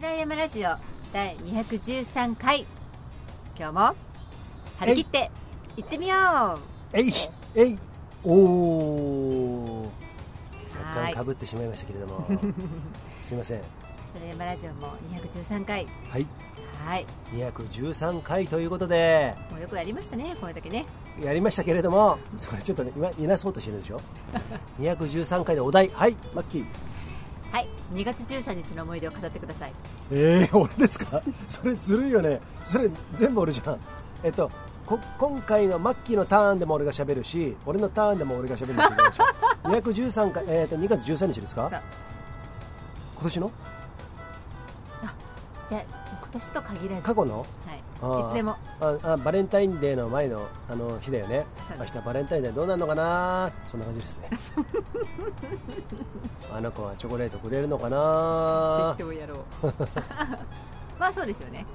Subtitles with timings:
[0.00, 0.70] 倉山ラジオ
[1.12, 2.66] 第213回。
[3.58, 3.94] 今日も
[4.78, 5.30] 張り切って
[5.76, 6.16] 行ってみよ
[6.56, 6.60] う。
[6.92, 7.12] えい。
[7.54, 7.78] えい。
[8.24, 9.92] おお
[10.86, 11.12] 若はい。
[11.12, 12.26] 干かぶってしまいましたけれども。
[13.20, 13.60] すいません。
[14.14, 14.88] 倉山ラジオも
[15.50, 15.86] 213回。
[16.10, 16.26] はい。
[16.86, 17.06] はい。
[17.34, 19.34] 213回ということで。
[19.50, 20.86] もうよくやりましたねこれだけね。
[21.22, 22.18] やりましたけれども。
[22.38, 24.00] それちょっとね今いなそうとしてるでしょ？
[24.80, 25.90] 213回でお題。
[25.92, 26.60] はいマッキー。
[26.62, 26.87] はい
[27.92, 29.72] 2月13日の思い出を語ってください。
[30.10, 31.22] えー、俺ですか？
[31.48, 32.40] それずるいよね。
[32.64, 33.78] それ全部俺じゃん。
[34.22, 34.50] えっと
[34.86, 39.24] こ今回のマッキーのターンでも俺が喋るし俺のターンでも俺が喋るんだけどでしょ。
[39.68, 41.68] 213回、えー、と2月13日ですか？
[41.70, 41.82] さ
[43.16, 43.50] 今年の？
[45.04, 45.14] あ
[45.68, 45.82] じゃあ
[46.20, 47.02] 今年と限らず。
[47.02, 47.38] 過去の？
[47.38, 47.44] は
[47.74, 48.56] いいつでも。
[48.80, 51.44] ああバレンタインデーの前のあの日だよね。
[51.78, 53.50] 明日バレンタインデーどうなるのかな？
[53.68, 54.30] そんな感じですね。
[56.52, 58.94] あの子はチョコレートくれるのかな？
[58.96, 59.38] 適当やろう。
[60.98, 61.66] まあそうですよね。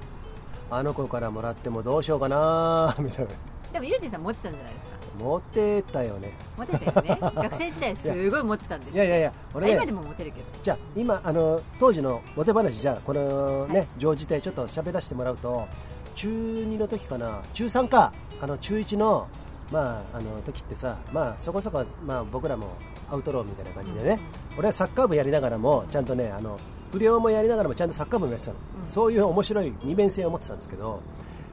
[0.70, 2.94] あの子からもらってもどうしようかな？
[2.98, 3.30] みたいな。
[3.72, 4.94] でもゆうじさん持ってたんじゃないですか？
[5.18, 6.32] 持ってたよね。
[6.56, 7.18] 持ってたよね。
[7.36, 9.72] 学生時代すごい持ってたんですいやいやいやあ俺ね。
[9.74, 10.44] 今でも持てるけど。
[10.62, 15.66] じゃあ今あの当時のモテ話じゃあこのね、常時でちょっと喋らせてもらうと
[16.14, 17.42] 中2の時かな。
[17.52, 18.12] 中3か。
[18.40, 19.26] あの中1の
[19.70, 22.76] まああの時ってさまあそこそこまあ僕らも
[23.10, 24.18] アウトローみたいな感じでね、
[24.58, 26.58] 俺はサッカー部やりながらもちゃんとねあの
[26.92, 28.90] 不良もやりながらもちゃんとサッカー部もやってたの、うん。
[28.90, 31.00] そういう面白い二面性を持ってたんですけど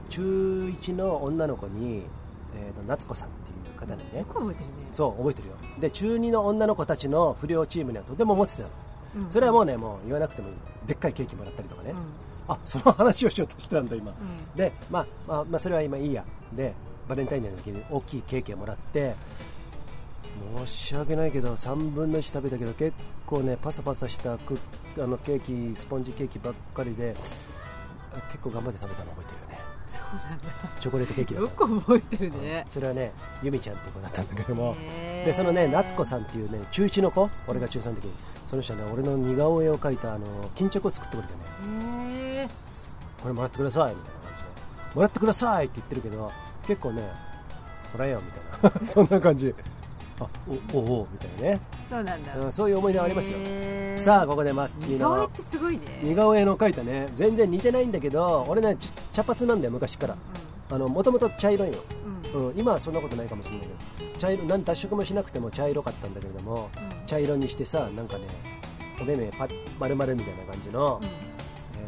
[0.08, 2.02] 中1の女の子に、
[2.56, 4.18] えー、と夏子さんっていう方にね。
[4.20, 4.72] よく覚えてるね。
[4.92, 5.54] そう覚えてるよ。
[5.80, 8.68] で中2の女の子たちの不良チームにはとても持ってたの。
[9.16, 9.30] うん。
[9.30, 10.54] それはもうねもう言わなくてもいい。
[10.86, 11.96] でっかいケーキもらったりとかね、うん
[12.52, 14.56] あその話をしようとしてたんだ今、うん。
[14.56, 16.24] で、まあ、まあまあそれは今いいや。
[16.52, 16.74] で
[17.08, 19.14] バレンタインデーの時に大きいケーキをもらって
[20.56, 22.94] 申し訳ないけど3分の1食べたけど結
[23.26, 24.58] 構ねパサパサしたク
[24.98, 27.16] あのケーキスポンジケーキばっかりで
[28.30, 29.62] 結構頑張って食べたの覚えてるよね。
[29.88, 30.44] そうなんだ。
[30.80, 32.66] チョコレートケーキだよく覚えてるね。
[32.68, 33.12] それはね
[33.42, 34.76] 由美ちゃんって子だったんだけども。
[35.24, 38.12] でそのね夏子さんっていうね中1の子俺が中3の時に
[38.48, 41.40] その人はね俺の似顔絵を描いたあの巾着を作ってくれてね
[43.22, 43.94] これもらってください。
[43.94, 44.94] みたいな感じで。
[44.94, 46.32] もらってくださいって言ってるけど
[46.66, 47.02] 結構ね
[47.92, 48.86] もらえよみたいな。
[48.86, 49.54] そんな感じ。
[50.20, 50.26] あ
[50.72, 52.36] おおおみたいなね、そうなんだ。
[52.36, 53.38] うん、そういう思い出はありますよ。
[53.98, 55.30] さあここでマッキーの
[56.02, 57.08] 似顔絵の描いたね。
[57.14, 60.16] 全然似てないんだけど俺ねち茶髪なんだよ昔から。
[60.70, 61.78] あのもともと茶色いの、
[62.34, 62.40] うん。
[62.40, 63.66] うんうん、今はそんなことないかもしれない
[63.98, 64.18] けど。
[64.18, 66.70] 茶色なん脱色もしなくても茶色かったんだけれども
[67.06, 68.26] 茶色にしてさなんかね
[69.00, 69.32] お目目
[69.80, 71.08] 丸々みたいな感じの、うん。
[71.08, 71.31] え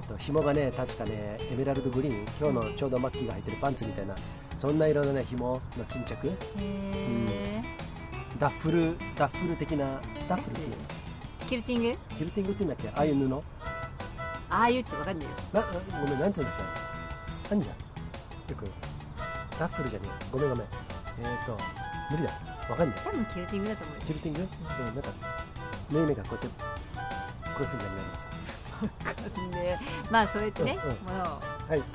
[0.07, 4.15] ー、と紐がね確かねエメラルドグリーン今日のちょうどマッキーが履いてるパンツみたいな
[4.59, 6.29] そんな色のね紐の巾着。
[6.29, 7.63] へえ
[8.39, 10.77] ダッフルダッフル的なダッフルっていうの？
[11.49, 11.99] キルティング？
[12.17, 12.97] キルティングって言うんだっけ？
[12.97, 13.29] ああいう布？
[13.29, 13.37] な
[14.51, 15.31] ああいうってわかんないよ。
[15.53, 15.63] な
[16.01, 16.61] ごめんなんて言うんだっ
[17.49, 17.55] け？
[17.55, 17.75] あんじゃん。
[17.75, 18.67] よく。
[19.59, 20.67] ダッフルじゃねえごめんごめん。
[21.21, 21.59] えっ、ー、と
[22.11, 22.31] 無理だ。
[22.69, 22.99] わかんない。
[23.05, 24.03] 多分キルティングだと思うよ。
[24.07, 25.11] キルティング、うん、なんか
[25.91, 28.27] 目目がこうやってこういうふうになります
[29.53, 29.79] で
[30.11, 30.97] まあそうやってね、うんうん。
[30.97, 31.79] ものをもはい。
[31.79, 31.89] らっ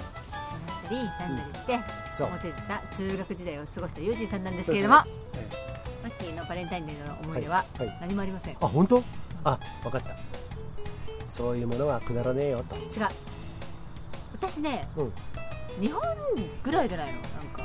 [0.83, 1.79] たりなんだりして、
[2.17, 2.29] そう。
[2.29, 5.49] モテた中学時代を過ごしたユージさんなんですけれどもそうですね
[6.03, 7.87] マッキーのバレンタインデーの思い出ははい。
[7.87, 9.03] はい何もありません、あ本当？
[9.43, 10.15] あ分かった。
[11.27, 12.75] そういうものはくだらねえよと。
[12.75, 12.83] 違う。
[14.33, 15.13] 私ねうん。
[15.79, 16.01] 日本
[16.63, 17.13] ぐらいじゃないの？
[17.13, 17.23] なん
[17.53, 17.63] か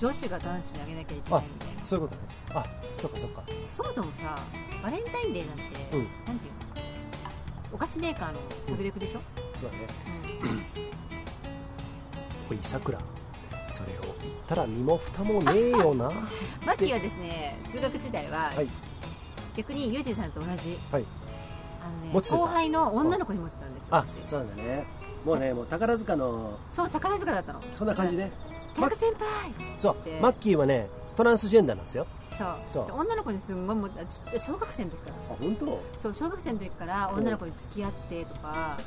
[0.00, 1.86] 女子が男子にあげなきゃいけないみたいな。
[1.86, 2.28] そういうことね。
[2.54, 2.64] あ
[2.94, 3.42] そっかそっか。
[3.76, 4.38] そもそもさ
[4.82, 5.62] バレンタインデーなんて、
[5.92, 6.08] うん。
[6.26, 6.59] なんていうの？
[7.72, 8.38] お菓子メーカーの
[8.68, 9.20] 食レクでしょ、
[9.56, 9.86] そうだね。
[10.42, 10.90] うん
[12.50, 12.98] おいさくら。
[13.66, 16.06] それを言ったら身も蓋もねえよな。
[16.06, 16.12] は
[16.66, 17.56] マッキーはですね。
[17.70, 18.68] 中学時代は、い。
[19.56, 21.04] 逆にユージさんと同じはい。
[21.80, 22.36] あの、ね、持ってた。
[22.36, 24.28] 後輩の女の子に持ってたんですよあ私。
[24.28, 24.84] そうなんだね。
[25.24, 27.62] もうねもう宝塚のそう宝塚だったの。
[27.76, 28.30] そんな感じで
[28.74, 32.06] 田中先輩そうでマッキーはねトランスジェンダーなんですよ
[32.68, 32.92] そう。
[32.92, 35.16] 女の子にすんごいも小学生の時から。
[35.30, 35.82] あ本当？
[35.98, 38.78] そう小学生の時から女の子に付き合ってとか。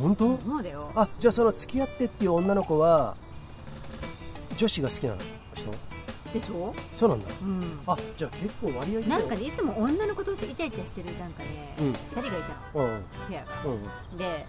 [0.00, 0.36] 本当？
[0.36, 0.90] そうだよ。
[0.94, 3.16] あじゃあその付き合ってっていう女の子は
[4.56, 5.14] 女子が好きな
[5.54, 5.70] 人？
[6.32, 6.74] でしょ？
[6.96, 7.26] そうなんだ。
[7.40, 7.80] うん。
[7.86, 11.92] あじゃあ結構割合でなんかねいつも女の子同士イチャイチャしてるなんかね、うん。
[11.92, 12.30] 2人がい
[12.74, 12.86] たの。
[12.86, 13.52] うんペアが。
[13.64, 14.46] うんで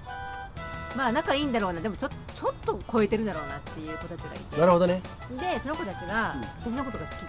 [0.95, 1.81] まあ仲いいんだろうな。
[1.81, 4.59] でもちょちょっと超えてるだろうなっていう子たちがいて。
[4.59, 5.01] なるほどね。
[5.39, 6.71] でその子たちがうん。
[6.71, 7.19] 私のことが好き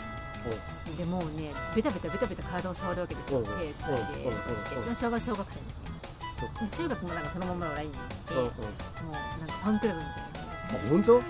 [0.96, 3.40] でもうねベタベタベタベタ体を触るわけですよ。
[3.40, 3.74] うん手つないで。
[4.98, 5.78] 小学小学生の時
[6.40, 6.64] そっか。
[6.64, 10.20] で中学もなんかそのままのラインに行ってもうなんかファンクラブみたいな。
[10.40, 11.22] あ本当？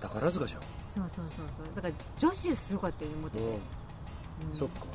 [0.00, 0.60] 宝塚じゃん。
[0.94, 1.66] そうそうそうそう。
[1.74, 3.50] だから女子すごかったよねモテて、うん。
[3.52, 3.60] うん。
[4.52, 4.86] そっか。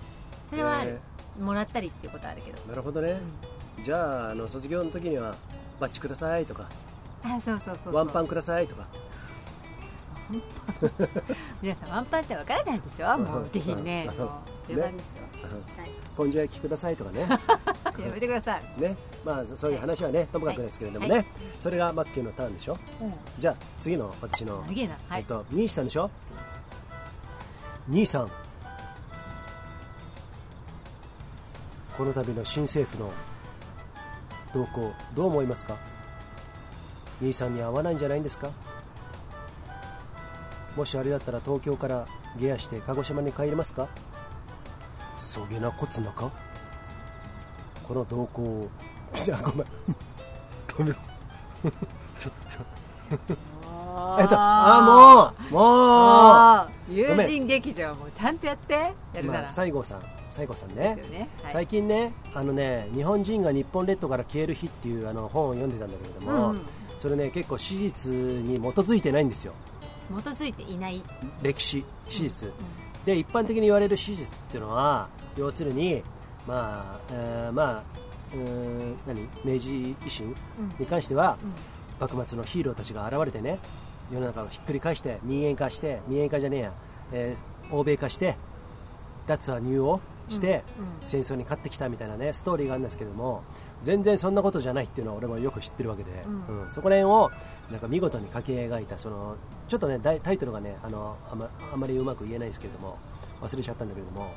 [0.49, 0.99] それはある。
[1.37, 3.17] え、もらったりっていうことはあるけど、ーなるほどね。
[3.83, 5.35] じゃああの卒業の時には
[5.79, 6.69] バッチくださいとか。
[7.23, 7.93] あそうそうそうそう。
[7.95, 8.87] ワンパンくださいとか
[11.61, 13.17] 皆さんワンパンってわからないでしょ？
[13.17, 14.17] もうぜひねうん。
[14.19, 14.29] もう
[14.67, 15.27] 定番ですよ、
[16.15, 16.95] こんじゃ焼きください。
[16.95, 17.39] とかねは
[17.97, 18.95] い、 やめてください、 ね。
[19.25, 21.25] まあそそういう話はねともかくですけれどもね、はい。
[21.59, 22.77] それがマッキーのターンでしょ？
[23.39, 24.63] じゃあ次の私の。
[24.67, 24.97] 長えな。
[25.09, 26.09] はい、えっと、兄さんでしょ？
[27.87, 28.31] 兄さん。
[31.97, 33.11] この度の新政府の
[34.53, 35.75] 動向どう思いますか？
[37.21, 38.51] 兄さんに合わないんじゃないんですか？
[40.79, 42.07] もしあれだったら東京から
[42.39, 43.89] 下野して鹿児島に帰りますか？
[45.17, 46.31] そげなこつなか？
[47.85, 48.69] この動向を。
[49.25, 49.65] いやごめん。
[50.77, 50.95] ごめん。
[51.63, 51.71] えっ
[54.29, 56.95] とあもうもう。
[56.95, 60.01] 友人劇場もちゃんとやってやるなら、まあ、西郷さん。
[60.29, 66.61] 西郷さんでねね、はい、最近ねあのね日本人が日本列島から消える日っていうあの本を読んでたんだけれども、うん
[66.97, 69.53] それね結構史実に基づいてないんですよ
[70.09, 71.03] 基づいていない、
[71.41, 72.49] 歴史史実、
[73.05, 75.07] で一般的に言われる史実っていうのは
[75.37, 76.03] 要するに
[76.47, 77.83] まあ、えーまあ
[78.33, 80.35] うーん何明治維新
[80.79, 81.53] に関してはうん
[81.99, 83.59] 幕末のヒーローたちが現れてね
[84.11, 86.73] 世の中をひっくり返して民営化して民営化じゃねえや、
[87.13, 88.35] えー欧米化して
[89.27, 93.43] 脱は入をして、うん戦争に勝ってきたみたいなねストーリーがあるんですけども
[93.83, 97.31] 全然そんなことじゃないっていうのは俺もよく知ってるわけで、うんそこら辺を
[97.71, 99.35] なんか見事に描き描いたその
[99.67, 102.97] ちょっとねタイトルがねあのあまあまりうまく言えないですけれども
[103.41, 104.31] 忘れちゃったんだけれども、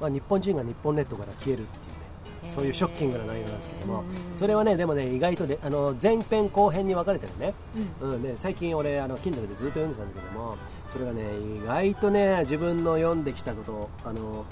[0.00, 7.52] まあ、日本人が日本列島から消えるっていうねそういうショッキングな内容なんですけども、うんそれはねでもね意外とねあの前編後編に分かれてるね、
[8.00, 8.12] うん。
[8.12, 10.56] うん、で最近俺あの Kindle でずっと読んでたんだけども
[10.92, 11.22] それがね
[11.60, 14.44] 意外とね自分の読んできたことあの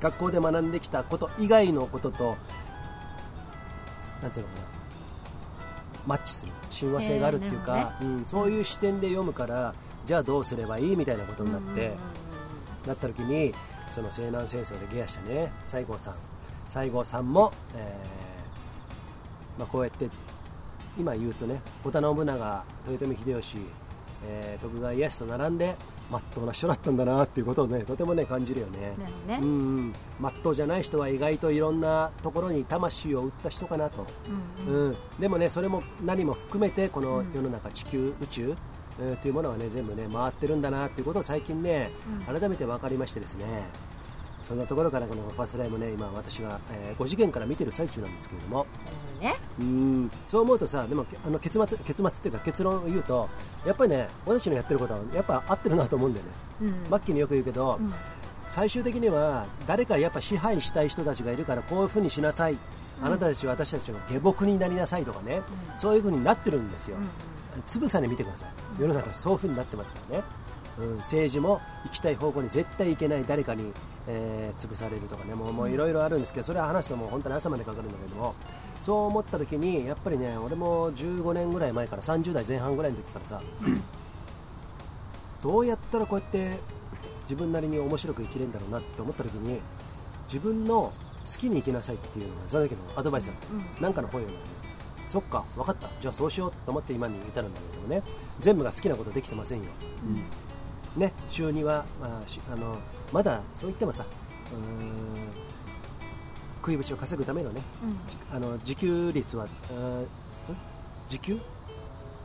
[0.00, 2.36] 学校で学んできたこと以外のことと
[4.22, 4.66] なんていうのかな
[6.06, 9.74] マッチする親和性があるっていうか、えうん、そういう視点で読むから
[10.04, 11.92] じゃあどうすればいいみたいなことになって、
[12.86, 13.54] なった時に
[13.90, 16.14] その西南戦争でゲアしたね西郷さん。
[16.68, 20.08] 西郷さんも、えーまあ、こうやって
[20.98, 23.58] 今言うとね織田信長豊臣秀吉、
[24.24, 25.76] えー徳川家康と並んで
[26.10, 28.94] まっとうな人だったんだなっていうことをねとてもね感じるよね。
[29.26, 34.06] ね、うんうん、まっとうじゃない人は意外といろんなところに魂を売った人かなと、
[34.66, 34.88] うんうん。
[34.88, 37.32] うん、でもねそれも何も含めてこのうん。
[37.34, 38.54] 世の中地球宇宙、
[39.00, 41.90] えーっていうものはね全部ね回ってるんだなっていうことを最近ね
[42.28, 42.40] うん。
[42.40, 43.44] 改めて分かりましてですね。
[44.42, 48.64] そんなところからこのファーストライブね今私が、え5次元から見てる最中なんですけれども
[49.16, 49.36] ね。
[49.58, 50.10] うん。
[50.26, 53.28] そう思うとさでもあの結末結末っていうか結論を言うと
[53.66, 56.32] やっぱりね私のやってることはやっぱ合ってるなと思うんだよね、
[56.62, 56.90] うん。
[56.90, 57.92] マッキーによく言うけど、うん。
[58.48, 62.56] 最終的には誰かやっぱ支配したい人たちがいるからこういうふうにしなさい、
[63.02, 65.42] あなたたちは私たちの下僕になりなさいとかね、
[65.72, 65.78] うん。
[65.78, 67.62] そういうふうになってるんですよ、うん。
[67.66, 68.48] つぶさに見てください。
[68.80, 70.24] 世の中そういうふうになってますからね、
[70.78, 73.72] うん、政治も行きたい方向に絶対行けない誰かに、
[74.06, 75.34] えー潰されるとかね。
[75.34, 78.34] もうもういろいろあるんですけどそれは話すともう本当に朝までかかるんだけども
[78.86, 83.42] そう思った時にやっぱりね俺も15年ぐらい前から30代前半ぐらいの時からさ
[85.42, 86.52] どうやったらこうやって
[87.22, 89.58] 自分なりに面白く生きれるんだろうなって思った時に
[90.26, 90.92] 自分の
[91.24, 94.48] 好きに生きなさいっていうのがそれだけのアドバイスだった、うんなんかの本読んだ
[95.08, 95.88] そっか分かった。
[96.00, 98.02] じゃあそうしようと思って今に至るんだけどもね
[98.38, 99.64] 全部が好きなことできてませんよ、
[100.94, 101.00] うん。
[101.00, 102.76] ね、収入は、まあ、しあの
[103.12, 104.04] まだそう言ってもさ
[104.52, 105.45] うーん
[106.66, 107.62] 食いぶちを稼ぐためのね
[108.32, 108.36] うん。
[108.36, 110.06] あの自給率はあーん？
[111.08, 111.38] 時給？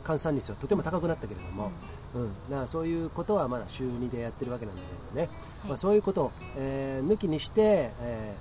[0.04, 1.70] 換算率はとても高くなったけれども、
[2.12, 2.28] うん。
[2.50, 5.28] だからそういうことはまだ週2でやってるわけなんだけどね、
[5.64, 5.68] い。
[5.68, 8.34] まあ、そういうことを、えー抜きにして、え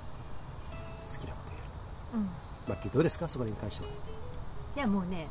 [1.09, 1.69] ー好きなことをやる。
[2.15, 2.25] うん。
[2.67, 3.29] マッキーどうですか？
[3.29, 3.91] そこに関しては。
[4.75, 5.27] いやもうね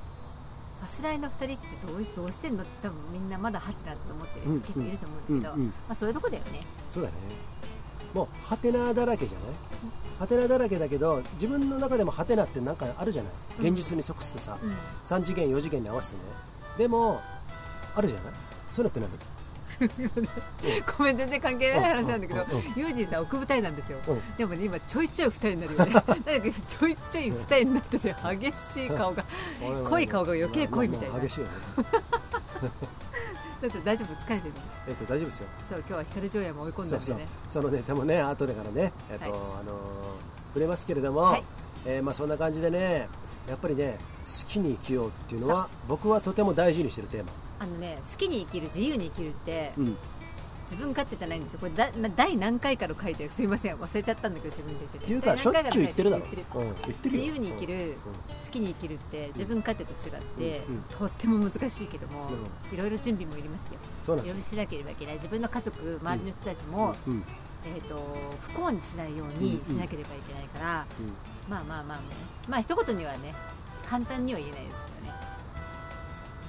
[0.81, 2.63] ファスライの2人ってどうどうしてんの？
[2.63, 5.67] って多分みんなまだハテナと思ってる人結構いると思うんだけど、うん。
[5.67, 5.69] うん。
[5.69, 6.61] まあ、そういうとこだよね。
[6.93, 7.15] そうだね。
[8.15, 9.49] もうハテナだらけじゃない？
[10.21, 13.33] ハテナだらけだけど自分の中でもハテナってなんかあるじゃない？
[13.61, 13.67] うん。
[13.69, 14.71] 現実に即してさ、うん。
[15.05, 16.23] 3次元4次元に合わせてね。
[16.79, 17.21] でも
[17.97, 18.33] あるじゃない？
[18.71, 19.11] そういうのって何
[20.99, 22.45] ごめん全然関係ない話なんだけど
[22.77, 23.99] ユージさん奥舞台なんですよ。
[24.09, 24.21] うん。
[24.37, 25.93] でもね今ちょいちょい二人になるよね。
[25.95, 29.25] なんかちょいちょい二人になってて激しい顔が
[29.89, 31.19] 濃い顔が余計濃いみたいな。
[31.19, 31.53] 激しいよね
[33.61, 34.15] だって大丈夫？
[34.15, 34.55] 疲れてる
[34.89, 35.47] えっと大丈夫ですよ。
[35.69, 38.93] そう今日は光城山追い込んだんでそうねそのねでもね後でからね。
[39.11, 39.81] えっと、はいあのー
[40.53, 41.45] 触れますけれども、はい。
[41.87, 43.09] えーまあそんな感じでね
[43.49, 47.31] やっぱりね好きに生きようっていうのは僕はとても大事にしてるテーマ。
[47.61, 49.97] あのね好きに生きる自由に生きるってうん
[50.71, 51.59] 自分勝手じゃないんですよ。
[51.59, 53.77] これだな第何回から書いてるすいません。
[53.77, 55.05] 忘れちゃったんだけど自分で言ってて。
[55.05, 56.25] っていうかしょっちゅう言ってるだろ。
[57.05, 57.99] 自由に生きるうん好
[58.53, 60.63] きに生きるって自分勝手と違って、
[60.97, 62.29] とっても難しいけども、
[62.71, 63.79] ういろいろ準備もいりますよ。
[64.03, 64.37] そうなんですよ。
[64.37, 65.15] いろいろしなければいけない。
[65.15, 67.25] 自分の家族周りの人たちも、うん
[67.65, 71.13] えー、と不幸にしないようにしなければいけないから、うん。
[71.49, 72.05] まあまあまあね。
[72.49, 73.35] まあ一言にはね
[73.89, 74.90] 簡単には言えないです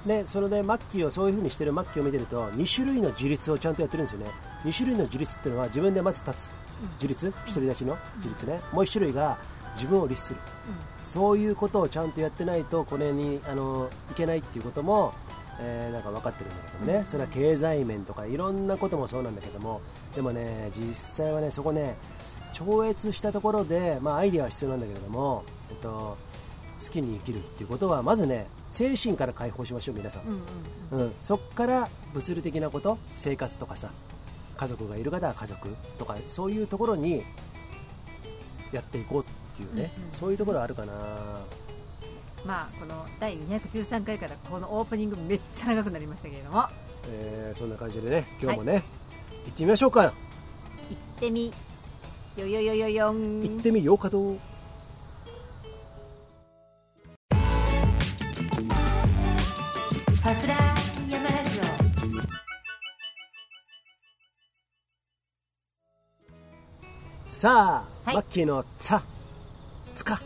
[0.04, 4.26] けどねね、それでマッキーをそういうふうにしてるマッキーを見てると2種類の自立をちゃんとやってるんですよね。
[4.64, 6.52] 2種類の自立っていうのは自分でまず立つ。
[6.94, 7.30] 自立？
[7.30, 7.96] 独り立ちの？
[8.16, 8.60] 自立ね。
[8.72, 9.38] もう1種類が
[9.74, 10.40] 自分を律する。
[11.06, 15.12] そういうことをちゃんとやってないとこれにあのいけないっていうことも、
[15.60, 17.04] えーなんか分かってるんだけどもね、うん。
[17.06, 19.80] それは経済面とかいろんなこともそうなんだけども。
[20.14, 21.96] でもね実際はねそこね
[22.52, 26.18] 超越したところで、まあ、アイデアは必要なんだけれども、えっと、
[26.84, 30.22] 好きに生きるっていうことはまずね精神から解放しましょう皆さん。
[30.22, 30.38] うん、うん
[30.92, 31.06] うん。
[31.06, 33.90] うん、そこから物理的なこと生活とかさ
[34.56, 37.22] 家族がいる方は家族とかそういうところに
[38.72, 39.26] やっていこうっ
[39.56, 40.12] ていうね、うんうん。
[40.12, 40.92] そういうところあるかな。
[42.44, 46.64] まあこの第213回からこのオープニングめっちゃ長くなりましたけれども。
[47.08, 48.82] えーそんな感じでね今日もね、
[49.44, 50.04] 行ってみましょうか。
[50.04, 51.52] 行ってみ。
[52.36, 53.42] よよよよよん。
[53.42, 54.38] 行ってみようかと
[60.22, 61.50] ファスラー山ラジ
[67.28, 68.14] さあ、はい。
[68.16, 68.92] マッキーの「つ」
[69.94, 70.20] 「つか」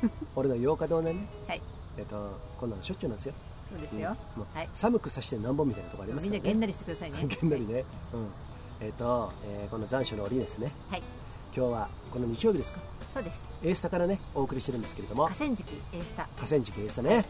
[0.36, 1.14] 俺の洋華堂ね、
[1.46, 1.62] オはい。
[1.98, 3.34] えっとこんなのしょっちゅうなんですよ、
[3.70, 4.68] そうですよ、もうはい。
[4.72, 6.42] 寒くさしてなんぼみたいなとこありますからね。
[6.42, 7.26] みんなげんなりしてくださいね。
[7.26, 8.32] げんなりね、うん。
[8.80, 10.72] えっ、と、えーこの残暑の折ですね。
[10.90, 11.02] はい。
[11.56, 12.80] 今日はこの日曜日ですか？
[13.12, 13.40] そうです。
[13.62, 15.24] A スタからねお送りしてるんですけれども。
[15.24, 16.28] 河川敷 A スタ。
[16.36, 17.24] 河川敷 A スタね、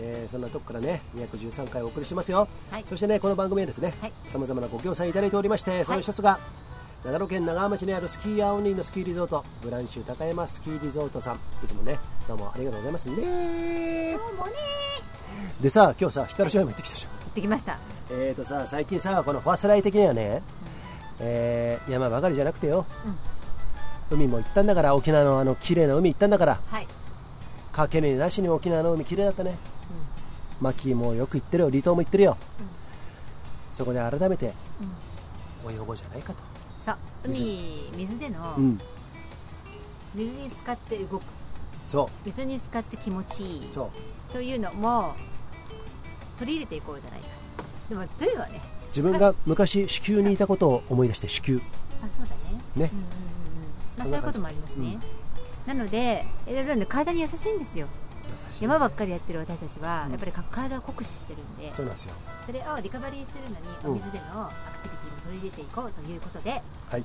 [0.00, 2.84] えーそんなとこからね213回お送りしてますよ、はい。
[2.88, 4.12] そしてねこの番組はですねはい。
[4.26, 6.38] さまざまなご協賛いただいておりましてその一つが、
[7.04, 11.36] 長野県長浜町にあるスキーアオンリーのスキーリゾートブランシュ高山スキーリゾートさん。
[11.36, 13.16] いつもねどうもありがとうございますね。
[13.16, 14.52] どうもね。
[15.60, 17.78] でさ今日さ光翔山行ってきたでしょ、行ってきました。
[18.10, 20.42] えーとさ最近さこのファーストライ的にはね、
[21.20, 22.86] えー山ばかりじゃなくてよ。
[24.10, 26.60] 海も行ったんだから沖縄のあの綺麗な海行ったんだから。
[26.66, 26.86] はい、
[27.72, 29.56] かけねえなしに沖縄の海綺麗だったね
[30.60, 32.36] マッキーもよく行ってるよ離島も行ってるよ、
[33.72, 34.46] そこで改めて
[34.80, 35.70] うん。
[35.70, 36.38] うん泳ごうじゃないかと、
[36.86, 38.80] さあ海水での、うん、
[40.14, 41.22] 水に使って動く。
[41.86, 43.70] そ水に使って気持ちいい。
[43.70, 43.90] うそ
[44.30, 44.32] う。
[44.32, 45.14] というのも
[46.38, 47.26] 取り入れていこうじゃないか。
[47.88, 51.60] でもというはね自分が昔子宮にいたことを思い出して子宮。
[52.02, 52.88] あそうだね。
[52.88, 52.90] ね。
[52.92, 53.98] うんうんうんうん。
[53.98, 54.98] まあそういうこともありますね、
[55.66, 56.24] なので
[56.88, 57.88] 体に優しいんですよ
[58.60, 60.10] 山ばっかりやってる私たちは、うん。
[60.12, 62.14] やっぱり体を酷使してるんでそうなんですよ。
[62.46, 64.50] それをリカバリーするのにうんお水でのア
[64.82, 67.04] クティビティも取り入れていこうということではい。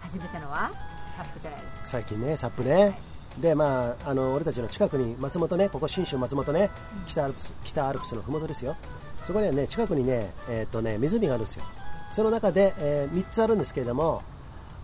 [0.00, 0.70] 始めたのは
[1.16, 1.80] サップじゃないですか。
[1.84, 2.98] 最近ねサップね、
[3.38, 7.06] でまああの俺たちの近くに松本ねここ信州松本ねうん。
[7.06, 8.76] 北アルプス北アルプスの麓ですよ。
[9.24, 11.64] そこにはね近くにねえっ、とね湖があるんですよ。
[12.10, 14.22] その中で、え3つあるんですけれども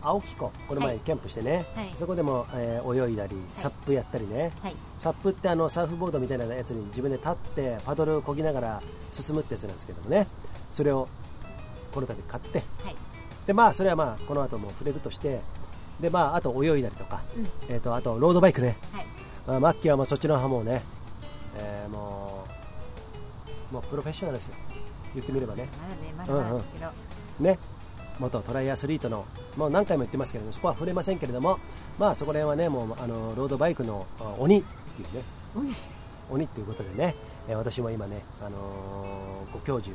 [0.02, 0.98] 青木湖この前はい。
[1.00, 1.92] キャンプしてね、はい。
[1.96, 4.74] そこでも、えー泳いだりサップやったりね、はい。
[4.98, 10.26] サップってあのサーフボードみたいなやつに自分で立ってパドルをこぎながら進むってやつなんですけどもね。
[10.72, 11.08] それを
[11.92, 12.58] この度買って。
[12.82, 12.96] はい。
[13.46, 15.40] でまあそれはまあこの後も触れるとして。
[16.00, 17.46] でまああと泳いだりとか、うん。
[17.68, 19.06] えー、とあとロードバイクね、はい。
[19.46, 20.82] まあ、マッキーはもうそっちの派もね、
[21.56, 22.44] えーも
[23.70, 24.54] うもうプロフェッショナルですよ。
[25.14, 25.68] 言ってみればね。
[26.16, 26.90] まだねまだなんですけど、
[27.40, 27.58] ね
[28.22, 29.26] 元トライアスリートの
[29.56, 31.58] もう何回も言ってますけれどもそこは触れませんけれども
[31.98, 35.22] まあそこら辺はねもうあのロードバイクのあ鬼っていうね。
[35.54, 35.74] 鬼
[36.30, 37.14] 鬼っていうことでね、
[37.48, 39.94] えー私も今ね、あのーご教授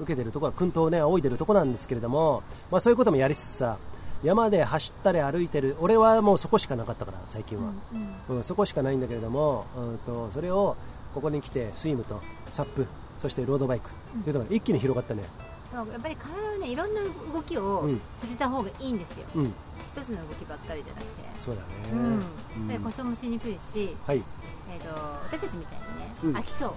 [0.00, 3.78] 受けてるところは薫陶をね仰いでるところなんですけれども、まあ、そういうこともやりつつさ
[4.24, 8.36] 山で走ったり歩いてる俺はもうそこしかなかったから最近は、うんうん。
[8.38, 10.76] うんそこしかないんだけれども、うん、とそれを
[11.14, 12.20] ここに来てスイムと
[12.50, 12.86] サップ
[13.20, 15.22] そしてロードバイクっていうのが一気に広がったね、
[15.76, 17.96] やっぱり体をねいろんな動きをうん。
[18.20, 19.52] させた方がいいんですよ、うん、
[19.96, 21.22] 一つの動きばっかりじゃなくて。
[21.38, 22.20] そうだね、うん、やっ
[22.68, 24.22] ぱり故障もしにくいし、はい。
[24.70, 24.88] えー、と
[25.30, 26.36] 私たちみたいにね、うん。
[26.36, 26.72] 飽き性。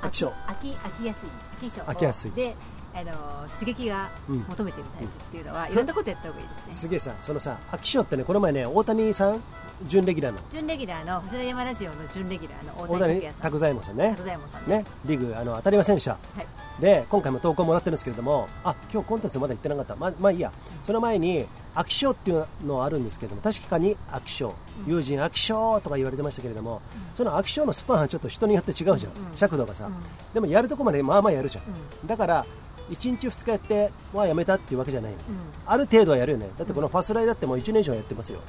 [0.00, 0.26] 飽き性。
[0.26, 1.28] 飽き飽きやすい。
[1.28, 1.80] 飽き性。
[1.82, 2.30] 飽きやすい。
[2.32, 2.54] で、
[2.94, 4.44] あの刺激がうん。
[4.48, 5.72] 求めてるタイプっていうのは、うん。
[5.72, 6.74] いろんなことやった方がいいですね。
[6.74, 9.42] すげえさそのさ秋賞ってねこの前ね大谷さん
[9.86, 10.38] 準レギュラーの。
[10.50, 13.42] 準レギュラーの細田山ラジオの準レギュラーの大谷大谷拓也さん。
[13.42, 14.10] 拓左衛門さんね。
[14.10, 14.84] 拓左衛門さんね。
[15.04, 16.12] リーグあの当たりませんでした。
[16.12, 16.46] はい
[16.80, 19.96] で今回も投稿もらってるんですけれどもあ今日コンテンツまだ言ってなかった。
[19.96, 20.52] ままあいいや。
[20.84, 24.46] その前に飽き性っていうのはあるんですけれども確かに飽き性
[24.86, 24.92] うん。
[24.92, 26.80] 友人飽き性とか言われてましたけれども、
[27.14, 29.30] その飽き性のスパンはちょっと人によって違うじゃん、うん。
[29.30, 29.94] うん尺度がさ、うん。
[30.34, 32.06] でもやるとこまでまあまあやるじゃん、うん。
[32.06, 32.46] だから
[32.90, 35.18] 1日2日やってまあやめたっていうわけじゃないの。
[35.18, 35.22] うん。
[35.66, 36.48] ある程度はやるよね。
[36.56, 38.40] だってこのファスライだってもう1年以上やってますよ、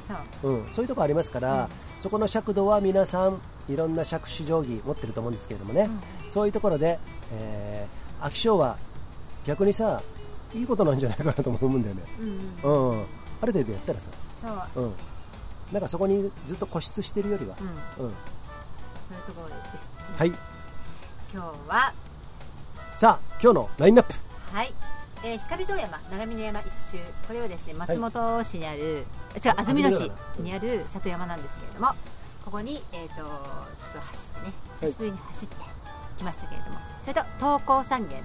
[0.41, 0.51] そう。
[0.51, 1.69] うん、そういうとこありますから、うん。
[1.99, 5.89] そこの尺度は皆さんいろんな尺子定規持ってると思うんですけれどもね、
[6.29, 6.99] そういうところで、
[7.33, 8.77] えー、飽き性は
[9.45, 10.01] 逆にさ
[10.53, 12.89] いいことなんじゃないかなと思うんだよね、うんうん。
[12.91, 13.05] うん、
[13.41, 14.09] ある程度やったらさ、
[14.73, 14.85] そう。
[14.85, 14.93] うん、
[15.71, 17.55] なんかそこにずっと固執してるよりは、
[17.97, 18.05] うん。
[18.05, 18.13] うん、
[19.09, 19.53] そういうところで
[20.13, 20.27] すはい。
[21.31, 21.93] 今日は。
[22.95, 24.13] さあ今日のラインナップ。
[24.51, 24.73] はい、
[25.23, 26.97] えー、光城山長峰山一周。
[27.27, 29.05] これはですね松本市にある、違う
[29.55, 31.93] 安曇野市にある里山なんですけれども
[32.43, 33.27] ここに、えー、とちょっ
[33.93, 34.89] と走ってねはい。
[34.89, 35.55] 久しぶりに走って
[36.19, 38.21] きましたけれども、それと東高三元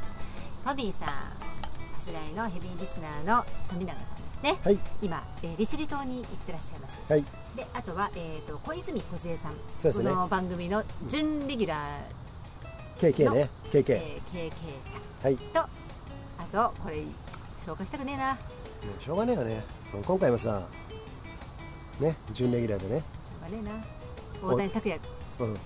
[0.65, 2.91] トビーさんパスライのヘビーリス
[3.25, 4.59] ナーの富永さんですね。
[4.65, 4.79] はい。
[5.01, 6.99] 今、えー利尻島に行ってらっしゃいます。
[7.09, 7.25] はい。
[7.57, 9.53] であとは、えー、と小泉梢さん。
[9.81, 10.11] そうですね。
[10.11, 13.51] この番組の準レギュラー、KK ね。
[13.71, 15.25] KK、えー KK さん。
[15.25, 15.37] はい。
[15.37, 15.69] とあ
[16.53, 16.97] とこれ
[17.65, 18.37] 紹介したくねえな。
[19.01, 19.63] しょうがねえよね。
[20.05, 20.63] 今回もさ
[22.01, 23.05] ね準レギュラーでね、しょ
[23.39, 23.63] うがね
[24.43, 24.53] えな。
[24.53, 25.01] 大谷拓也。
[25.41, 25.59] うん、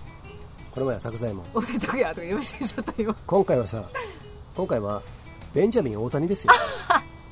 [0.78, 3.82] この前は拓哉も大谷拓也とか呼び捨てちゃったよ今回はさ
[4.54, 5.02] 今回は
[5.52, 6.52] ベンジャミン大谷ですよ、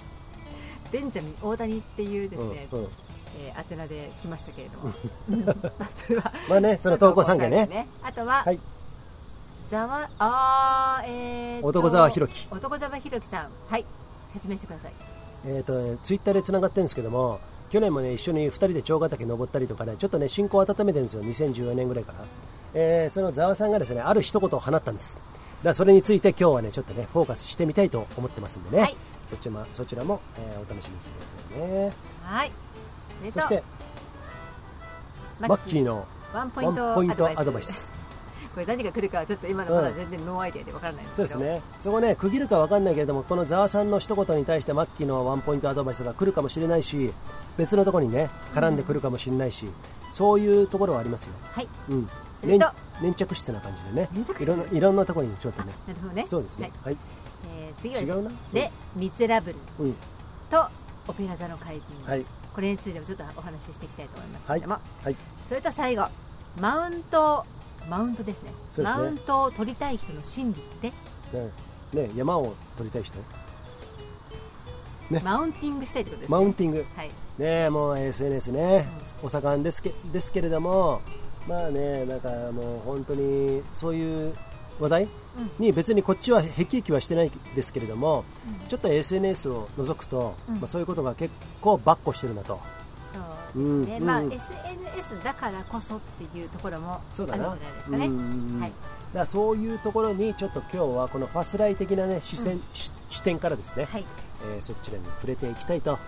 [0.90, 2.88] ベンジャミン大谷っていうですね、うんうん。
[3.38, 4.92] えー、宛名で来ましたけれども、
[5.30, 5.44] うん。
[5.78, 6.32] まあそれは。
[6.50, 7.86] まあねその投稿参加ね。
[8.02, 8.58] あとは、はい。
[9.70, 12.48] ざわあーえーと男沢弘樹。
[12.50, 13.50] 男沢弘樹さん。
[13.68, 13.84] はい。
[14.32, 14.92] 説明してください。
[15.44, 17.38] えーとね、ツイッターでつながってるんですけども
[17.70, 21.22] 去年もね一緒に2人で長ヶ岳登ったりとかねちょっとね進行を温めてるんですよ。
[21.22, 22.24] 2014年ぐらいから、
[22.78, 25.18] えーそのざわさんがですねある一言を放ったんです。
[25.62, 28.96] だそれについて今日はねちょっとねフォーカスしてみたいと思ってますんでね、はい。
[29.28, 31.92] そちらもそちらも、えーお楽しみにしてくださいね。
[32.22, 32.52] はい。
[33.32, 33.62] そして
[35.40, 35.84] マッキー。
[35.84, 36.76] のワンポイワンン
[37.16, 37.94] トアアドバイス。
[38.54, 41.62] これ何が来るかはちょっと今のまだ全然ノーアイデアでわからないんですけど、そうですね。
[41.80, 47.12] そこね区切るか分かんないけれどもこのざわさんの一言に対してマッキーのワンポイントアドバイスが来るかもしれないし
[47.58, 49.66] 別のところにね絡んでくるかもしれないし、
[50.12, 51.68] そういうところはありますよ、はい。
[51.90, 52.08] うん、
[52.46, 54.08] 粘粘着質な感じでね。
[54.40, 55.72] いろんないろんなところにちょっとね。
[55.86, 56.24] なるほどね。
[56.26, 56.70] そうですね。
[56.82, 56.94] はい。
[56.94, 57.04] はい、
[57.58, 58.30] えー次は違うな。
[58.52, 59.96] で、ミゼラブルうん。
[60.50, 60.66] と
[61.08, 62.24] オペラ座の怪人、はい。
[62.54, 65.16] これについてもちょっとお話ししていきたいと思いますけれども、はい。
[65.48, 66.08] それと最後
[66.60, 67.44] マウント。
[67.88, 68.50] マウントですね。
[68.70, 69.02] そうですね。
[69.02, 70.92] マウントを取りたい人の心理って？
[71.32, 71.50] ね。
[71.92, 73.18] ね山を取りたい人。
[75.10, 75.20] ね。
[75.22, 76.36] マウンティングしたいってことですね。
[76.36, 76.84] マウンティング。
[76.96, 77.10] はい。
[77.38, 78.86] ねもう SNS ね。
[79.22, 81.02] お盛んですけですけれども
[81.48, 84.34] まあねなんかもう本当にそういう
[84.80, 85.08] 話題
[85.58, 85.64] うん。
[85.64, 88.24] に別にこっちは辟易はしてないですけれども
[88.62, 88.68] うん。
[88.68, 90.54] ちょっと SNS を除くと、うん。
[90.56, 92.60] まあ、そういうことが結構ばっこしてるなと。
[93.54, 98.60] そうですね、まあ SNS だからこそっていうところもあるんじゃそうだなないですかね、うん
[99.14, 99.26] はい。
[99.26, 102.62] そういうところにちょっと今日はこのファスライ的な、ね、視点、うん。
[102.74, 104.04] し視点からですね、はい、
[104.56, 105.98] えーそちらに触れていきたいと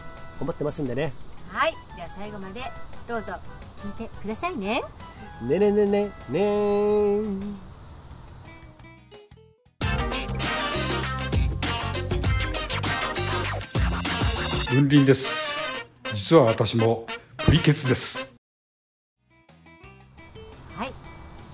[0.41, 1.13] 思ってますんでね。
[1.51, 2.63] はい、では最後まで
[3.07, 3.33] どうぞ
[3.83, 4.83] 聞いてくださいね
[5.41, 7.59] ねねねねねーん。
[14.69, 15.55] 雲林です。
[16.13, 18.37] 実は私もプリケツです。
[20.77, 20.93] はい。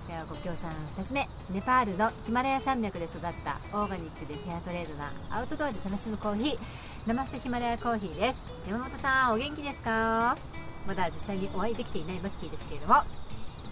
[0.09, 1.29] ではご協賛2つ目。
[1.51, 6.59] ネパールのヒマラヤ山脈で育ったオーガニックでフェアトレードなアウトドアで楽しむコーヒー。
[7.07, 8.47] ナマステヒマラヤコーヒーです。
[8.67, 10.39] 山本さんお元気ですか？
[10.87, 13.03] まだ実際にお会いできていないマッキーですけれども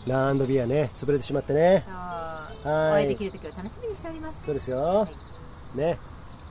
[0.07, 1.85] ランドビアね潰れてしまってね。
[1.87, 2.67] はい。
[2.67, 4.45] お会いできる時を楽しみにしております。
[4.45, 5.09] そうですよ、
[5.75, 5.99] ね。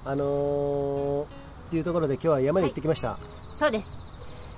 [0.03, 1.27] あのー、っ
[1.69, 3.17] ていうところで今日は山に行ってきました、
[3.59, 3.89] そうです。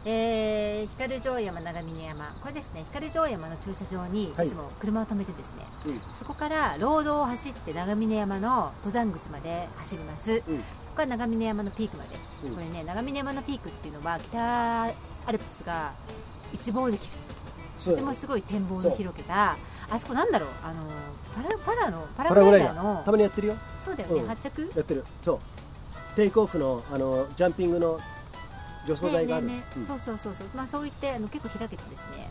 [0.06, 2.36] えー、光城山長峰山。
[2.42, 4.34] これですね光城山の駐車場にい。
[4.36, 6.02] はいつも車を止めてですね、うん。
[6.20, 10.40] そこからロードを走って長峰山の登山口まで走ります、うん。
[10.40, 10.44] そ
[10.92, 12.10] こから長峰山のピークまで、
[12.46, 12.56] うん。
[12.56, 14.88] これね長峰山のピークっていうのは北ア
[15.32, 15.94] ルプスが
[16.54, 17.14] 一望できる
[17.92, 19.58] とてもすごい展望の広げた
[19.90, 20.90] あそこなんだろうあの
[21.36, 23.56] パラパラのパラググライダーのたまにやってるよ。
[23.86, 24.28] そうだよね、うん。
[24.28, 24.72] 発着？
[24.76, 25.06] やってる。
[25.22, 25.40] そう。
[26.16, 28.00] テイクオフのあのジャンピングの
[28.86, 29.80] 助走台がある、ねえねえねえ。
[29.80, 29.88] うん。
[29.88, 32.30] そうそうそうそう、まあ、そういってあの結構開けてですね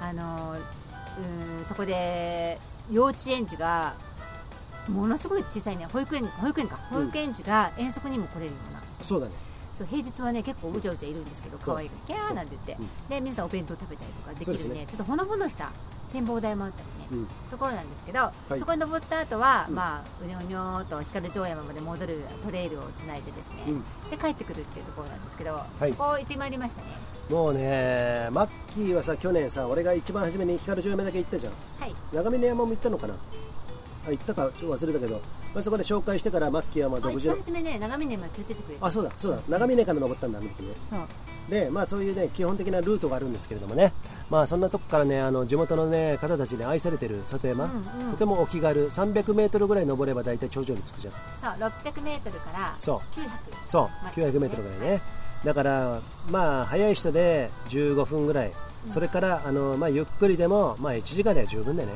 [0.00, 2.58] あのうーんそこで
[2.90, 3.94] 幼稚園児が
[4.88, 6.78] ものすごい小さいね保育園保育園か。
[6.92, 7.04] うん。
[7.04, 9.32] 保育園児が遠足にも来れるような、そうだね
[9.76, 14.86] そう平日はね結構うちゃうちゃいるんですけど可愛いがキャーなんて言って、で皆さんお弁当食べたりとかできるねね。
[14.86, 15.70] ちょっとほのぼのした
[16.12, 16.78] 展望台もあった
[17.10, 17.28] りね、うん。
[17.50, 18.60] ところなんですけど、い。
[18.60, 19.74] そこに登った後は、うん。
[19.74, 23.84] まあうにょうにょーと光城山まで戻るトレイルをつないでですね、うん。
[24.10, 25.90] で帰ってくるっていうところなんですけど、い。
[25.90, 26.86] そこ行ってまいりましたね。
[27.30, 31.52] もうねマッキーはさ去年さ俺が一番初めに光城山だけ行ったじゃん。
[31.80, 31.94] はい。
[32.12, 33.14] 長峰山も行ったのかな？
[34.06, 35.20] あ行ったかちょっと忘れたけど、
[35.54, 38.86] まあ、そこで紹介してからマッキーはまああ独自の初めね長峰まで連れてってくれた。
[38.86, 39.40] あそうだそうだ。
[39.48, 40.74] 長峰から登ったんだあの時ね。
[40.90, 41.00] そう。
[41.50, 43.92] でまあそういうね基本的なルートがあるんですけれどもね。
[44.30, 48.10] まあそんなとこからねあの地元のね方たちに愛されてる里山、うんうん。
[48.12, 48.88] とてもお気軽。
[48.90, 51.14] 300メートルぐらい登れば大体頂上に着くじゃん。
[51.40, 53.20] そう600メートルからそう。
[53.20, 53.28] 900
[53.66, 53.82] そう。
[54.02, 55.02] まあ900メートルぐらいね。
[55.44, 58.52] だからまあ早い人で15分ぐらい、
[58.88, 61.92] それからあのまあゆっくりでもまあ1時間では十分でね、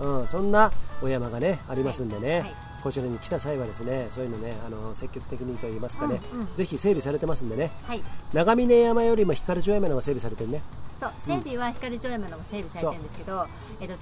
[0.00, 0.20] うん。
[0.20, 0.70] うん、そんな
[1.02, 6.54] お山がねありますんでね、こちらに来た際はですねそういうのねあの積極的にといいますかね、うんうん。
[6.54, 7.70] ぜひ整備されてますんでね。
[7.86, 8.02] はい。
[8.32, 10.62] 長峰山よりも光城山の方が整備されてるね。
[11.00, 13.46] そう整備は光城山の方が整備されてるんですけど、
[13.80, 13.94] えっと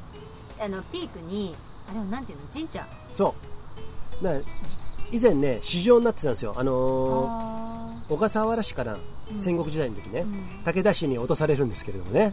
[0.65, 1.55] あのピークに
[1.89, 2.45] あれはなんていうの？
[2.53, 2.87] 神社。
[3.15, 3.35] そ
[4.21, 4.25] う。
[4.25, 4.39] な
[5.13, 6.55] 以前ね市場になってたんですよ。
[6.57, 8.09] あのあー。
[8.09, 9.01] 小笠原市かな、うん
[9.39, 10.33] 戦国時代の時ね、うん。
[10.65, 12.33] 武田市に落とされるんですけれどもね、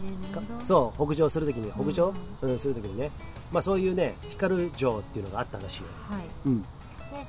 [0.62, 3.10] そう北上するときに北上、ううんするときにね、
[3.52, 6.24] まあ、そういうね光城っていうのがあったらしいよ、ーはい。
[6.46, 6.66] うん、で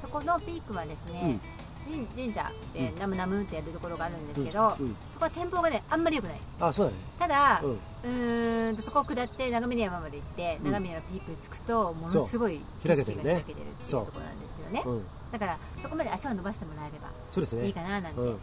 [0.02, 1.40] そこのピークはですね、
[1.86, 4.76] 神神社でナムナムってやるところがあるんですけど、
[5.14, 6.40] そこは展望がねあんまり良くない。
[6.60, 6.98] あそうだね。
[7.20, 10.72] ただ、ううんそこを下って長峰山まで行って、うん。
[10.72, 14.84] 長峰のピークに着くとものすごい景色が開けてるっていうところなんですけどね。
[14.86, 14.92] う。
[15.00, 18.40] ん、だからそこまで足を伸ばしてもらえればいいかななんて、うん、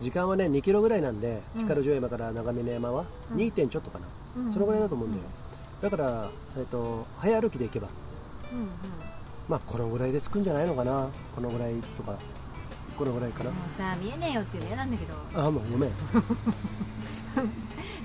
[0.00, 1.62] 時間はね2キロぐらいなんでうん。
[1.62, 3.38] 光城山から長峰山はうん。
[3.38, 3.52] 2.
[3.52, 4.06] 点ちょっとかな、
[4.36, 4.52] うん。
[4.52, 5.24] そのぐらいだと思うんだよ、
[5.80, 6.28] だから、
[6.58, 7.88] えっと早歩きで行けば
[8.52, 8.68] うんうん。
[9.48, 11.08] まあこのぐらいで着くんじゃないのかな。
[11.34, 12.16] このぐらいとか
[12.98, 13.50] このぐらいかな。
[13.50, 15.14] もうさ見えねえよっていうの嫌なんだけど。
[15.34, 15.90] あもうごめん。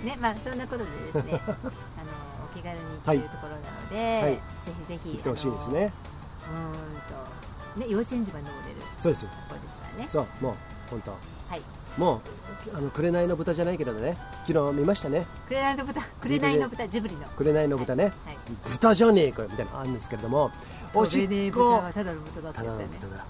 [0.05, 1.55] ねまあそんなことでですね あの
[2.51, 4.33] お気軽に行けるところなので、はい。
[4.33, 4.39] ぜ
[4.87, 5.93] ひぜひ行ってほしいですね。
[6.49, 10.09] うーんとね幼稚園児まで登れるそうですころですからね。
[10.09, 10.55] そうもう
[10.89, 11.11] 本当。
[11.11, 11.19] はい
[11.97, 12.19] もう
[12.73, 14.17] あの紅の豚じゃないけれどね。
[14.45, 15.25] 昨日見ましたね。
[15.47, 17.27] 紅の豚紅の豚ジブリの。
[17.35, 18.13] 紅の豚ね、はい。
[18.63, 20.51] 豚じゃねえかよみたいなのあるんですけれども
[20.93, 21.81] おしっこ。
[21.93, 23.25] ただの豚だってただやつだの豚だ。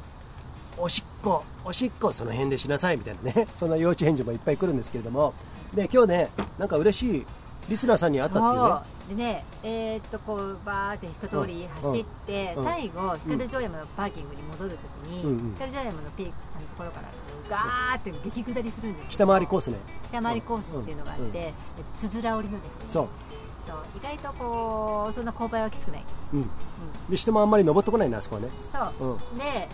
[0.78, 3.48] おしっこおしっこその辺でしなさいみたいなね。
[3.56, 5.34] そんな幼稚園児もいっぱい来るんですけれども。
[5.74, 7.26] で今日ねなんか嬉しい
[7.70, 9.16] リスナーさんに会ったっていうね。
[9.16, 12.64] でねえーっとこうバーって一通り走って、うん。
[12.66, 15.54] 最後光城山のパーキングに戻るときに、うんうん。
[15.54, 17.08] 光城山のピークあのところから
[17.52, 19.78] ガーって激下りするんです北回りコースね。
[20.10, 21.36] 北回りコースっていうのがあって、うんうん。
[21.38, 21.54] えっ
[22.02, 22.86] とつづら折りのですね。
[22.88, 23.08] そう。
[23.68, 26.40] そう意外とこうそんな勾配はきつくない、うん。
[26.40, 26.50] うん、
[27.10, 28.48] で人もあんまり登ってこないなあそこはね。
[28.72, 29.38] そう、うん。
[29.38, 29.68] で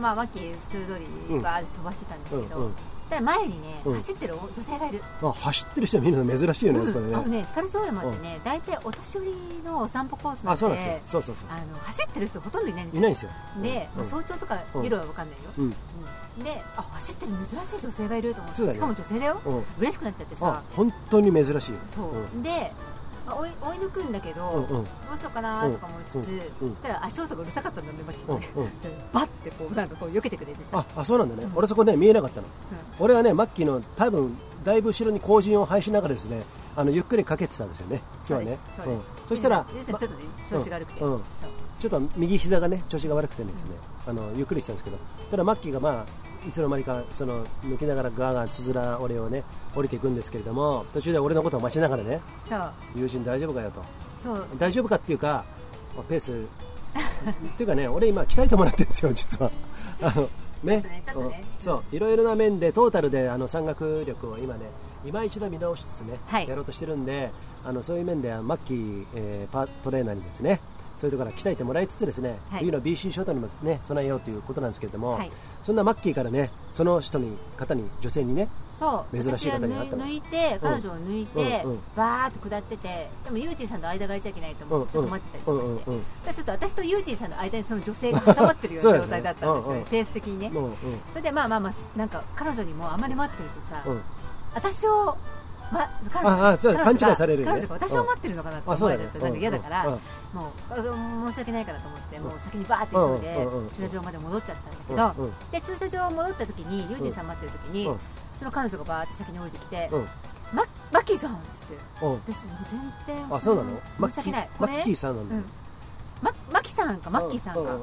[0.00, 2.74] まあマッキー普通通りバーって飛ばしてたんですけど、うんうん。
[3.08, 3.94] ただ前にね、うん。
[3.98, 5.02] 走ってる女性がいる。
[5.22, 7.14] あ走ってる人見るの珍しいよね、あそこでね。
[7.14, 11.00] あのね光城山ってね大体お年寄りのお散歩コースなんであそうなんですよ。
[11.06, 12.98] そうそうそうあの走ってる人ほとんどいないんですよ。
[12.98, 13.30] いないんですよ。
[13.62, 14.82] で、早朝とかうん。
[14.82, 15.64] 夜は分かんないよ、うん。
[15.66, 15.74] うん
[16.42, 18.74] であ走ってる珍しい女性がいると思って、ね。
[18.74, 19.64] しかも女性だよ、うん。
[19.78, 21.78] 嬉しくなっちゃってあさ本当に珍しいよ。
[21.88, 22.72] そう、で
[23.26, 24.68] あ追い追い抜くんだけど、うんうん。
[24.68, 24.82] ど
[25.14, 26.68] うしようかなとか思いつつ、うんうん。
[26.68, 26.76] うん。
[26.76, 28.64] たら足音がうるさかったんだね、マキうんね、うん。
[28.64, 28.70] で
[29.12, 30.84] バッてこうなんかこう避けてくれてさ。
[30.94, 31.52] ああそうなんだね、うん。
[31.56, 32.46] 俺そこね見えなかったの。
[32.98, 36.42] 俺はねマッキーの多分だいぶ後ろに後陣を配しながらですね
[36.76, 38.58] あのゆっくりかけてたんですよね今日はね。
[38.76, 40.12] そうん、そしたら、ちょっとね
[40.50, 41.14] 調子が悪くて、うん。
[41.14, 41.22] うん。
[41.78, 43.70] ちょっと右膝がね調子が悪くてですね、
[44.06, 44.98] あのゆっくりしてたんですけど。
[45.30, 49.44] ただマッキーがまあいつの間にかその抜きながらガーガーつづら俺をね
[49.74, 52.20] 降りていくんですけれども途中で俺のことを待ちながらね
[52.94, 53.82] 友人大丈夫かよと。
[54.58, 55.44] 大丈夫かっていうか
[55.96, 56.32] まあペース。
[56.32, 59.50] っていうかね俺今鍛えてもらってるんですよ実は。
[60.02, 60.28] あの
[60.64, 61.02] ねねね。
[61.14, 61.96] うんそう。
[61.96, 64.60] いろいろな面でトータルであの山岳力を今ね
[65.04, 66.48] 今一度見直しつつね、はい。
[66.48, 67.30] やろうとしてるんで
[67.64, 70.60] あのそういう面ではマッキー、えーパートレーナーにですね
[70.96, 72.60] そういうところから鍛えてもらいつつですね、はい。
[72.60, 75.30] 冬の BC ショートにもね備えようということなんですけれども、はい
[75.66, 78.46] そんなマッキーからねその人に方に女性にね
[78.78, 81.80] そう珍しい方に会った抜いて彼女を抜いて、うんうん。
[81.96, 90.74] バーって下っててでもユージンさんの間が空いちゃいけないと思ってちょっと待ってたりとかして、うんそうすると私とユージンさんの間にその女性が挟まってるような状態だったんですよ、ねペース的にね、うんうん。
[91.10, 94.02] それでまあまあまあなんか彼女にもあまり待ってるとさ、うん。
[94.54, 95.16] 私を、
[95.72, 97.54] ま、彼ああそう彼女が勘違いされるよね。
[97.54, 99.98] 彼女が私を待ってるのかなって思われちゃってなんか嫌だから、
[100.36, 103.34] もうあ申し訳ないからと思ってもう先にバーって急いで
[103.74, 107.98] 駐車場まで戻っちゃったんだけど、で駐車場戻った時にユージンさん待ってる時に、うん。
[108.38, 110.08] その彼女がバーって先に降りてきて、うん。
[110.52, 111.44] ママッキーさんって
[112.04, 112.12] うん。
[112.12, 112.58] 私もう
[113.06, 113.70] 全然あそうなの？
[113.98, 114.48] マッキ申し訳ない。
[114.58, 115.34] ーマッキーささんなんだ。
[115.36, 115.44] うん。
[116.22, 117.78] ママキさんかマッキーさんが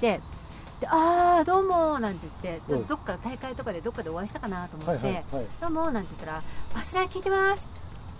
[0.00, 0.20] で
[0.80, 2.84] でああどうもなんて言ってちょっうん。
[2.84, 5.24] とどっか大会とかでどっかでお会いしたかなと思はいって、
[5.60, 7.75] どうもなんて言ったらパスライ聞いてます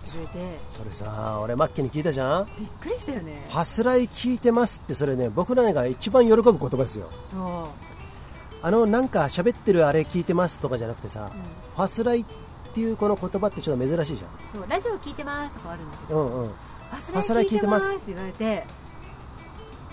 [0.08, 2.46] って言われてそれさ俺マッキーに聞いたじゃん？
[2.58, 3.46] びっくりしたよね。
[3.50, 7.10] パスライ聞いてますってそれね僕らが一番喜ぶ言葉ですよ。
[7.30, 7.68] そう、
[8.62, 11.40] あのなんか喋ってるあれ聞いてますとかじゃなくてさうん。
[11.76, 12.24] パスライっ
[12.72, 16.20] ていうこの言葉ってちょっと珍しいじそうラジオ聞いてますとかあるんだけど。
[16.20, 16.50] ゃんうんうん。
[16.90, 18.64] パスパスライ聞いてますって言われて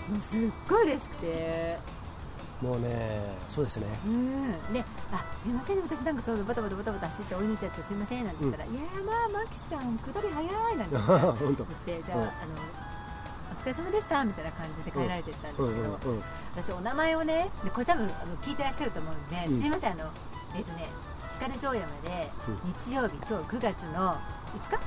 [0.08, 1.78] もうすっごい嬉しくて
[2.64, 3.86] もうねそうですね。
[4.06, 4.52] うん。
[4.72, 11.12] であすいません私なんかちょうどバタバタバタバタ走って追い抜いちゃってすいませんなんて言ったら、いやまあマキさん下り早いなんて言って
[11.44, 12.32] 本当言ってじゃあ,、うんあの
[13.52, 16.22] お疲れ様でしたみたいな感じで帰られてったんですけど、うんうんうん
[16.56, 20.10] 私お名前をねでこれ多分あの聞いてらっしゃると思うんで、うんすいませんあの
[20.54, 20.86] えっ、とね
[21.40, 22.30] 光城山で
[22.86, 24.14] 日曜日今日9月の
[24.54, 24.78] 5日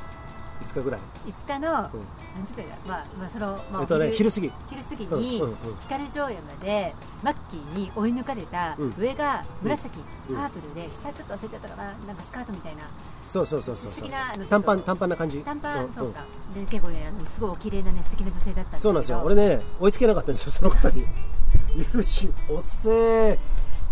[0.63, 0.99] 5日ぐらい、
[1.47, 2.07] 5日のうん。
[2.35, 4.51] 何時くらいだまあ、まあ、その、まあ、えっとね昼過ぎ。
[4.69, 5.55] 昼過ぎうんに、うんうん。
[5.81, 6.93] 光城山で
[7.23, 8.95] マッキーに追い抜かれた、うん。
[8.97, 10.35] 上が紫、うん。
[10.35, 12.81] パープルで下ちょっと忘れちゃったかななんかスカートみたいな
[13.27, 14.09] そうそうそうそう素そう。
[14.49, 15.39] 短パン短パンな感じ。
[15.39, 16.25] 短パン、んそうか。
[16.55, 19.21] で結構ねあのすごいお綺麗なね素敵な女性だったんですそうなんですよ。
[19.23, 21.05] 俺ね追いつけなかったんですよその方に。
[21.93, 22.33] 優秀。
[22.49, 23.37] おっせ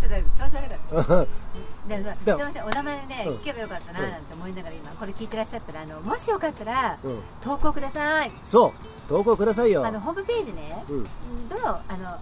[0.00, 1.14] ちょっと調子悪かった。
[1.14, 1.26] ー
[1.88, 3.36] でまあすでいませんお名前ね、うん。
[3.36, 9.86] 聞けばよかったななんて思いながら今これ聞いてらっしゃったらあのもしよかったらうん投稿くださいそう投稿くださいよ。
[9.86, 11.48] あのホームページね、うん。
[11.48, 12.20] どのあのあ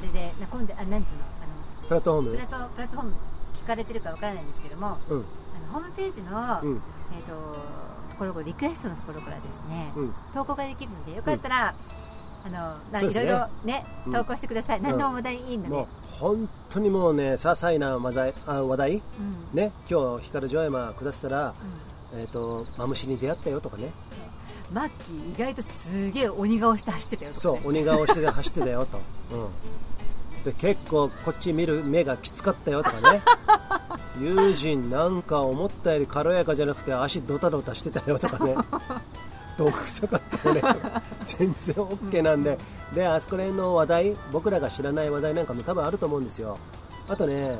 [0.00, 1.46] れでな今度あなんつうのあ
[1.82, 2.30] のプラットフォーム？
[2.32, 3.16] プラットプラットフォーム
[3.62, 5.18] 聞かれてるかわからないんですけども、うん。
[5.18, 5.24] あの
[5.72, 6.82] ホームページの、うん。
[7.12, 7.34] えー、と
[8.10, 10.14] ところリクエストのところからですね、うん。
[10.34, 11.74] 投稿ができるのでよかったら、
[12.44, 14.12] あのいろいろねうん。
[14.12, 15.64] 投稿してください、何でも話題いいの？
[15.64, 18.94] で、もう本当にもうね些細な話題あ話題。
[18.96, 19.02] うん。
[19.52, 21.54] ね今日光城山下ってたら
[22.12, 22.20] うん。
[22.20, 23.90] えっ、とマムシに出会ったよとかね。
[24.72, 28.98] マッキー意外とすげえ鬼顔して走ってたよとか、ね、そう鬼顔して走ってたよと、
[29.36, 33.22] うん、で結構こっち見る目がきつかったよとかね。
[34.20, 38.54] 友人なんか思ったより軽やかじゃなくて足ドタドタしてたよとかね
[39.64, 40.62] どくさかったね
[41.26, 42.58] 全然 OK なんで
[42.90, 46.58] うんであそこら辺の話題僕らが知らない話題なんかも多分あると思うんですよ
[47.08, 47.58] あとね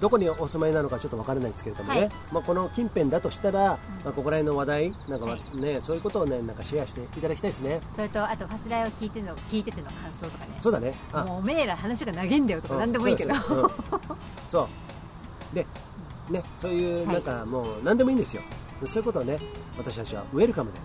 [0.00, 13.68] どこにお住まいなのかちょっと分からないですけれどもね、はいまあ、この近辺だとしたら、まあ、ここら辺の話題なんか、まはいそういうことをねなんかシェアしていただきたいですねそれとあとファスライを聞いての聞いてての感想とかねそうだねあもうおめえら話が長いんだよとか何でもいいけど、そうでうん
[14.48, 14.68] そ
[15.52, 15.66] うで
[16.30, 18.42] ねそういうなんかもう何でもいいんですよ
[18.84, 19.38] そういうことをね
[19.78, 20.78] 私たちはウェルカムで、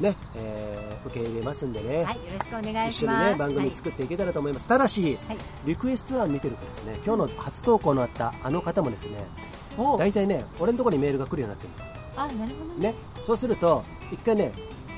[0.00, 9.18] ね、えー受け入れますんでね、はい、よろしくお願い一緒にしますね番組作っていけたらと思います、ただしはい、リクエスト欄見てるとですね今日の初投稿のあったあの方もですね
[9.98, 12.88] 大体ね俺のところにメールが来るようになってるあなるほどね。
[12.90, 12.94] ね。
[13.22, 14.52] そうすると一回ね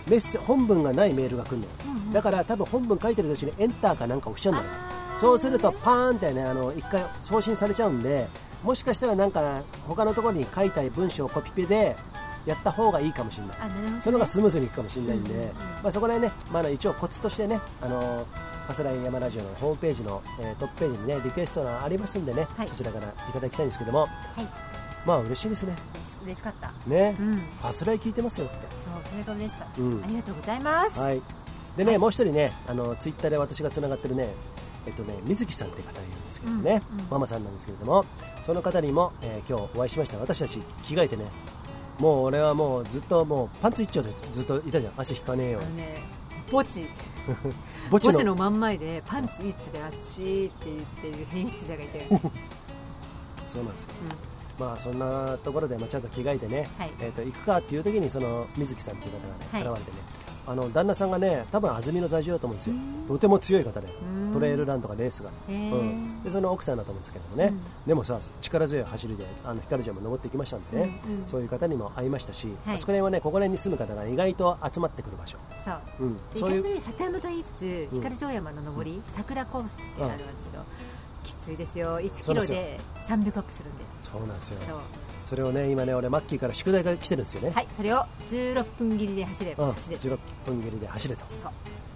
[0.06, 1.70] メッセ本文がないメールが来るのよ。
[1.86, 2.12] うんうん。
[2.12, 5.18] だから多分本文書いてる途中にエンターかなんか押しちゃうんだよあー。
[5.18, 8.26] そうするとパーンってねあの一回送信されちゃうんで
[8.62, 11.96] もしかしたらなんか他のところに書いた文章をコピペで
[12.46, 13.58] やった方がいいかもしれない。
[13.68, 14.00] ね。
[14.00, 15.52] その方がスムーズにいくかもしれないんで、うんうんうん。
[15.54, 18.26] まあ、そこら辺ね、まあ、一応コツとしてねあの
[18.66, 22.68] ファスライン山ラジオのホームページの、えートップページにねリクエストがありますんでね、はい。
[22.68, 24.10] そちらからいただきたいんですけどもはい。
[25.06, 25.74] まあ嬉しいですね。
[26.24, 26.72] 嬉しかった。
[26.86, 27.32] ね、うん。
[27.34, 28.54] ファスライ聞いてますよって。
[28.54, 30.02] そうそれが嬉しかった、うん。
[30.02, 31.20] ありがとうございます、はい。
[31.76, 34.28] でね、もう一人ねあのツイッターで私がつながってるね
[34.86, 37.06] えっとね水木さんって方がいるんですけどね、うんうん。
[37.10, 38.06] ママさんなんですけれども
[38.44, 40.18] その方にも、えー今日お会いしました。
[40.18, 41.24] 私たち着替えてね
[41.98, 44.92] もう俺はもうずっともうパンツ一丁でずっといたじゃん。
[44.96, 45.60] 足引かねえよ。
[45.60, 46.02] ね
[46.50, 46.86] 墓地。
[47.90, 48.34] 墓地の。
[48.34, 52.18] 真ん前でパンツ一丁であっちーって言ってる変質者がいて、う ん
[53.46, 53.90] そうなんですよ。
[54.58, 56.92] まあそんなところで、まあ、ちゃんと着替えてね、はい。
[57.00, 59.78] えー、と行くかっていう時にその水木さんっていう方がね、はい。
[59.78, 62.74] 現れてねあの旦那さんがね多分安曇野在住だと思うんですよ。
[62.74, 64.32] うんとても強い方でうん。
[64.32, 67.60] トレイルランとかレースが、うん、でその奥さんだと思うんですけどもね、うん。
[67.86, 71.26] でもさ力強い走りであの光城も登ってきましたんでね、うんうん。
[71.26, 72.74] そういう方にも会いましたし、はい。
[72.76, 75.76] あそこら辺はねここら辺に住む方が意外と集まってくる場所、そう。
[76.00, 78.00] うん、でそういう里山と言いつつうん。
[78.00, 80.64] 光城山の登り、桜コースってあるんですけど、
[81.24, 82.00] きついですよ。
[82.00, 83.84] 1キロで300アップするんで。
[84.00, 84.80] そうなんですよ
[85.34, 90.00] それをね今ね俺マッキーから宿題が来てるんですよね、はいそれを16分切りで走ればうん、走れる。
[90.00, 91.24] 16分切りで走れと。
[91.42, 91.52] そう。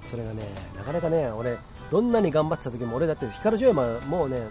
[0.08, 0.42] それがね
[0.76, 1.56] なかなかね俺
[1.88, 4.48] どんなに頑張ってた時も俺だって光城山もうね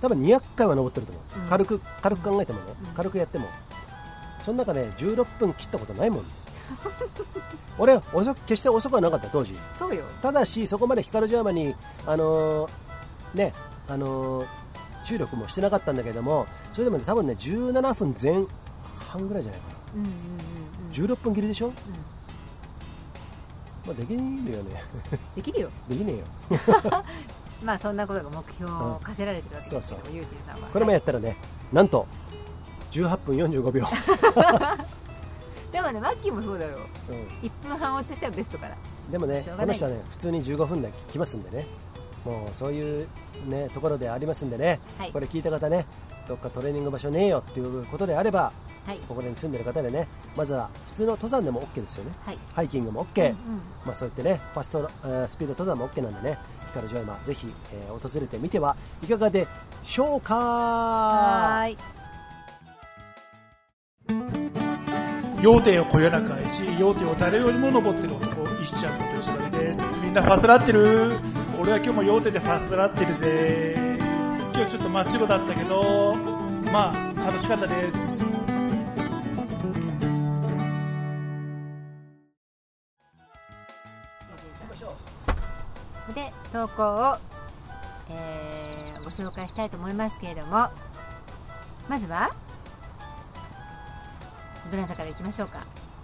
[0.00, 1.48] 多分200回は登ってると思う、うん。
[1.50, 2.94] 軽く軽く考えてもね、うん。
[2.94, 3.46] 軽くやっても。
[4.42, 6.24] その中で、16分切ったことないもん。
[7.78, 9.54] 俺遅く決して遅くはなかった当時。
[9.78, 10.04] そうよ。
[10.22, 11.74] ただしそこまで光城山に
[12.06, 12.70] あのー
[13.34, 13.52] ね
[13.86, 14.46] あのー
[15.04, 18.44] 注力もしてなかったんだけどもそれでもね多分ね17分前
[18.98, 19.74] 半ぐらいじゃないかな。
[19.94, 20.16] うんうんうん
[20.86, 20.92] うん。
[20.92, 21.72] 16分切りでしょ、うん。
[23.86, 24.82] まあ、できねえよね。
[25.36, 25.70] できるよ。
[25.88, 26.24] できねえよ。
[27.62, 30.14] まあそんなことが目標を課せられてるわけですけど、そう。
[30.14, 30.68] ユージさんは。
[30.68, 31.36] これもやはいったらね、
[31.72, 32.06] なんと
[32.90, 33.84] 18分45秒、
[35.72, 37.12] でもねマッキーもそうだよう。
[37.12, 37.16] ん。
[37.42, 38.76] 1分半落ちしたらベストから。
[39.10, 41.66] でもねこの人はね普通に15分で来ますんでね
[42.24, 43.06] もうそういう
[43.46, 45.12] ねところでありますんでね、はい。
[45.12, 45.86] これ聞いた方ね
[46.28, 48.52] どっかトレーニング場所ねえよっていうことであれば
[48.86, 48.98] はい。
[49.08, 52.12] ここに住んでる方でねまずは普通の登山でも OK ですよね。
[52.24, 52.38] はい。
[52.54, 53.36] ハイキングも OK、うんうん。
[53.84, 56.38] まあ、そうやってねファスト、えースピード登山も OK なんでね。
[56.74, 59.46] から城山ぜひ、えー訪れてみてはいかがで
[59.84, 60.34] しょうか。
[60.34, 61.78] はーい。
[65.40, 70.02] 要点をこよなく愛し要点を誰よりも登ってる男石ちゃんこと吉田です。
[70.02, 71.12] みんなファスラってる
[71.64, 73.74] 俺は今日も要点でファスラってるぜ
[74.54, 76.14] 今日ちょっと真っ白だったけど
[76.70, 78.34] まあ楽しかったです。
[86.14, 87.16] で投稿を、
[88.10, 90.68] えーご紹介したいと思いますけれども
[91.88, 92.30] まずは
[94.70, 95.60] どなたからいきましょうか？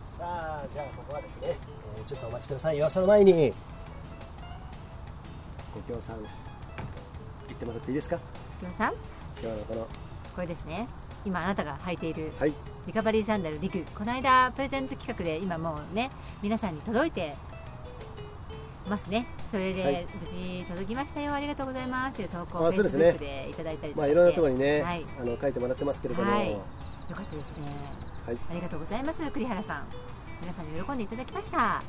[0.08, 1.48] さあじゃあここはですね、
[1.98, 2.78] えーちょっとお待ちください。
[2.78, 3.52] よその前に
[5.74, 6.16] ご協賛。
[7.48, 8.18] 言ってもらっていいですか？
[8.58, 8.92] きよさん
[9.42, 9.88] 今日のこの。
[10.34, 10.86] これですね。
[11.24, 12.54] 今あなたが履いているはい。
[12.86, 13.84] リカバリーサンダルリグ。
[13.94, 16.10] この間プレゼント企画で今もうね
[16.42, 17.34] 皆さんに届いて
[18.88, 19.26] ますね。
[19.50, 20.06] それで、はい。
[20.20, 21.34] 無事届きましたよ。
[21.34, 22.16] ありがとうございます。
[22.16, 23.10] という投稿をあそうですね。
[23.10, 26.50] Facebook でいただいたりとまあいろんなところにね、はい、あの書いてもらってますけれども、はい。
[26.52, 26.58] よ
[27.10, 27.66] かったですね。
[28.26, 28.38] はい。
[28.50, 29.84] ありがとうございます栗原さん。
[30.40, 31.82] 皆さんに喜んでいただきました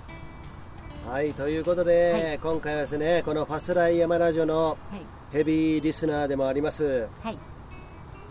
[1.08, 2.40] はい、ということで、はい。
[2.40, 5.02] 今回はですねこのファスライヤマラジオのはい。
[5.32, 7.38] ヘビーリスナーでもありますはい。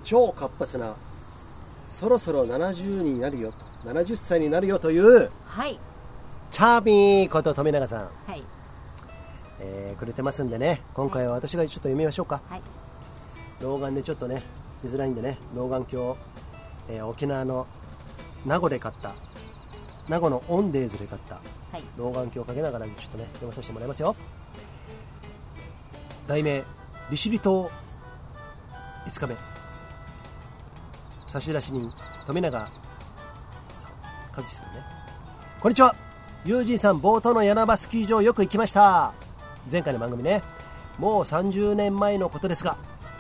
[0.05, 0.97] 超活発な
[1.89, 3.53] そろそろ70になるよ
[3.85, 5.79] と70歳になるよというはい。
[6.51, 8.43] チャーミーこと富永さん、はい。
[9.61, 12.41] えーくれてますんでね今回は私がちょっと読みましょうか。
[12.49, 12.63] はい。
[13.61, 14.43] 老眼でちょっとね
[14.83, 16.15] 見づらいんでね老眼鏡、
[16.89, 17.67] えー沖縄の
[18.47, 19.15] 名護で買った
[20.09, 21.41] 名護のオンデーズで買った
[21.73, 21.83] はい。
[21.97, 24.17] 老眼鏡をかけながらちょっとね読まさせてもらいますよ。
[26.27, 26.65] 題名
[27.11, 27.71] 利尻島
[29.07, 29.37] 5日目。
[31.29, 31.93] 差出人
[32.27, 32.67] 富永
[33.73, 33.91] さん。
[34.37, 34.83] 和志さんね。
[35.61, 35.95] こんにちは。
[36.45, 39.13] ユージンさん冒頭の柳場スキー場よく行きました。
[39.71, 40.43] 前回の番組ね。
[40.99, 42.77] もう30年前のことですが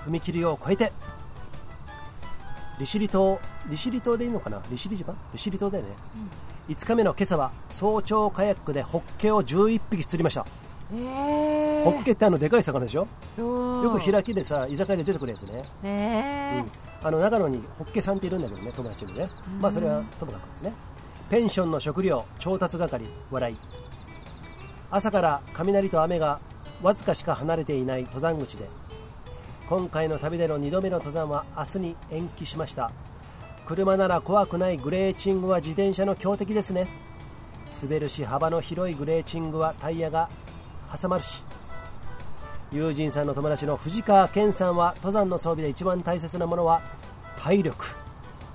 [0.06, 0.92] 踏切を越えて
[2.78, 4.60] 利尻島利尻島でいいのかな？
[4.70, 5.14] 利尻島？
[5.32, 5.90] 利尻島だよね、
[6.70, 10.46] 5日目の今朝は早朝カヤックでホッケを11匹釣りました。
[10.94, 11.82] え。
[11.82, 13.08] ホッケってあのでかい魚でしょ？
[13.36, 16.64] よく開きでさ居酒屋で出てくるやつね、ね
[17.02, 19.28] うん、あの長野にホッケさんっているんだけどね友達にね。
[19.60, 20.72] まあそれはともかくですね。
[21.28, 23.56] ペンションの食料調達係笑い。
[24.92, 26.38] 朝から雷と雨が
[26.82, 28.68] わずかしか離れていない登山口で。
[29.68, 32.90] 今回の旅での2度目の登山は明日に延期しました
[33.70, 36.88] 車なら怖くないグレーチングは自転車の強敵ですね。
[37.80, 40.28] 滑るし幅の広いグレーチングはタイヤが
[41.00, 41.44] 挟まるし。
[42.72, 46.82] 友人さんの友達の藤川健さんは登山の装備で一番大切なものは
[47.38, 47.86] 体力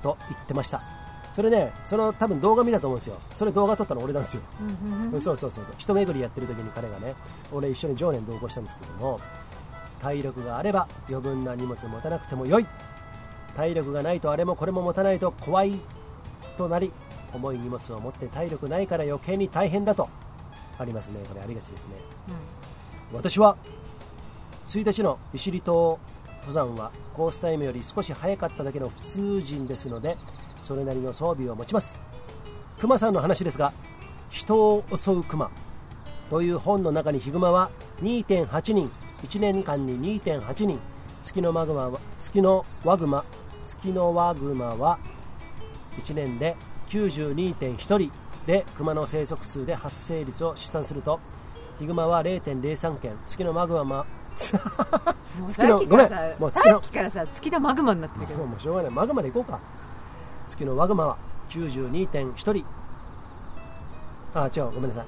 [0.04, 0.84] と言ってました。
[1.32, 3.16] それねその多分動画見たと思うんですよ。
[3.34, 4.42] それ動画撮ったの俺なんですよ。
[5.14, 5.76] そうそうそうそう。
[5.78, 7.16] 一巡りやってる時に彼がね
[7.54, 9.22] 俺一緒に常年同行したんですけども
[10.02, 12.68] 体力があれば余分な荷物持たなくても良い
[13.56, 15.80] 体力がないとあれもこれも持たないと怖い
[16.58, 16.92] となり
[17.34, 20.10] 重い荷物を持って体力ないから余計に大変だと
[20.78, 21.20] ありますね。
[21.28, 21.96] これありがちですね。
[23.14, 23.58] 私は
[24.68, 26.00] 1日の利尻島
[26.40, 30.18] 登山はコースタイムより少し早かっただけの普通人ですので
[30.64, 32.02] それなりの装備を持ちます。
[32.80, 33.74] 熊さんの話ですが
[34.30, 35.50] 人を襲う熊
[36.30, 37.70] という本の中にヒグマは
[38.02, 38.92] 2.8人
[39.24, 40.80] 1年間に2.8人
[41.24, 43.24] 月のマグマは月のワグマ
[43.66, 45.00] 月のワグマは
[45.98, 46.56] 1年で
[46.90, 48.12] 92.1人
[48.46, 51.20] で熊の生息数で発生率を試算すると
[51.80, 54.06] ヒグマは0.03件月のマグマは
[55.50, 58.46] 月のごめんもう月のさっきからさ月のマグマになってるけど。
[58.46, 58.92] もうしょうがない。
[58.92, 59.60] マグマで行こうか。
[60.48, 61.18] 月のワグマは
[61.50, 62.66] 92.1人。
[64.34, 65.06] あ違うごめんなさい、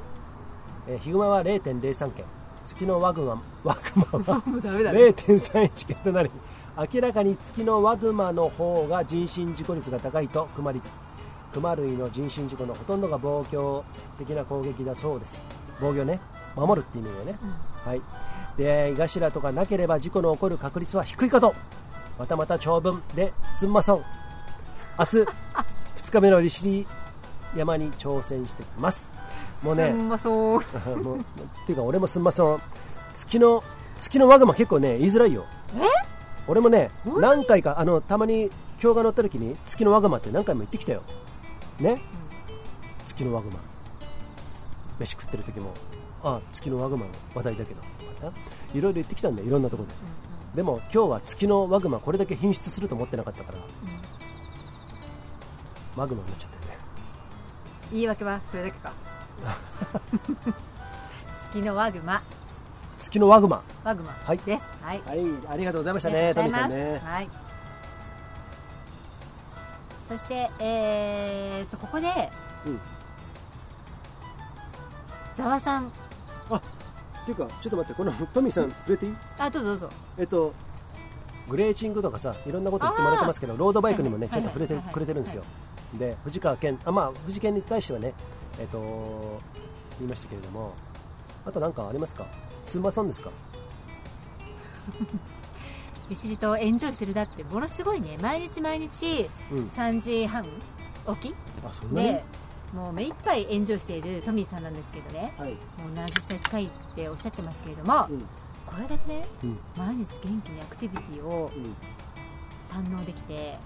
[0.88, 2.26] えーヒグマは0.03件。
[2.66, 5.00] 月のワグマワグマはもうダメだね。
[5.00, 6.32] 0.31件となり
[6.78, 10.82] 明らかに月のワグマの方が人身事故率が高いと熊り
[11.52, 13.84] 熊類の人身事故のほとんどが防御
[14.20, 15.44] 的な攻撃だそうです。
[15.82, 16.20] 防御ね。
[16.56, 17.40] 守るって意味だよね、
[17.84, 18.02] はい。
[18.58, 21.56] 出会い頭とかなければ事故の起こる確率は低いかと。
[22.20, 24.04] またまた長文ですんまそん。
[25.00, 25.18] 明日
[25.98, 26.86] 2日目の利尻
[27.56, 29.10] 山に挑戦してきます。
[29.64, 29.88] もうね。
[29.90, 30.34] すんまそう
[31.02, 31.24] もうっ
[31.66, 32.62] ていうか俺もすんまそん。
[33.14, 33.64] 月の
[33.98, 35.46] 月のワグマ結構ね言いづらいよ
[36.48, 38.50] 俺もね何回かあのたまに
[38.82, 41.04] 今日が乗った時に月のワグマって何回も言ってきたよ。
[41.80, 42.02] ね、
[43.06, 43.60] 月のワグマ。
[45.00, 45.74] 飯食ってる時も
[46.24, 48.32] あ月のワグマの話題だけどとかさ。
[48.74, 49.94] いろいろ言ってきたんだよいろんなところで、
[50.56, 53.58] でも今日は月のワグマこれだけ品質すると思ってなかったから、
[55.96, 56.78] マグマになっちゃったよね。
[57.92, 58.94] 言い訳はそれだけか。
[61.50, 62.22] 月のワグマ
[63.00, 63.62] 月のワグマ。
[63.84, 64.12] ワグマ。
[64.12, 64.38] はい。
[64.40, 64.64] です。
[64.82, 65.02] はい。
[65.06, 65.20] はい。
[65.50, 67.02] ありがとうございましたねトミーさんね。
[67.04, 67.30] はい。
[70.10, 72.08] そしてえー、とここで
[72.66, 72.80] うん。
[75.38, 75.88] ざわさん。
[75.88, 75.92] っ
[77.26, 79.16] ていうかちょっと待ってこのトミーさん触れていい？
[79.38, 79.90] あどうぞどうぞ。
[80.18, 80.54] えっと
[81.50, 84.94] グレーチングとかさいろんなこと言ってもらってますけどロードバイクにもねちょっと触れてはいはい。
[84.94, 85.44] くれてるんですよ。
[86.00, 88.14] で藤川健あまあ藤健に対してはね
[88.60, 89.42] えっと
[90.00, 90.74] 言いましたけれども
[91.46, 92.26] あと何かありますか？
[92.68, 93.32] すんまそんですか？
[96.10, 98.18] 利尻島エンジョイしてるだってものすごいね。
[98.22, 99.68] 毎日毎日うん。
[99.68, 100.50] 3時半起
[101.30, 102.24] きあそんで
[102.74, 105.34] もう目いっぱいエンジョイしているトミーさんなんですけどね。
[105.38, 105.52] はい。
[105.52, 105.58] も
[105.90, 108.20] う70歳近いっておっしゃってますけれども、うん。
[108.66, 109.60] これだけねうん。
[109.76, 111.76] 毎日元気にアクティビティをうん。
[112.70, 113.58] 堪能できて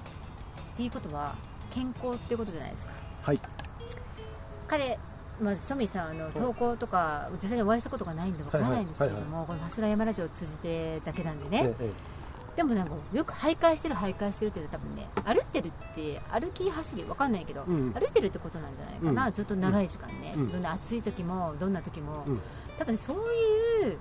[0.74, 1.36] っていうことは
[1.74, 2.92] 健康っていうことじゃないですか。
[3.24, 3.40] はい。
[4.68, 4.98] 彼、
[5.42, 11.92] まあ、トミーさんあの投稿とか実際にお会いしたことがないんでわからないんですけれども、このファスラヤマラジオを通じてだけなんでね、ええ
[12.56, 17.94] でもなんかよく徘徊してる徘徊してるっていうのは多分ね歩ってるって歩き走りわかんないけど、うん。
[17.94, 19.32] 歩いてるってことなんじゃないかな、うん。
[19.32, 20.52] ずっと長い時間ね、うん。
[20.52, 22.42] どんな暑い時もどんな時も、うん。
[22.78, 23.18] 多分ねそう
[23.88, 23.98] いう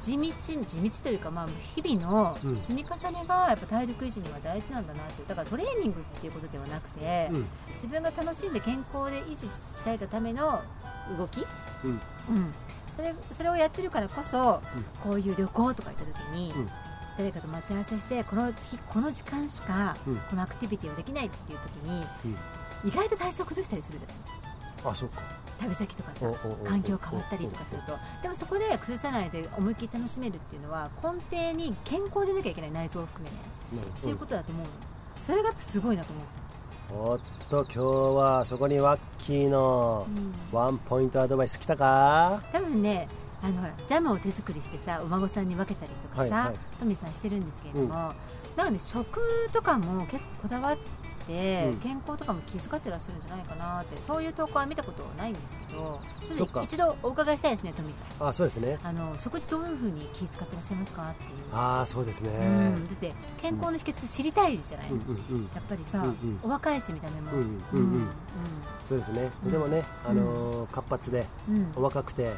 [0.00, 2.60] 地道地道というか、まあ、日々のうん。
[2.62, 7.46] 積み重ねがやっぱ体力維持には大事なんだなってだからトレーニングっていうことではなくて、うん。
[7.74, 10.62] 自分が楽しんで健康で維持したいがための
[11.18, 11.44] 動き、
[11.84, 11.90] うん。
[11.90, 12.00] うん。
[12.96, 14.62] それそれをやってるからこそ、
[15.02, 16.70] こういう旅行とか行った時に、うん。
[17.18, 20.16] 誰かと待ち合わせしてこの日この時間しかうん。
[20.16, 22.88] このアクティビティをできないっていう時に、うん。
[22.88, 24.24] 意外と体調崩したりするじゃないで
[24.78, 24.90] すか。
[24.90, 25.22] あそっか
[25.60, 26.26] 旅先とかさ
[26.66, 27.98] 環境変わったりとかすると。
[28.22, 33.36] でもそこで崩さないで思いっきり楽しめるっていうのは根底に健康でなきゃいけない内臓を含めね、
[33.98, 34.70] っていうことだと思うの。
[35.26, 36.26] それがすごいなと思っ
[36.92, 37.84] おっと今日
[38.16, 40.06] はそこにワッキーの
[40.52, 40.64] た、うん。
[40.64, 42.42] ワンポイントアドバイス来たか？
[42.52, 43.06] 多分ね
[43.42, 46.56] あのジャムを手作りしてさお孫さんに分けたりとかさ、はいはい。
[46.80, 47.94] トミーさんしてるんですけれども、
[48.56, 49.20] なんかね食
[49.52, 50.82] とかも結構こだわって、
[51.28, 51.76] うん。
[51.80, 58.28] 健康とかも気遣ってらっしゃるんじゃないかなってそういう投稿は見たことないんですけどっかょっと一度お伺いしたいですねトミーさん。
[58.28, 58.78] あそうですね。
[58.82, 61.28] あの食事どういうふうに気遣ってらっしゃいますかっていう。
[61.52, 62.30] ああそうですね。
[62.30, 64.96] うん、だって健康の秘訣知りたいじゃない、や
[65.60, 66.04] っぱりさ、
[66.42, 67.38] お若いし見た目も、うん。
[67.38, 67.78] うん。
[67.78, 68.08] うん。
[68.86, 69.30] そうですね。
[69.44, 69.52] うん。
[69.52, 71.26] でもねあのー活発で
[71.76, 72.30] お若くて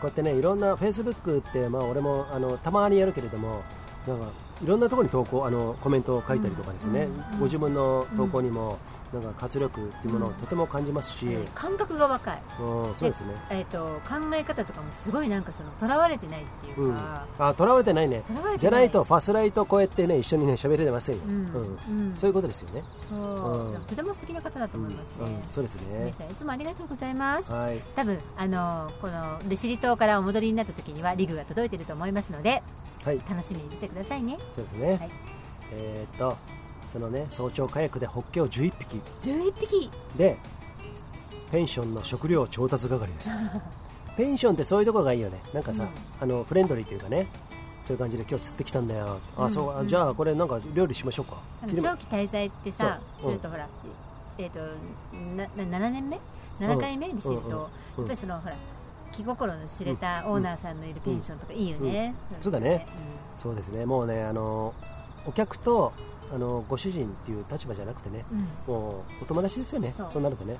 [0.02, 3.62] うやってねいろんなフェイスブックってまあ俺もあのたまにやるけれども
[4.06, 4.26] なんか
[4.64, 8.78] いろんなところに投稿あのコメントを書いたりとかですね、うんうんご自分の投稿にも
[9.12, 18.22] なんか活力っていうものをうんとても感じますし、うん感覚が若い、そうですね、えー、と考え方とかもすごいなんかそのとらわれてないっていううん、か、あとらわれてないね。
[18.58, 21.78] じゃないとファスライとこうやってね一緒にね喋れてませんよ、うんうん。
[22.08, 22.16] うん。
[22.16, 23.72] そういうことですよね、そう。
[23.72, 23.80] うん。
[23.84, 26.14] とても素敵な方だと思いますね、うんそうですね。
[26.30, 27.52] いつもありがとうございます。
[27.52, 27.80] はい。
[27.94, 32.62] 多分あのこの利尻島からお戻りになった時にはリグが届いてると思いますのではい
[33.04, 34.38] 楽しみにしててくださいね。
[34.54, 35.10] そうですね、はい。
[35.72, 36.36] えーっと
[36.94, 39.00] そのね早朝カヤックでホッケを11匹。
[39.22, 39.90] 11匹。
[40.16, 40.36] で
[41.50, 43.30] ペンションの食料調達係です。
[44.16, 45.40] ペンションってそういうところがいいよね。
[45.52, 45.88] なんかさ、うん。
[46.20, 47.26] あのフレンドリーというかね
[47.82, 49.44] そういう感じで今日釣ってきたんだよ、うん。
[49.44, 49.88] あそうあうん。
[49.88, 51.36] じゃあこれなんか料理しましょうか。
[51.62, 53.30] 長期滞在ってさそう。
[53.32, 53.68] するとほら、
[54.38, 54.60] えっ、と
[55.36, 56.20] なな7年目
[56.60, 58.54] ？7回目に知ると、やっぱりそのほら
[59.16, 62.86] 気心の知れたオーナーさんのいるペンションとかいいよね、そうだね。
[63.36, 63.86] そうですね。
[63.86, 64.74] もうねあの
[65.26, 65.92] お客と
[66.32, 68.24] あのご主人っていう立場じゃなくてね
[68.66, 69.94] もうお友達ですよね。
[69.96, 70.22] そう。
[70.22, 70.56] なるとね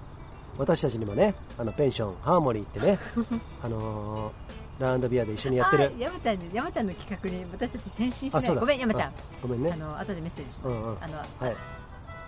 [0.59, 2.98] 私たちにもねあのペンションハーモニーってね
[3.62, 4.32] あの
[4.78, 5.92] ラウンドビアで一緒にやってる。
[5.96, 8.61] あ山ちゃんに山ちゃんの企画に私たち返信しあそうだ。
[8.61, 9.12] ないごめん山ちゃん。
[9.42, 9.72] ごめんね。
[9.72, 11.02] あの後でメッセージします、うんうん。
[11.02, 11.57] あの、はい。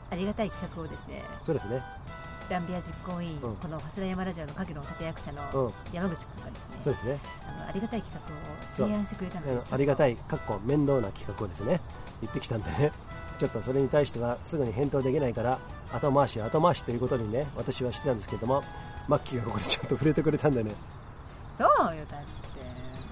[0.09, 1.24] ありがたい企画をですね。
[1.43, 1.83] そうですね
[2.51, 3.57] ランビア実行委員、うん。
[3.57, 5.73] このファスラヤマラジオの影の立役者うのん。
[5.93, 7.19] 山口君がですね、そうですね。
[7.49, 11.81] あのありがたい企画を提案してくれたのでありがたいかっこ面倒な企画をですね
[12.23, 12.93] 言ってきたんでね。
[13.39, 15.59] ちょっとそれに対してはすぐに返答できないから
[15.93, 18.63] 後回し後回しということにね私はしてたんですけども
[19.09, 20.73] マッキーがここでちょっと触れてくれたんでね、
[21.59, 22.27] そうよだって。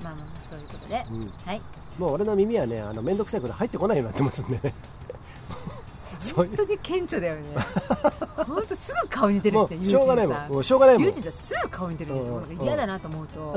[0.02, 1.60] まあまあそういうことで、うん、はい。
[1.98, 4.72] もう俺の耳はねあの面倒くさいこと入ってこないようになってますんで
[6.34, 7.42] 本当に顕著だよね。
[8.46, 10.48] 本当すぐ顔に出るも人うしょうがないもん。
[10.48, 11.04] もうしょうがないもん。
[11.04, 13.54] ユージさんすぐ顔に出るうんの嫌だなと思うと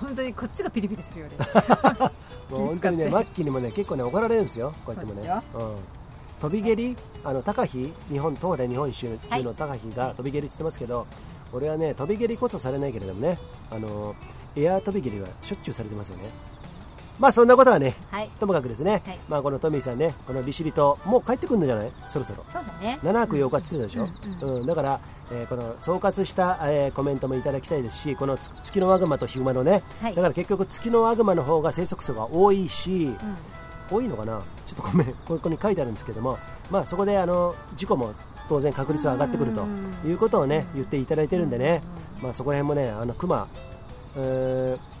[0.00, 1.32] 本当にこっちがピリピリするよね。
[2.50, 5.42] もう本当にねマッキーにもね結構ね怒られるんですよこうやってもね。
[5.52, 5.76] そううん。
[6.40, 11.06] 飛び蹴りあの高飛日本東レ日本一周中の高飛が飛び蹴りって言ってますけど、
[11.52, 13.38] 俺はね飛び蹴りこそされないけれどもね
[13.70, 14.16] あの
[14.56, 16.24] エアー飛び蹴りはしょっちゅうされてますよね
[17.22, 18.28] まあそんなことはねはい。
[18.40, 19.18] ともかくですね、はい。
[19.28, 21.90] まあこのトミーさんねこの利尻島もう帰ってくるんじゃない？
[22.08, 22.44] そろそろ。
[22.52, 22.98] そうだね。
[23.02, 25.00] 7泊8日って言ってたでしょ、うんうんだから、
[25.30, 30.14] えーこの総括した、えーコメントもいただきたいですしこのつ月のワグマとヒグマのね、はい。
[30.16, 33.96] だから結局月のワグマの方が生息数が多いし、うん。
[33.96, 34.42] 多いのかな？
[34.66, 35.14] ちょっとごめん。
[35.28, 36.38] ここに書いてあるんですけども、
[36.72, 38.12] まあ、そこであの事故も
[38.48, 41.82] 当然確率は上がってくるとうんいうことをね言っていただいてるんでね、
[42.20, 43.46] まあ、そこら辺もねあのクマ、
[44.16, 44.92] えー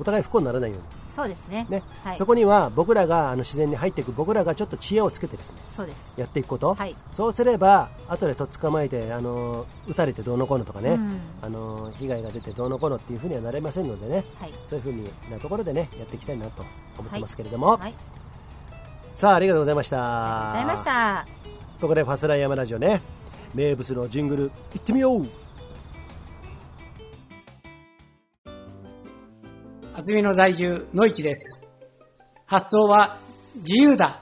[0.00, 0.84] お互い不幸にならないように
[1.18, 1.66] そうですね。
[1.68, 2.16] ね、はい。
[2.16, 6.08] そこには僕らがあの自然に入っていく僕らがちょっと知恵をつけてですねそうです。
[6.16, 6.94] やっていくこと、はい。
[7.12, 11.20] そうすれば後でとっ捕まえてあの撃たれてどうのこうのとかね、うん。
[11.42, 14.52] あの被害が出てどうのこうのっていうふうにはなれませんのでねはい。
[14.68, 16.62] そういうふうになところでねやっていきたいなと
[16.96, 17.94] 思ってますけれども、はい。
[19.16, 20.52] さあありがとうございました。
[20.52, 21.26] ありがとうございました。
[21.80, 23.00] ここでファスライヤマラジオね。
[23.54, 24.44] 名物のジングル
[24.74, 25.26] いってみよう
[29.98, 31.68] 安曇野在住野市です。
[32.46, 33.16] 発想は
[33.56, 34.20] 自由だ。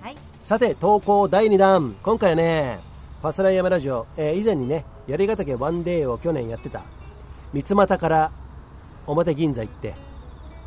[0.00, 0.16] はい。
[0.42, 1.94] さて投稿第2弾。
[2.02, 2.80] 今回はね
[3.22, 6.82] ファスライヤマラジオ、えー以前にね槍ヶ岳ワンデーを去年やってた。
[7.52, 8.32] 三俣から
[9.06, 9.94] 表銀座行って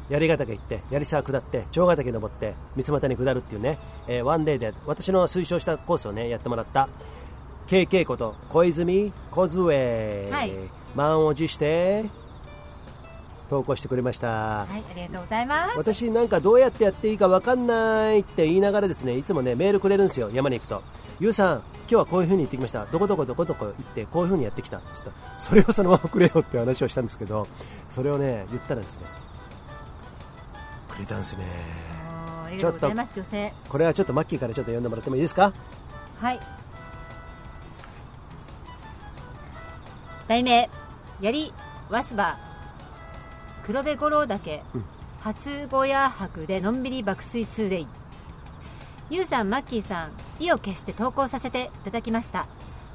[0.08, 6.88] 槍ヶ岳行って槍沢下って長ヶ岳登って三俣に下るっていうね、えーワンデーで私の推奨したコースをねやってもらった。
[7.68, 10.54] KK こと小泉小杖、はい
[10.96, 12.06] 満を持して
[13.50, 15.78] 投稿してくれました、はいありがとうございます。
[15.78, 20.82] 私なんかどうやってやっていいか分かんないって言いながらですねいつもねメールくれるんですよ山に行くと。
[21.20, 22.86] ゆうさん今日はこういう風に行ってきました。
[22.86, 24.78] どこどこどこどこ行ってこういう風にやってきた。
[24.78, 27.48] って言ったらそれをそのままくれよって話をしたんですけど
[27.90, 29.06] それをね言ったらですね
[30.90, 31.46] くれたんですね。
[32.44, 32.80] おーありがと
[33.70, 35.52] これはちょっとマッキーからちょっと読んでもらってもいいですか？
[36.20, 36.40] はい。
[40.28, 40.70] 題名
[41.22, 41.54] 槍
[41.90, 42.40] わしば
[43.64, 44.86] 黒部五郎岳、うん。
[45.20, 47.88] 初小屋泊でのんびり爆睡2デイ。
[49.12, 52.48] ゆうさんマッキーさん意を決して投稿させていただきました。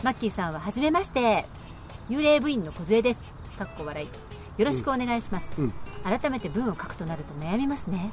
[0.03, 1.45] マッキーさんははじめまして。
[2.11, 3.21] 幽霊部員の梢です。
[3.59, 4.09] かっこ笑い。
[4.61, 5.73] よろしくお願いします、うん。
[6.03, 8.11] 改めて文を書くとなると悩みますね。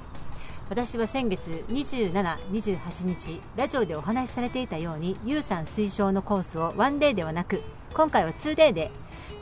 [0.69, 2.11] 私は先月27、
[2.51, 7.61] 28日ラジオでお話しされていたようにユウさん推奨のコースをワンデーではなく
[7.93, 8.91] 今回は 2day で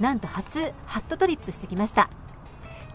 [0.01, 2.09] なんと初ハットトリップしてきました。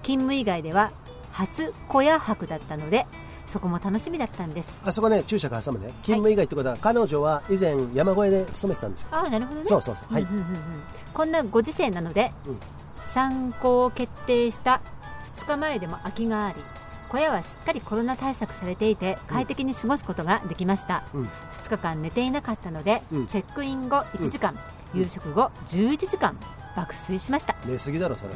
[0.03, 0.91] 勤務以外では
[1.33, 3.07] 初小屋泊だったので
[3.49, 4.69] そこも楽しみだったんです。
[4.85, 5.89] あそこね注釈挟むね。
[6.03, 9.09] 勤務以外ってことは、彼女は以前山越えで勤めてたんですよ。
[9.13, 9.67] ああなるほどね。
[9.67, 10.13] そうそうそう。
[10.13, 10.53] はい、うんうんうんうん。
[11.15, 12.61] こんなご時世なので、うん。
[13.13, 14.81] 参考決定した
[15.39, 16.57] 2日前でも空きがあり
[17.09, 21.31] 小屋はしっかりコロナ対策されていて快適に過ごすことができました、うん。
[21.63, 23.27] 2日間寝ていなかったので、うん。
[23.27, 24.59] チェックイン後1時間、
[24.95, 25.01] うん。
[25.01, 26.37] 夕食後11時間
[26.77, 27.57] 爆睡しました。
[27.65, 28.31] 寝すぎだろそれ。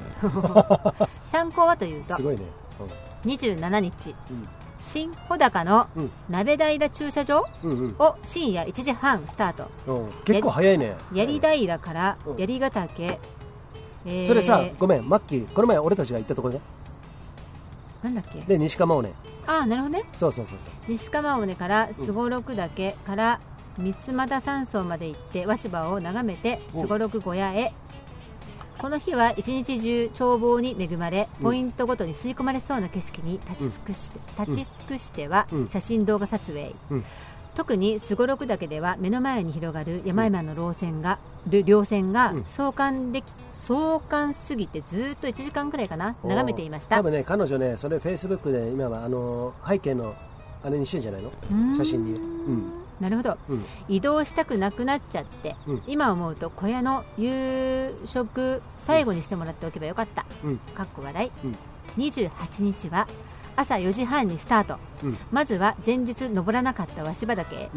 [1.31, 2.43] 参考はというとすごいね、
[3.25, 4.49] 27日うん。
[4.81, 6.11] 新穂高のうん。
[6.31, 7.95] 鍋平駐車場うんうん。
[7.99, 9.71] を深夜1時半スタート。
[9.87, 10.97] うん、結構早いね。
[11.13, 12.37] 槍平からうん。
[12.39, 13.19] 槍ヶ岳、
[14.07, 14.27] えー。
[14.27, 15.09] それさごめん。
[15.09, 16.61] マッキーこの前俺たちが行ったところね。
[18.03, 18.41] なんだっけ？
[18.41, 19.13] で西釜尾根
[19.47, 20.05] ああなるほどね。
[20.17, 20.73] そうそうそうそう。
[20.89, 23.41] 西川尾根からすごろく岳から
[23.77, 26.83] 三俣山荘まで行って鷲羽を眺めてうん。
[26.83, 27.75] すごろく小屋へ
[28.81, 31.45] この日は一日中眺望に恵まれうん。
[31.45, 35.69] ポイントごとに吸い込まれそうな景色に立ち尽くして、立ち尽くしてはうん。
[35.69, 37.05] 写真動画撮影、うん。
[37.55, 41.19] 特にすごろく岳では目の前に広がる山々の稜線が、
[41.49, 42.45] る稜線がうん。
[42.45, 46.97] 壮観でき壮観すぎてずっと1時間くらいかな眺めていました。
[46.97, 50.15] 多分ね彼女ねそれフェイスブックで今はあの背景の
[50.65, 51.31] あれにしてんじゃないの？
[51.77, 52.15] 写真に。
[52.15, 52.19] う
[52.51, 53.39] んなるほど。
[53.49, 53.65] うん。
[53.89, 55.83] 移動したくなくなっちゃって、うん。
[55.87, 60.59] 今思うと小屋の夕食最後にしてもらっておけばよかった、うん。
[60.59, 61.57] かっこ笑い、うん。
[61.97, 63.09] 28日は
[63.57, 65.19] 朝4時半にスタート、うん。
[65.33, 67.71] まずは前日登らなかった鷲羽岳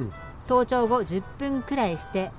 [0.50, 2.32] 登頂後10分くらいして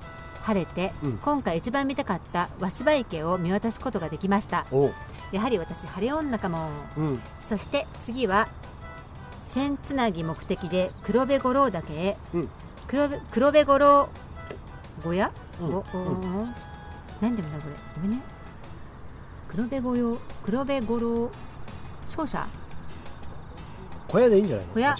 [0.43, 1.17] 晴れて、うん。
[1.17, 4.67] 今回一番見たかった鷲羽池を見渡すことができました。
[5.31, 6.69] やはり私晴れ女かも。
[6.97, 7.21] うん。
[7.49, 8.47] そして次は
[9.53, 12.49] 千つなぎ目的で黒部五郎岳へ、うん
[12.95, 14.09] 黒部黒部五郎。
[15.03, 15.29] 小屋、
[15.59, 15.71] うん。
[15.71, 16.55] ごおうん。
[17.19, 17.75] なんでもなこれ？
[17.97, 18.21] ごめんね。
[19.49, 21.29] 黒部五郎黒部五郎。
[22.07, 22.47] 商社
[24.15, 24.73] 小屋でいいんじゃないの？
[24.73, 24.95] 小屋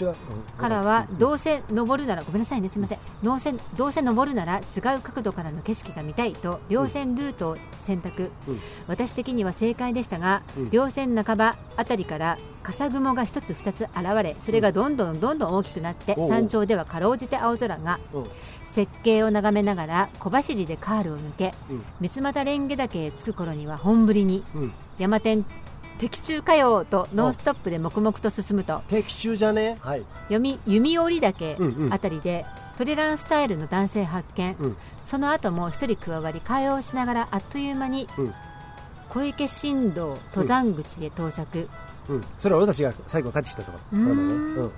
[0.58, 1.18] からはうん。
[1.18, 2.98] どうせ登るならごめんなさいねすみません。
[3.22, 7.56] どうせどうせ登るなら違う角度からの景色が見たいと稜線ルートを
[7.86, 8.60] 選択、うん。
[8.86, 10.70] 私的には正解でしたが、うん。
[10.70, 16.28] 稜線半ばあたりから笠雲が一つ二つ現れそれがどんどんどんどん大きくなって、おうおう。
[16.28, 17.98] 山頂ではかろうじて青空が。
[18.12, 18.26] うん。
[18.74, 21.84] 設計を眺めながら小走りでカールを抜けうん。
[21.98, 24.72] 三俣蓮華岳へ着く頃には本降りにうん。
[24.98, 25.46] 山天
[25.98, 28.82] 敵中かよとノンストップで黙々と進むと。
[28.88, 29.78] 的中じゃね？
[29.80, 30.02] はい。
[30.28, 31.92] 弓弓折岳うんうん。
[31.92, 32.44] あたりで
[32.76, 34.76] トレランスタイルの男性発見、うん。
[35.04, 38.34] その後も一人加わり会話をしながらあっという間にうん。
[39.08, 41.68] 小池新道登山口へ到着、
[42.08, 42.24] うん。
[42.36, 43.98] それは俺たちが最後帰ってきたところ。
[43.98, 44.10] ね。
[44.10, 44.14] う
[44.66, 44.72] ん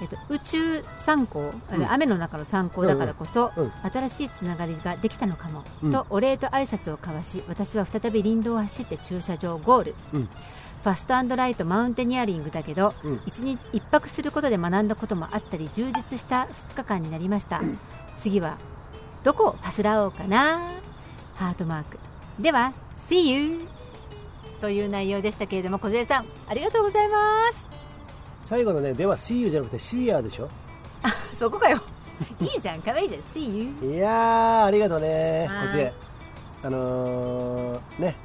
[0.00, 1.90] えっと、宇宙参考、あうん。
[1.90, 3.64] 雨の中の参考だからこそ、うん。
[3.64, 3.72] うん。
[3.90, 5.92] 新しいつながりができたのかも、うん。
[5.92, 10.28] とお礼と挨拶を交わし私は再び林道を走って駐車場ゴール、うん。
[10.84, 13.20] ファストライトマウンテニアリングだけど、うん。
[13.26, 17.60] 一日一泊することで学んだこともあったり充実した2日間になりました、
[18.20, 18.56] 次は
[19.24, 20.70] どこをパスらおうかな？
[21.34, 21.98] ハートマーク。
[22.38, 22.72] では
[23.10, 23.66] See you!
[24.60, 27.67] という内容でしたけれども小さんありがとうございます
[28.48, 30.48] 最後のねでは See you じゃなくて See ya でしょ？
[31.38, 31.78] そこかよ。
[32.40, 32.80] いいじゃん。
[32.80, 33.20] 可愛いじゃん。
[33.20, 35.46] See you いやーありがとうね。
[35.50, 35.66] はい。
[35.66, 35.92] こっちへ。
[36.62, 38.16] あのー、ね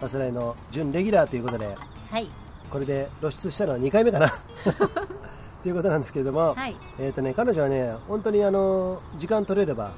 [0.00, 1.76] バスライの準レギュラーということで。
[2.10, 2.26] はい。
[2.70, 4.32] これで露出したのは2回目かな。
[5.62, 6.74] ということなんですけれども、はい。
[6.98, 9.90] えーとね、彼女はね本当にあの時間取れれば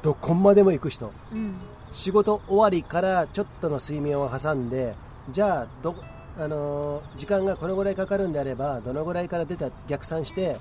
[0.00, 1.12] どこまでも行く人。
[1.34, 1.54] うん。
[1.92, 4.94] 仕事終わりからちょっとの睡眠を挟んで
[5.30, 5.94] じゃあど、
[6.38, 10.56] あの時間がこのぐらいかかるんであればどのぐらいから出た逆算して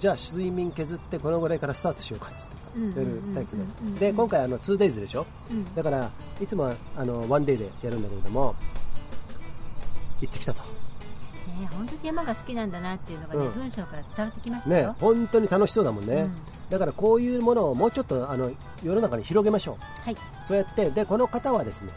[0.00, 2.66] じゃあ睡眠削ってこのぐらいからスタートしようかっつってさ
[3.34, 3.56] タイプ
[4.00, 4.08] で。
[4.08, 5.26] で今回あの 2days でしょ？
[5.50, 5.74] うん。
[5.76, 6.10] だから
[6.40, 8.56] いつもはあの 1day でやるんだけれども
[10.20, 10.62] 行ってきたと。
[10.62, 13.52] ね本当に山が好きなんだなっていうのがね、うん。
[13.52, 16.32] 文章から伝わってきましたねよ、本当に楽しそうだもんね、うん。
[16.70, 18.50] だからこういうものをもうちょっとあの
[18.82, 19.84] 世の中に広げましょう。
[20.02, 20.16] はい。
[20.44, 21.92] そうやってでこの方はですね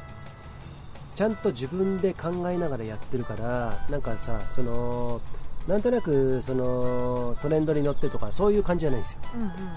[1.16, 5.22] ちゃんと自分で考えながらやってるからなんかさその
[5.68, 9.20] なんとなくそのトレンドに乗ってとかそういう感じじゃないんですよ、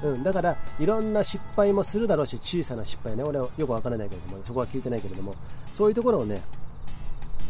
[0.02, 0.16] うんうん。
[0.16, 3.22] うん、だからいろんな失敗もするだろうし小さな失敗ね。
[3.22, 5.34] 俺はよくわからないけれどもそこは聞いてないけれども
[5.72, 6.42] そういうところをね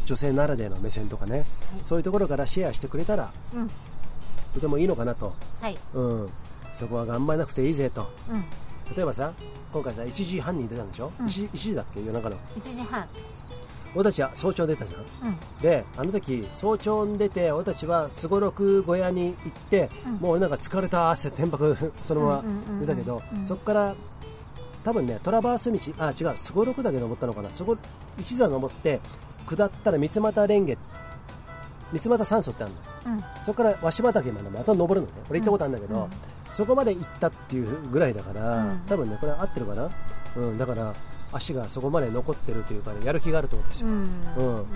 [0.05, 1.45] 女性ならではの目線とかね、
[1.83, 3.71] そういうところからシェアしてくれたらうん。
[4.55, 5.77] とてもいいのかなと、はい。
[5.95, 6.29] うん、
[6.73, 8.11] そこは頑張らなくていいぜと。
[8.31, 8.45] うん。
[8.97, 9.33] 例えばさ
[9.73, 11.27] 今回さ1時半に出たんでしょ、うん。
[11.27, 12.01] 1, 時だっけ？
[12.01, 12.37] 夜中の。
[12.57, 13.07] 1時半
[13.95, 15.29] 俺たちは早朝出たじゃん。
[15.29, 15.39] うん。
[15.61, 20.13] であの時早朝に出て俺たちはすごろく小屋に行って、うん。
[20.15, 22.45] もう俺なんか疲れたって天白 そのまま
[22.81, 23.47] 出たけど、うん。
[23.47, 23.95] そこから
[24.85, 27.51] 多分ねトラバース道あ違うすごろく岳登ったのかな。
[27.51, 27.77] すご
[28.19, 29.01] 一座登って
[29.47, 30.81] 下ったら三俣蓮華
[31.93, 32.73] 三俣山荘ってある
[33.07, 33.15] の。
[33.15, 33.25] うん。
[33.43, 35.23] そこから鷲畑までまた登るのね。
[35.31, 36.03] 俺行ったことあるんだけど、うん。
[36.03, 36.11] うん。
[36.53, 38.81] そこまで行ったっていうぐらいだから、うん。
[38.89, 39.91] 多分ねこれ合ってるかな、
[40.37, 40.95] うん、だから
[41.33, 43.95] 足がそこまで残ってるというかねやる気があるってことですよ、うん。
[44.37, 44.67] うん。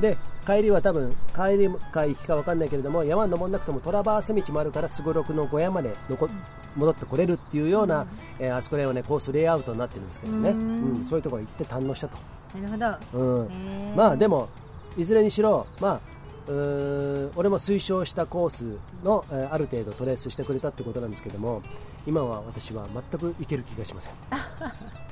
[0.00, 6.28] で帰りは多分帰りか行きか分かんないけれども山登んなくてもトラバース道もあるからすごろくの小屋まで残
[6.76, 8.06] 戻ってこれるっていうような、
[8.38, 11.02] えーあそこら辺はねコースレイアウトになってるんですけどね、ううん。
[11.02, 12.16] んそういうところ行って堪能したと、
[12.58, 13.18] なるほど。
[13.18, 13.94] うん。
[13.96, 14.48] まあでも
[14.96, 16.00] いずれにしろまあ
[16.48, 21.62] うーん俺も推奨したコースの、えーある程度トレースしてくれたってことなんですけども
[22.06, 24.12] 今は私は全くいける気がしません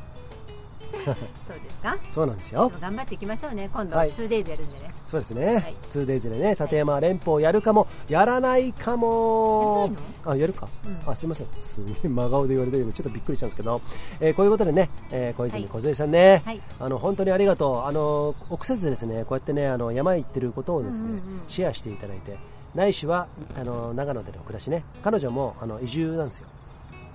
[0.94, 1.98] そうですか？
[2.10, 2.72] そうなんですよ。
[2.80, 3.68] 頑張っていきましょうね。
[3.72, 4.10] 今度はい。
[4.10, 4.94] 2days やるんでね。
[5.06, 5.74] そうですね、はい。
[5.90, 9.90] 2days でね立山連峰やるかもやらないかも。
[10.24, 11.10] やあやるか、うん。
[11.10, 11.46] あすいません。
[11.62, 13.80] すげえ真顔で言われて今ちょっとびっくりしたんですけど、
[14.20, 15.72] えーこういうことでね、えー小泉はい。
[15.72, 16.60] 小杉さんね、はい。
[16.78, 17.84] あの本当にありがとう。
[17.84, 22.36] あの臆せずですねこうやってねあの山へ行ってることをですね、シェアしていただいて。
[22.74, 23.28] ないしは
[23.58, 24.84] あの長野での暮らしね。
[25.02, 26.48] 彼女もあの移住なんですよ。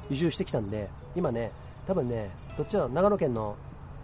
[0.09, 1.51] 移住してきたんで今ね
[1.85, 3.55] 多分ねどっちら長野県の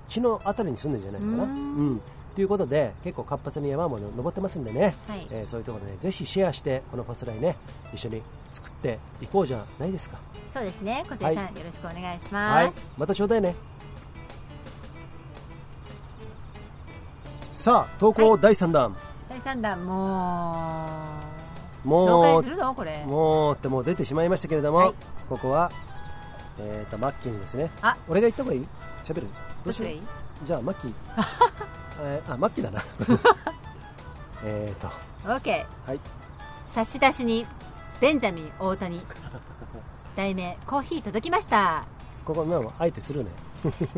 [0.08, 1.44] 地のあたりに住んでるんじゃないかな。
[1.44, 1.96] ううん。
[1.96, 2.02] ん
[2.36, 5.28] ということで結構活発に山も登ってますんでね、はい。
[5.30, 7.58] えーそういうところで、ね、ぜひシェアしてこのファスライね
[7.94, 8.22] 一緒に
[8.52, 10.18] 作っていこうじゃないですか。
[10.54, 11.04] そうですね。
[11.10, 12.74] 小杉さん、よろしくお願いします、はい。
[12.98, 13.56] またちょうだいね。
[17.54, 18.96] さあ投稿第3弾、
[19.28, 20.56] 第3弾も
[21.84, 22.44] うもう
[23.06, 24.94] もうってもう出てしまいましたけれども、はい。
[25.28, 25.72] ここは、
[26.60, 27.70] えー、とマッキーにですね。
[27.82, 27.96] あ。
[28.08, 28.68] 俺が言った方がいい？
[29.04, 29.28] 喋る？
[29.64, 30.46] どうしよう？
[30.46, 30.94] じゃあマッキー。
[32.02, 32.82] えーあマッキーだな。
[34.44, 34.88] えーと。
[35.26, 36.00] OK はい。
[36.74, 37.46] 差出人
[38.00, 39.02] ベンジャミン大谷。
[40.16, 41.84] 題名コーヒー届きました。
[42.26, 43.30] ここのあえてするね。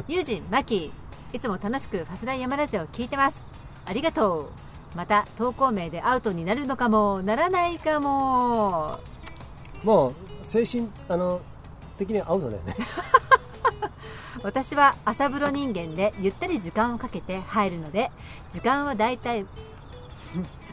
[0.08, 0.92] 友人マキ
[1.34, 3.38] いつも楽しくファスライヤマラジオを聞いてます。
[3.86, 4.52] ありがと
[4.94, 4.98] う。
[4.98, 9.00] また投稿名でアウトになるのかもならないかも。
[9.84, 11.40] もう精神あの
[12.02, 12.76] 的にはアウトだよね。
[14.44, 18.10] 私は朝風呂人間でゆったり時間をかけて入るので
[18.50, 19.46] 時間はだいたい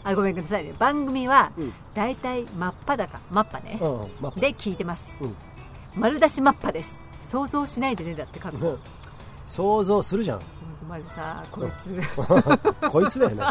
[0.04, 0.72] あごめんくださいね。
[0.78, 1.72] 番組はうん。
[1.94, 3.64] だいたい真っ裸真っ裸。
[3.66, 3.78] ね
[4.36, 5.04] で聞いてます。
[5.20, 5.36] うん。
[5.94, 6.96] 丸出しマッパです。
[7.30, 8.78] 想像しないでねだって書くうん
[9.46, 10.40] 想像するじゃん。
[10.88, 12.00] まずさこいつ。
[12.90, 13.44] こいつだよね。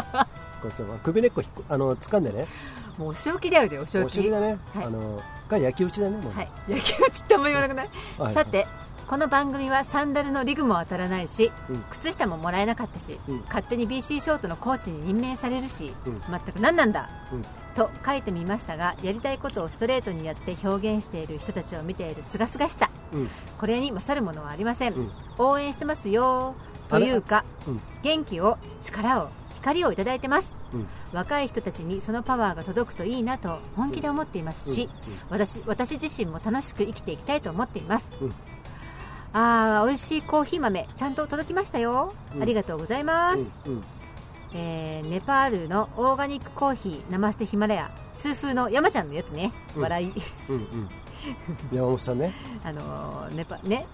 [0.60, 0.98] こいつは。
[1.04, 2.48] 首根っこひっこあの掴んでね。
[2.96, 4.84] もうお仕置きだよねお仕お置き尻だね、はい。
[4.84, 6.50] あのが焼き打ちだねもうはい。
[6.68, 7.88] 野球打ちってあんま言わなくない、
[8.18, 8.34] はい。
[8.34, 8.66] さて
[9.08, 11.84] この番組はサンダルのリグも当たらないし、うん。
[11.90, 13.40] 靴下ももらえなかったし、うん。
[13.46, 16.20] 勝手に BC ショートのコーチに任命されるし、うん。
[16.28, 17.44] 全く何なんだ、うん。
[17.74, 22.90] と書いてみましたがやりたいことをストレートにやって表現している人たちを見ている清々しさ。
[23.14, 23.30] うん。
[23.56, 25.10] これに勝るものはありません、うん。
[25.38, 26.54] 応援してますよ。
[26.90, 27.80] というか、うん。
[28.02, 30.86] 元気を力を光をいただいてますうん。
[31.12, 34.88] 若い人たちにそのパワーが届くといいなと本気で思っていますし、
[35.30, 38.32] 私私自身も楽しく生きていきたいと思っています、うん。
[39.32, 42.42] あー美味しいコーヒー豆ちゃんと届きましたよ、うん。
[42.42, 43.84] ありがとうございます、うんうん。
[44.54, 47.90] えーネパールのオーガニックコーヒーナマステヒマラヤ。
[48.16, 49.82] 痛風の山ちゃんのやつね、うん。
[49.82, 50.12] 笑い。
[50.48, 50.88] うんうん。
[51.72, 52.32] 山本さんね。
[52.64, 53.86] あのーネパね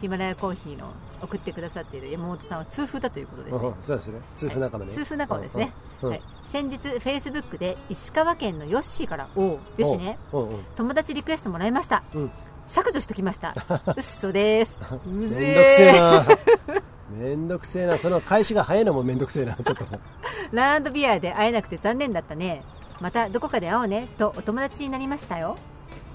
[0.00, 0.92] ヒマラヤコーヒーの
[1.22, 3.58] 送ってくださっている山本さんは痛風だということですね。
[3.58, 4.20] うんそうですね。
[4.36, 10.18] 痛風仲間ね、痛風仲間ですね、はい、先日フェイスブックで石川県のヨッシーからおうよしね。
[10.32, 12.30] うんうん友達リクエストもらいました、うん。
[12.68, 13.54] 削除しときました。
[13.96, 14.78] 嘘です。
[15.06, 17.98] うめんどくぜせえめんどくせえな。
[17.98, 19.54] その返しが早いのもめんどくせえな。
[19.54, 19.84] ちょっと
[20.52, 22.62] ランドビアで会えなくて残念だったね。
[23.00, 24.08] またどこかで会おうね。
[24.18, 25.56] とお友達になりましたよ。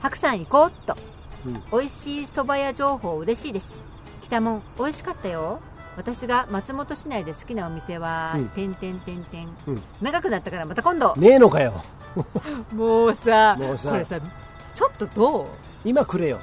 [0.01, 0.67] 白さん行こう。
[0.67, 0.95] っと、
[1.45, 1.63] うん。
[1.71, 3.73] 美味しい蕎麦屋情報嬉しいです。
[4.23, 5.59] 北門美味しかったよ。
[5.97, 8.49] 私が松本市内で好きなお店は、うん。
[8.49, 9.47] てんてんてんてん。
[9.67, 9.83] うん。
[10.01, 11.73] 長くなったからまた今度、ねえのかよ。
[12.73, 13.91] もうさもうさ。
[13.91, 14.19] これさ
[14.73, 15.45] ちょっとどう？
[15.85, 16.39] 今くれよ。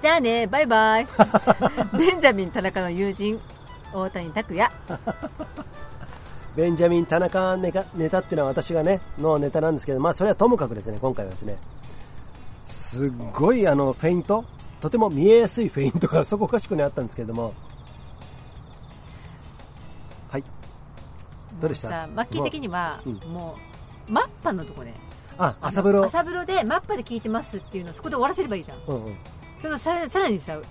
[0.00, 1.06] じゃあねバイバイ。
[1.98, 3.40] ベンジャミン田中の友人
[3.92, 4.70] 大谷拓也。
[6.56, 11.56] ベンジャミン田中ネタネタっていうのは私がねのネタなんですけどまあそれはともかくですね今回はですね
[12.66, 14.44] すっごいあのフェイント
[14.80, 17.54] とても見えやすいフェイントがそこかしくにあったんですけれども。
[20.30, 20.44] はい。
[21.60, 22.06] どうでした？
[22.08, 23.14] マッキー的には、うん。
[23.32, 23.56] も
[24.08, 24.94] うマッパのとこね
[25.38, 26.04] あ朝風呂？
[26.04, 28.78] 朝風呂でマッパで聞いてますっていうのをそこで終わらせればいいじゃん。
[28.86, 29.16] うんうん。
[29.60, 30.64] そのささらにさうん。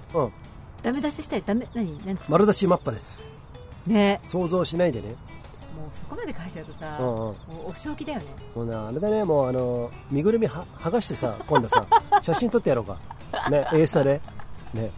[0.83, 3.23] ダメ出ししたいダメ何何つ丸出しマッパです。
[3.87, 4.19] ね。
[4.23, 5.15] 想像しないでね
[5.83, 7.15] もうそこまで書いちゃうとさ、うんうん。
[7.17, 7.35] もう
[7.71, 8.25] お仕置きだよね。
[8.55, 11.85] もうなあれだねもうあの身ぐるみは剥がしてさ 今度さ
[12.21, 12.97] 写真撮ってやろうか。
[13.49, 14.21] ねエースタで。
[14.73, 14.91] ね。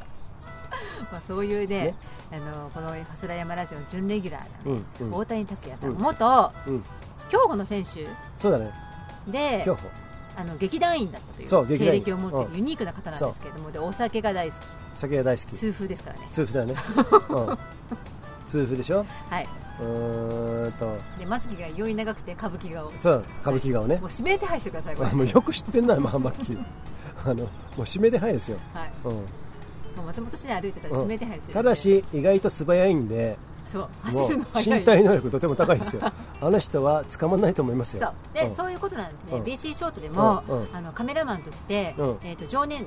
[1.11, 1.95] まあそういうねね。
[2.31, 5.13] あのこのハスラ山ラジオの準レギュラーなね、うんうん。
[5.15, 5.97] 大谷拓也さん、うん。
[5.97, 6.83] 元うん。
[7.29, 8.07] 競歩の選手。
[8.37, 8.71] そうだね。
[9.27, 9.89] で競歩
[10.37, 12.55] あの劇団員だったという経歴を持っているうん。
[12.57, 14.55] ユニークな方なんですけれども、でお酒が大好
[14.93, 15.47] 酒が大好き。
[15.47, 16.27] き痛風ですからね。
[16.29, 16.75] 痛風だよね、
[17.29, 17.57] うん、
[18.45, 19.05] 痛風でしょ？
[19.31, 19.47] はい
[19.79, 20.97] うーんと。
[21.19, 22.91] でまつげが異様に長くて歌舞伎顔。
[22.97, 23.97] そう歌舞伎顔ね。
[23.97, 25.09] もう指名手配してくださいこれ。
[25.09, 26.63] あもうよく知ってんなマハマッキー
[27.25, 27.49] あのも
[27.79, 28.91] う指名手配ですよ、はい。
[29.03, 29.11] うん。
[29.11, 29.21] も
[29.99, 33.37] う松本市内歩いてたら指名手配してただし意外と素早いんで
[33.71, 34.79] そうも走うるの早い。
[34.79, 36.01] 身体能力とても高いですよ。
[36.41, 38.01] あの人は捕まらないと思いますそう。
[38.01, 38.55] よで、うん。
[38.55, 39.43] そういうことなんですね、うん。
[39.43, 40.61] BC ショートでも、うん。
[40.61, 40.67] うん。
[40.73, 42.17] あのカメラマンとして、うん。
[42.23, 42.85] えー、と常年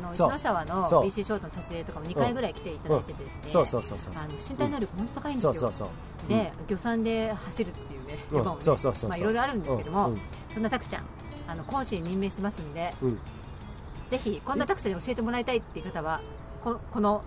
[0.00, 0.28] のそう。
[0.28, 5.84] 篠沢の BC ショートの撮影とかも2回ぐらい来ていただいててですね、そうそうそうそうあの身体能力本当高いんですよ、そうそうそ
[6.26, 6.28] う。
[6.28, 8.38] で、漁船で走るっていうね、うん。
[8.38, 8.62] 山をね。
[8.62, 10.18] そうそうそうまあいろいろあるんですけども、うん。
[10.52, 11.04] そんなタクちゃん
[11.46, 13.18] あの講師に任命してますんで、うん。
[14.10, 16.20] ぜひこんなタクちゃんに教えてもらいたいっていう方は
[16.62, 17.22] ここの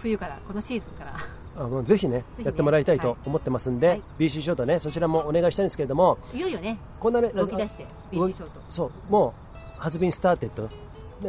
[0.00, 1.14] 冬からこのシーズンから。
[1.56, 2.44] あのぜひねね。
[2.44, 4.02] やってもらいたいと思ってますんで、はい。
[4.18, 8.60] BC ショートねそちらもお願いしたいんですけれどもいよいよねこんなね動き出して動 BC きショート。
[8.70, 9.34] そうも
[9.76, 10.68] う has been started な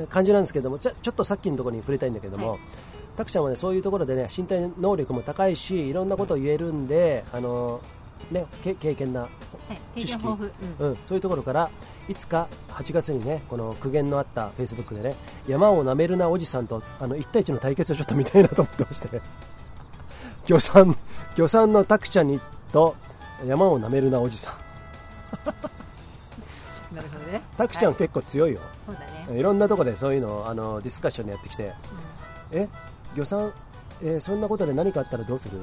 [0.10, 2.60] 感じなんですけどもちょちょっとさっきのところに触れたいんだけども、はい。
[3.18, 7.82] タクちゃんはねそういうところでね身体能力も高いしいろんなことを言えるんであの
[8.32, 9.28] ねけ経験な、
[9.96, 10.24] 知識。
[10.24, 10.92] 験豊富、うん。
[10.92, 11.70] うん、そういうところから
[12.08, 15.16] いつか8月にねこの苦言のあったフェイスブックでね
[15.48, 19.22] 山をなめるなおじさんとあの1対1の対決をちょっと見たいなと思ってまして
[20.48, 20.96] 漁産
[21.36, 22.40] 漁産のタクちゃんに
[22.72, 22.96] と
[23.46, 24.54] 山をなめるなおじさん。
[26.96, 27.42] なるほどね。
[27.58, 27.98] タクちゃんはい。
[27.98, 31.74] 結構強いよ、そうだね、いろんなところでそういうのをあのディスカッションでやってきて
[32.52, 32.68] え
[33.16, 33.54] 漁産、
[34.02, 35.60] えーそんなことで何かあったらどうする？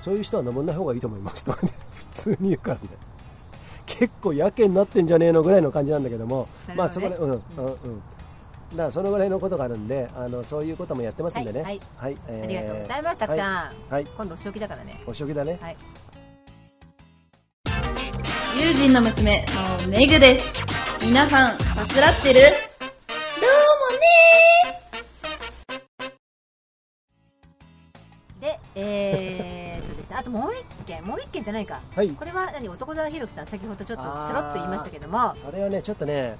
[0.00, 1.44] そういう人は登んない方がいいと思います。
[1.44, 2.80] とかね 普通に言うからね。
[3.86, 7.42] 結構やけになってんじゃねえのぐらいの感じなんだけどもまあそこでうんうんうん。
[8.72, 11.62] だからそのぐらいのことがあるんであのそういうこともやってますんでね。
[11.62, 15.00] はいはい、えーありがとうございます、たくちゃん、はい、はい、今度お仕置きだからね。
[15.06, 15.58] お仕置きだね。
[15.60, 15.76] はい。
[18.58, 19.44] 友人の娘
[19.84, 20.54] のメグです。
[21.04, 22.65] 皆さん、バスらってる？
[28.78, 32.10] えーっとですねあともう一件もう一件じゃないか、はい。
[32.10, 35.34] これは何男沢ひろきさん先ほどちょっとちょろっと言いましたけども。
[35.36, 36.36] それはねちょっとね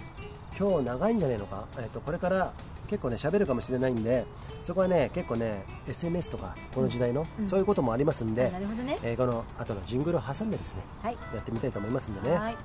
[0.59, 2.53] 今日長いんじゃねえのか、えっとこれから
[2.89, 4.25] 結構ね喋るかもしれないんで
[4.63, 7.47] そこはね結構ね SNS とかこの時代の、うん。
[7.47, 8.99] そういうこともありますんで、あなるほどね。
[9.03, 11.17] えーこの後のジングルを挟んでですねはい。
[11.35, 12.37] やってみたいと思いますんでね。
[12.37, 12.57] はい。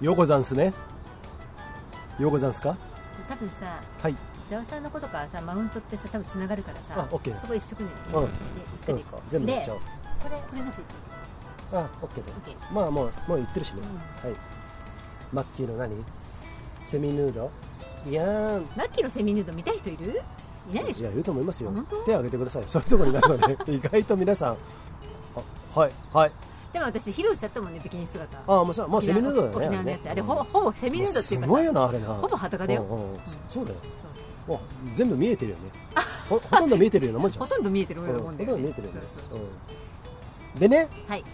[0.00, 0.74] ようござんすね。
[2.18, 2.76] ようござんすか？
[3.28, 4.16] 多分さはい
[4.50, 9.80] ザワさんのことからさマウントってさ多分つながるからさあ OK そこ一色にうんで一回でいこう、で全部やっちゃおう。
[9.80, 10.86] これこれなしでし
[11.72, 13.80] あオッケーで OK まあもうもう言ってるしね、
[14.24, 14.36] うはい。
[15.32, 15.92] マッキーの何？
[16.86, 17.50] セミヌード？
[18.06, 18.24] いや
[18.76, 20.20] マッキーのセミヌード見たい人いる？
[20.70, 21.00] いないでしょ？
[21.00, 21.70] いやいると思いますよ。
[22.04, 22.64] 手を挙げてください。
[22.66, 23.56] そういうところになるとね。
[23.76, 24.56] 意外と皆さん。
[25.74, 26.32] あはいはい。
[26.72, 28.38] でも私披露しちゃったもんねビキニ姿。
[28.46, 30.10] あもうさもうセミヌードだよね沖縄のやつ。
[30.10, 32.06] あれうんほほぼセミヌードっていうかすごいよさなあれな。
[32.06, 32.82] ほぼ裸だよ。
[32.82, 33.76] うんうんそそうだよ
[34.46, 34.58] もう
[34.94, 35.70] 全部見えてるよね。
[36.28, 37.46] ほほとんど見えてるようなもんじゃん。
[37.46, 38.52] ほとんど見えてるようなうんほもんだよね。
[38.52, 40.60] とんど見えてるよねそうん。
[40.60, 41.24] でねはい。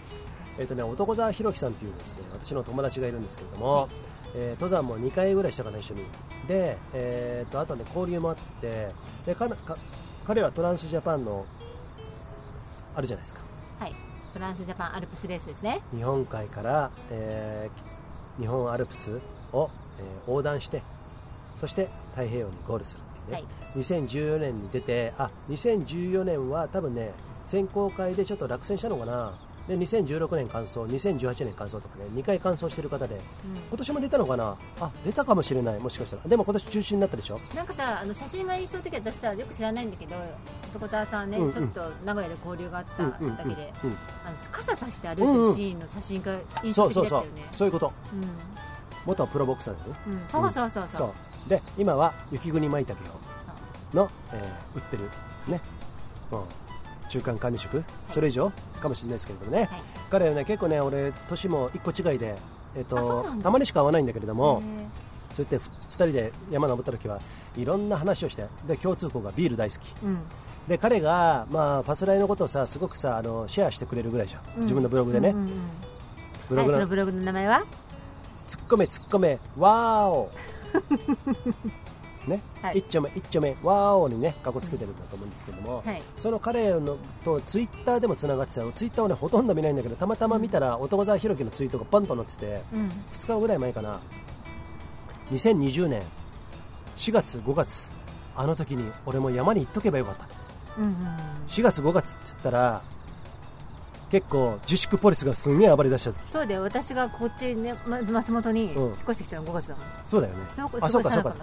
[0.59, 3.89] えっ、とね男沢弘樹さんっていうですね私の友達がいるんですけれども、
[4.35, 6.03] えー登山も2回ぐらいしたかな一緒に。
[6.47, 8.89] で、えー、とあとね交流もあって
[9.25, 9.77] でかなか
[10.25, 11.45] 彼はトランスジャパンの
[12.95, 13.41] あるじゃないですか。
[13.79, 13.95] はい。
[14.33, 15.81] トランスジャパンアルプスレースですね。
[15.95, 17.91] 日本海から、えー
[18.39, 19.19] 日本アルプス
[19.51, 20.81] を、えー横断して
[21.59, 23.47] そして太平洋にゴールするっていうね、
[23.77, 27.11] 2014年に出てあ2014年は多分ね
[27.45, 29.33] 選考会でちょっと落選したのかな。
[29.67, 33.21] で2016年完走2018年完走とかね2回完走してる方で
[33.69, 34.57] 今年も出たのかな。
[34.79, 36.23] あ出たかもしれないもしかしたら。
[36.25, 37.39] でも今年中止になったでしょ？
[37.55, 40.15] なんかさあの写真が印象的私さよく知らないんだけど
[40.73, 41.53] 男沢さんね、うんうん。
[41.53, 43.63] ちょっと名古屋で交流があっただけで、うんうんうんうん。
[44.25, 47.93] あの傘さして歩いてるシーンの写真が印象そうそうそう的だったよねそういうこと。
[48.13, 48.27] うん。
[49.05, 49.95] 元はプロボクサーでね。
[50.07, 50.21] うん。
[50.27, 50.97] そうそうそうそう。
[50.97, 51.13] そう
[51.47, 53.11] で今は雪国舞茸そ
[53.93, 55.09] うの、えー売ってる
[55.47, 55.59] ね、
[56.31, 56.43] うん、
[57.09, 57.83] 中間管理職。
[58.07, 59.81] それ以上かもしれないですけれどもね、はい。
[60.09, 62.37] 彼はね結構ね俺年も1個違いで、
[62.75, 67.19] えっあそうとたまにしか会わないんだけれどもへそうやって2人で山登った時は
[67.57, 69.79] いろんな話をしてで共通項がビール大好き。
[69.79, 70.19] ーうん。
[70.67, 74.61] で彼が、まあ、ファスライのことをさすごくさあのシェアしてくれるぐらいじゃん、うん。
[74.61, 75.51] 自分のブログでね、うんうんうん。
[76.49, 77.65] ブログの、はい、そのブログの名前は？
[78.47, 80.31] 突っ込め突っ込めわーお
[82.27, 82.77] ね、はい。
[82.79, 86.01] 一丁目一丁目わーおにねかっこつけてるんだと思うんですけども、はい。
[86.19, 92.91] その彼のとツイッターでもつながってたのツイッターをねほとんど見ないんだけどたまたま見たら男沢弘樹のツイートがポンと載っててうん。
[93.13, 93.99] 2日ぐらい前かな。
[95.31, 96.03] 2020年
[96.97, 97.89] 4月5月
[98.35, 100.27] あの時に俺も山に行っとけばよかった。
[100.77, 100.95] うんうん
[101.47, 102.81] 4月5月って言ったら
[104.11, 106.19] 結構自粛ポリスがすんげえ暴れ出した時。
[106.31, 108.83] そうだよ私がこっちねま松本にうん。
[108.83, 109.85] 引っ越してきたの5月だもん。
[110.05, 110.39] そうだよね。
[110.81, 111.35] あそうかそうか。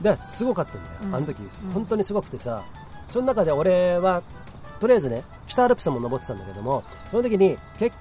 [0.00, 1.14] ですごかったんだよ、うん。
[1.16, 1.48] あの時、ん。
[1.72, 2.64] 本当にすごくてさ
[3.08, 4.22] その中で俺は
[4.78, 7.96] とりあえずね北アルプスも登ってたんだけどもその時に結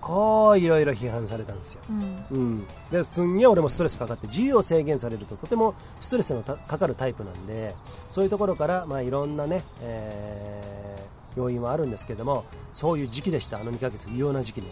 [0.00, 2.26] 構いろいろ批判されたんですよ、うん。
[2.30, 7.76] うん、ですんげえ俺もストレスかかって自由を制限されるととてもストレスのたかかるタイプなんで
[8.10, 10.93] そういうところから、まあ、いろんなね、えー
[11.36, 13.58] 要因はあるんですけどもそういう時期でした。
[13.60, 14.68] あの2ヶ月異様な時期ね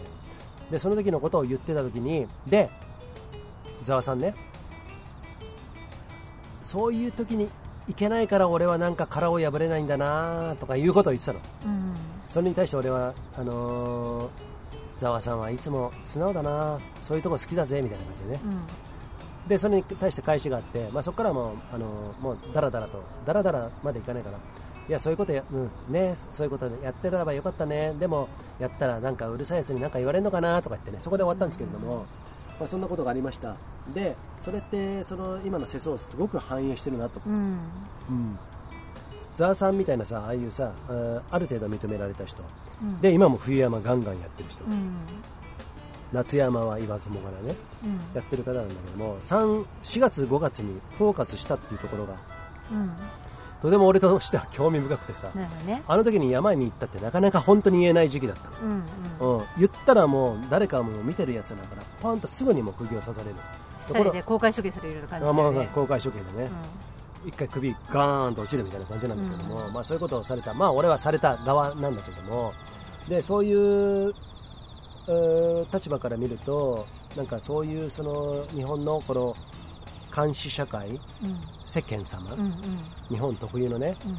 [0.71, 2.69] でその時のことを言ってた時にで
[3.83, 4.33] ざわさんね
[6.61, 7.49] そういう時に
[7.87, 11.39] いけないから俺はなんか殻を破れないんだなとかいうことを言ってたの。
[11.65, 11.93] うん。
[12.27, 14.29] それに対して俺はあのー
[14.95, 18.39] ざわさんはいつも素直だなそういうとこ好きだぜみたいな感じでね。
[18.45, 19.47] うん。
[19.49, 24.37] でそれに対して返しがあって、まあ、そこからもう、あのーもうだらだらとだらだらまでいかないかな
[24.89, 27.93] いやそういうことや、うんね、そういうことやってればよかったね。
[27.99, 28.27] でも
[28.59, 32.05] やったらなんかうるさいやつに何か言われるのかなとか言ってねそこで終わったんですけれども、
[32.59, 33.55] まあ、そんなことがありました。
[33.93, 37.21] でそれってその今の世相をすごく反映してるなと。
[37.25, 37.33] うん。
[37.33, 37.37] う
[38.11, 38.39] ん。
[39.35, 40.73] ザーさんみたいなさああいうさ
[41.31, 42.43] ある程度認められた人。
[42.81, 42.99] うん。
[42.99, 44.95] で今も冬山ガンガンやってる人、うん。
[46.11, 47.55] 夏山は言わずもがなね
[47.85, 47.99] うん。
[48.13, 52.15] やってる方なんだけども3 4月5月にフォーカスしたっていうところが
[52.71, 52.91] うん
[53.63, 55.31] とても俺としては興味深くてさ
[55.65, 55.83] ね。
[55.87, 58.49] あの時に山に行ったってなかなか本当に言えない時期だった。
[58.61, 58.83] うん
[59.25, 59.37] うん。
[59.37, 63.35] うん、言ったらもう誰かも見てるやつだからポンとすぐにも釘を刺される。
[63.87, 66.49] とそれで公開処刑されるような感じあまあだよね公開処刑でね、
[67.25, 72.53] 一回首ガーンと落ちるみたいな感じなんだけども、まあ、そういうことをされた、まあ、俺はされた側なんだけども。
[73.07, 74.13] でそういう
[75.73, 76.85] 立場から見ると
[77.15, 79.35] なんかそういうその日本のこの
[80.15, 80.99] 監視社会
[81.65, 82.53] 世間様、うんうん。
[83.09, 84.17] 日本特有のねうん。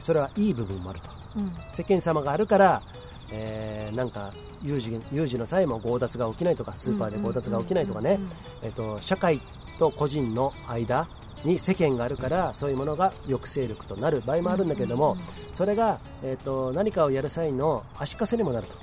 [0.00, 1.10] それはいい部分もあると。
[1.36, 1.52] うん。
[1.72, 2.82] 世間様があるから、
[3.30, 4.32] えーなんか
[4.62, 8.18] 有事有事の際も強奪が起きないとかスーパーで強奪が起きないとかね、
[8.62, 9.40] えっと社会
[9.78, 11.06] と個人の間
[11.44, 15.18] に世間があるからそういうものが抑制力となる場合もあるんだけれども、
[15.52, 18.76] それが、えっと何かをやる際の足かせにもなると。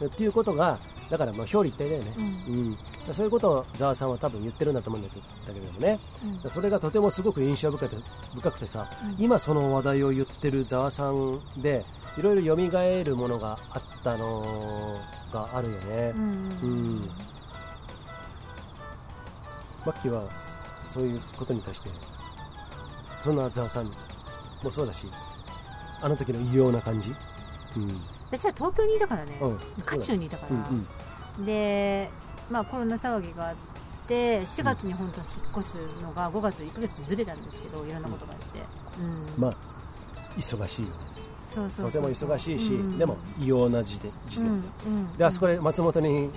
[0.00, 0.08] うん。
[0.08, 0.78] っていうことが
[1.10, 2.14] だからまあ表裏一体だよね、
[2.48, 2.78] うん。
[3.12, 5.98] そういうことをざわさんは多分言ってるんだと思うんだけだけれどもね、
[6.44, 6.50] うん。
[6.50, 8.02] それがとてもすごく印象深くて
[8.34, 11.84] 深くてさ、今その話題を言ってるざわさんで
[12.18, 14.98] いろいろ蘇るものがあったの
[15.32, 16.20] があるよね、うん。
[16.20, 17.10] うん。
[19.84, 20.28] マッキーは
[20.88, 21.90] そそういうことに対して
[23.20, 23.92] そんなざわさん
[24.62, 25.06] もそうだし
[26.00, 27.14] あの時の異様な感じ、
[27.76, 28.00] うん
[28.30, 29.58] 私は東京にいたからね、うん。
[29.84, 30.46] 渦中にいたか
[31.38, 32.10] ら、で、
[32.50, 33.54] まあ、コロナ騒ぎがあっ
[34.08, 38.60] て4月に本当は引っ越すのが5月1ヶ月ずれたんですけどいろんなことがあって、
[39.00, 39.02] う
[39.38, 39.42] ん。
[39.42, 39.56] まあ
[40.36, 40.94] 忙しいよね。
[41.54, 42.98] そうそうとても忙しいし、うん。
[42.98, 44.62] でも異様な時点時点、
[45.16, 45.24] で。
[45.24, 46.30] あそこで松本に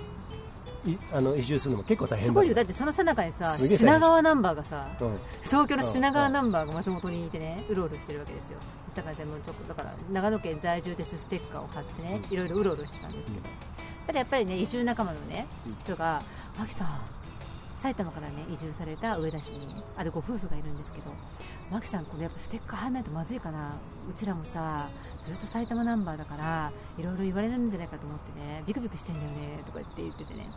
[0.86, 2.54] いあの移住するのも結構大変だすごいよ。
[2.54, 5.18] だってそのさなかにさ品川ナンバーがさうん。
[5.44, 8.58] 東京の品川ナンバーが松本にいてねうろうろしてるわけですよ
[9.00, 13.48] だからでもちょっとだから長野県在住ですステッカーを貼ってねいろいろうろうろしてたんですけど、
[14.06, 15.46] ただやっぱりね移住仲間のね
[15.84, 16.22] 人が
[16.58, 16.88] 「マキさん
[17.80, 21.04] 埼玉からね移住された上田市にねあるご夫婦がいるんですけど
[21.70, 23.72] マキさんこれやっぱステッカー貼らないとまずいかな。
[24.10, 24.88] うちらもさ
[25.24, 30.48] ずっと埼玉ナンバーだからいろいろ言われるんじゃないかと思ってねビクビクしてんだよねとか言って言っててね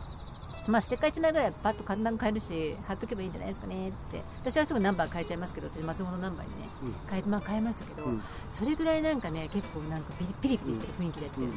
[0.66, 4.22] まあ、ステッカー1枚ぐらいパッと簡単に買えるし貼っとけばいいんじゃないですかねって。
[4.42, 6.94] 私はすぐナンバー変えちゃいますけど松本ナンバーにね、うん。
[7.10, 8.22] 変えまあ、変えましたけど、うん。
[8.50, 11.54] それぐらいなんかね結構なんかピリピリピリしてる雰囲気だったよね、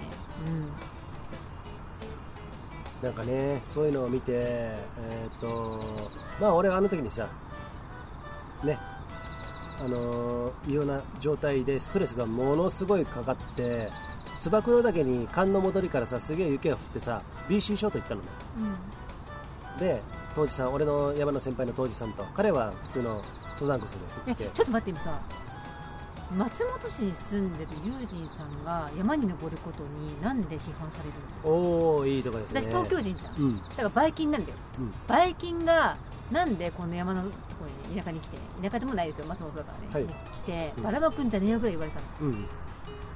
[3.02, 5.80] なんかねそういうのを見てえーっと
[6.42, 7.28] まあ俺はあの時にさ
[8.64, 8.80] ね
[9.80, 13.90] あのー異様な状態でストレスがものすごいかかって
[14.40, 18.28] 燕岳に寒の戻りからさすげえ雪が降ってさ BC ショート行ったのね。
[19.76, 19.80] うん。
[19.80, 20.02] で
[20.36, 23.22] 当時さん俺の山の先輩の当時さんと彼は普通の
[23.54, 25.20] 登山コースで行ってえちょっと待って今さ
[26.36, 31.50] 松本市に住んでる友人さんが山に登ることになんで批判されるの？
[31.50, 32.62] おおいいとこですね。
[32.62, 33.58] 私東京人じゃん、うん。
[33.62, 34.58] だからバイキンなんだよ。
[34.80, 34.94] うん。
[35.08, 35.96] バイキンが
[36.32, 37.36] なんでこの山のとこ
[37.88, 40.04] ろに田舎に来てね田舎でもないですよ松本だからね、はい。
[40.04, 40.84] に来てうん。
[40.84, 42.30] ばらまくんじゃねえよぐらい言われたの。
[42.30, 42.46] うん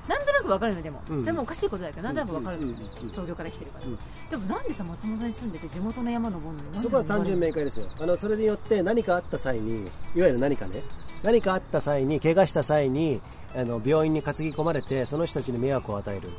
[0.08, 1.22] なんとなくわかるのでも、うん。
[1.22, 2.76] それもおかしいことだけどなんとなくわかるの、うんうん。
[2.76, 3.98] うん東京から来てるから、うん。
[4.30, 6.80] でもなんでさ松本に住んでて地元の山登るのに？
[6.80, 7.88] そこは単純明快ですよ。
[8.00, 9.86] あのそれによって何かあった際に
[10.16, 10.82] いわゆる何かね？
[11.24, 13.22] 何かあった際に怪我した際に
[13.56, 16.30] あの病院に担ぎ込まれてその人たちに迷惑を与える。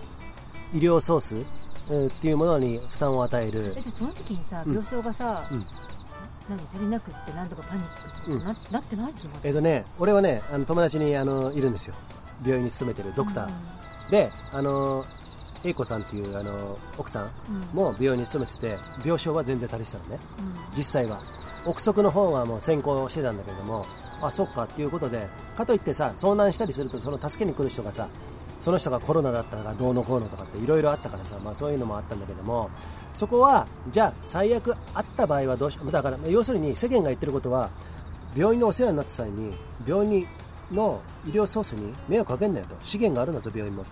[0.74, 1.36] 医療ソース、
[1.90, 3.74] うんっていうものに負担を与える。
[3.76, 4.74] えでその時にさうん。
[4.74, 5.66] 病床がさ、うん。
[6.48, 8.38] 何足りなくってなんとかパニックとかうん。
[8.44, 9.40] な,、なってないでしょまだ。
[9.44, 11.94] えっとね俺はねあの友達にあのいるんですよ
[12.42, 15.04] 病院に勤めてるドクター、であの
[15.64, 17.60] 英子さんっていうあの奥さんうん。
[17.72, 20.18] も病院に勤めてて病床は全然足りてたのね。
[20.38, 20.76] うん。
[20.76, 21.22] 実際は。
[21.64, 23.86] 憶測の方はもう先行してたんだけれども
[24.20, 28.08] あそっかっていうことでかといってさ遭難したりするとその助けに来る人がさ
[28.60, 32.70] その人がコロナだったからどうのこうのとかっていろいろあったからさ、まあ、そういうのもあったんだけども
[33.12, 37.70] そこはじゃあ最悪あった場合はどうしだから要するに世間が言ってることは
[38.36, 39.52] 病院のお世話になった際に
[39.86, 40.26] 病院に
[40.72, 42.76] の医療ソースに迷惑かけんなよと。
[42.82, 43.84] 資源があるんだぞ病院も。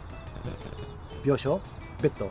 [1.25, 1.61] 病床？
[2.03, 2.31] ベッド？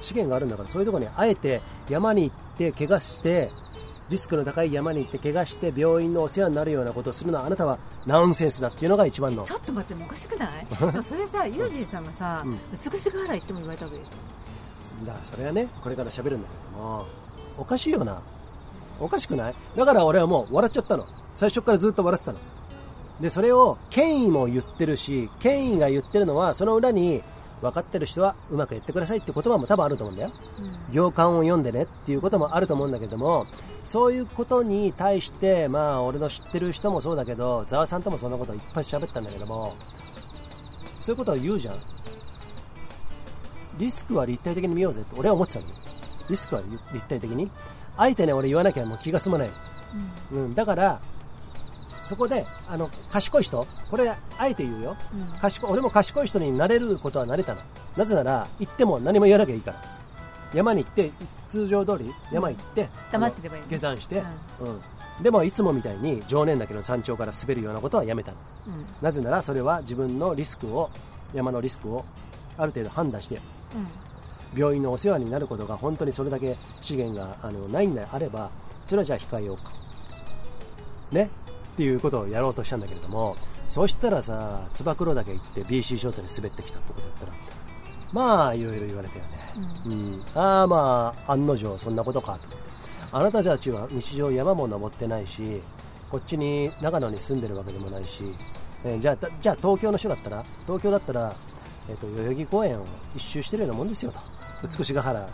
[0.00, 3.50] 資源があるんだからそういうところにあえて山に行って怪我して
[4.10, 9.44] リスクの高い山に行って怪我して病院のお世話になるようなことをするのはあなたはナウンセンスだっていうのが一番の。
[9.44, 10.66] ちょっと待ってもうおかしくない？
[11.04, 12.58] それさユージーさんがさ、うん。
[12.92, 13.98] 美しが原行っても言われたわけ
[15.06, 17.06] だからそれはねこれから喋るんだけども
[17.58, 18.20] おかしいよな。
[18.98, 19.54] おかしくない？
[19.76, 21.06] だから俺はもう笑っちゃったの。
[21.36, 22.38] 最初からずっと笑ってたの
[23.20, 27.22] でそれを権威も言ってるし権威が言ってるのはその裏に
[27.60, 30.30] 分かってる人はうまくやってくださいって言葉も多分あると思うんだよ。
[30.30, 30.32] ょ、
[30.62, 30.92] うん。
[30.92, 33.46] 行間を読んでねっていうこともあると思うんだけども
[33.84, 39.76] そういうことに対してまあ俺の知ってる人もそうだけどざわさんともそんなこといっぱい喋ったんだけども
[40.98, 41.78] そういうことを言うじゃん。
[43.78, 45.66] リスクは立体的に見ようぜって俺は思ってたの
[46.28, 47.50] リスクは立体的に。
[47.96, 49.50] あえてね俺言わなきゃもう気が済まない、
[50.32, 51.00] うん、だから
[52.02, 54.96] そこであの賢い人これあえて言うよ。
[55.14, 55.38] うん。
[55.38, 57.60] 賢い俺も賢い人になれることはなれたの。
[57.96, 59.82] なぜなら行っても何も言わなきゃいいから。
[60.54, 61.10] 山に行って
[61.48, 64.22] 通常通り山行って、黙ってればいいのあの下山して、
[64.60, 65.22] うん。
[65.22, 68.36] でもいつもみたいに常念岳の山頂から滑るようなことはやめたの。
[68.66, 68.86] うん。
[69.00, 70.90] なぜならそれは自分のリスクを
[71.32, 72.04] 山のリスクを
[72.58, 73.38] ある程度判断してう
[73.78, 74.58] ん。
[74.58, 78.50] 病院のお世話になることが本当にそれだけ資源があのないんであれば
[78.84, 79.72] それはじゃあ控えようか。
[81.10, 81.30] ね
[81.72, 83.36] っていうことをやろうとしたんだけれども
[83.68, 87.32] そうしたらさ燕岳行って BC ショートで滑ってきたってことだったら
[88.12, 89.30] まあいろいろ言われたよね、
[89.86, 90.22] うん。
[90.34, 92.72] ああまあ案の定そんなことかと思って。
[93.12, 95.60] あなたたちは日常山も登ってないし
[96.10, 98.22] こっちに長野に住んでるわけでもないし、
[98.84, 101.34] えーじゃあたじゃあ東京の人だったら東京だったら、
[101.88, 102.84] えー、と代々木公園を
[103.16, 104.20] 一周してるようなもんですよと。
[104.62, 105.28] 美しが原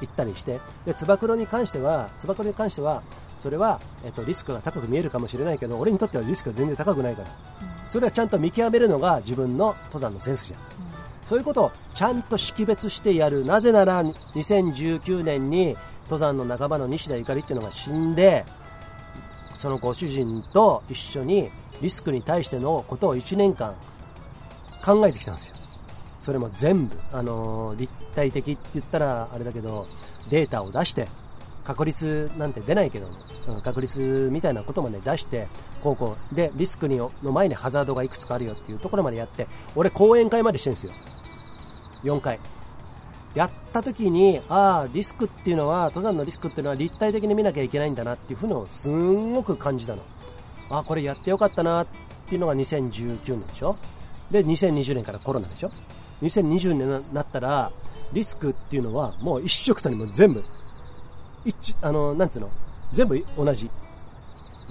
[0.00, 0.60] 行ったりして。
[0.84, 3.02] でつば九郎に関してはつば九郎に関しては
[3.44, 7.28] それは、えっと、リスクが高く見えるかもしれないけど俺にとってはリスクが全然高くないから。
[7.90, 10.60] それはちゃんと見極めるのが自分の登山のセンスじゃん。
[11.26, 13.44] そういうことをちゃんと識別してやる。
[13.44, 18.46] なぜなら2019年に登山の仲間の西田ゆかりっていうのが死んで
[19.54, 21.50] そのご主人と一緒に
[21.82, 23.74] リスクに対してのことを1年間
[24.82, 25.56] 考えてきたんですよ。
[26.18, 29.86] それも全部、あのー立体的って言ったらあれだけど
[30.30, 31.08] データを出して
[31.64, 35.48] 確率なんて出ないけど、うん確率みたいなことまで出して
[35.82, 39.46] こうこうでリスクにの前にハザードがいくつかあるよっていうところまでやって
[39.76, 40.92] 俺講演会までしてるんですよ。
[42.04, 42.38] 4回。
[43.34, 50.02] やった時にああリスクっていうのは登山のリスクっていうのは立体的に見なきゃいけないんだなっていうふうのをすんごく感じたの。
[50.70, 51.86] ああこれやってよかったなっ
[52.26, 53.76] ていうのが2019年でしょ。
[54.30, 55.70] で2020年からコロナでしょ。
[56.22, 57.72] 2020年になったら
[58.12, 60.44] リスクっていうのはもう一色たにも全部
[61.44, 62.50] 一あのなんつうの？
[62.92, 63.70] 全部同じ。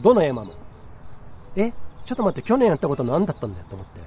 [0.02, 0.54] どの山も。
[1.56, 1.72] え？
[2.06, 4.02] ちょっと待って去年やったこと何だったんだよと思って。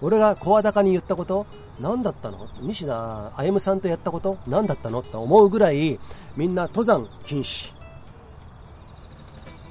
[0.00, 1.46] 俺が声高に言ったこと？
[1.80, 2.48] 何だったの？
[2.60, 4.38] 西田歩さんとやったこと？
[4.46, 5.00] 何だったの？
[5.00, 5.98] って思うぐらい
[6.36, 7.72] みんな登山禁止。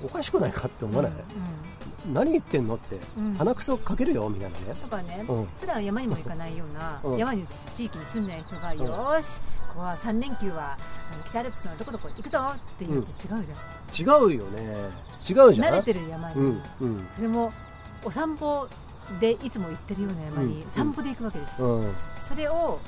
[0.03, 1.11] おかしくないかって思わない、
[2.11, 3.35] 何言ってんのって、うん。
[3.35, 4.65] 鼻くそかけるよみたいなね。
[4.81, 5.47] だからね、うん。
[5.59, 7.17] 普段山にも行かないような、うん。
[7.19, 7.45] 山に
[7.75, 8.77] 地域に住んでない人が、ん。
[8.79, 9.41] よーし、
[9.73, 13.15] ここは3連休はあの北アルプスのどこどこ行くぞっていうのと違う
[13.95, 14.89] じゃん、違うよね
[15.27, 17.51] 違うじゃん慣れてる山に、うんうんそれも
[18.03, 18.67] お散歩
[19.19, 20.61] でいつも行ってるような山に。
[20.63, 21.93] うん散歩で行くわけです、うん
[22.27, 22.79] それを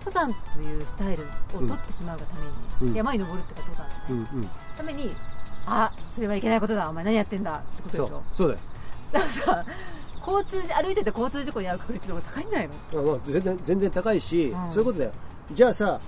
[0.00, 1.24] 登山というスタイル
[1.54, 2.96] を取ってしまうがために、うん。
[2.96, 4.36] 山に登るっていうか登山うのね、ん。
[4.36, 5.14] うんために
[5.66, 6.88] あそれはいけないことだ。
[6.88, 8.48] お前何やってんだってことそうでしょそう。
[8.48, 8.60] だよ
[9.12, 9.64] だからさ
[10.26, 13.00] 交通歩いてて交通事故に遭う確率の方が高いんじゃないの？
[13.00, 14.70] あまあ全然全然高いし、うん。
[14.70, 15.12] そういうことだよ
[15.52, 16.00] じゃあさ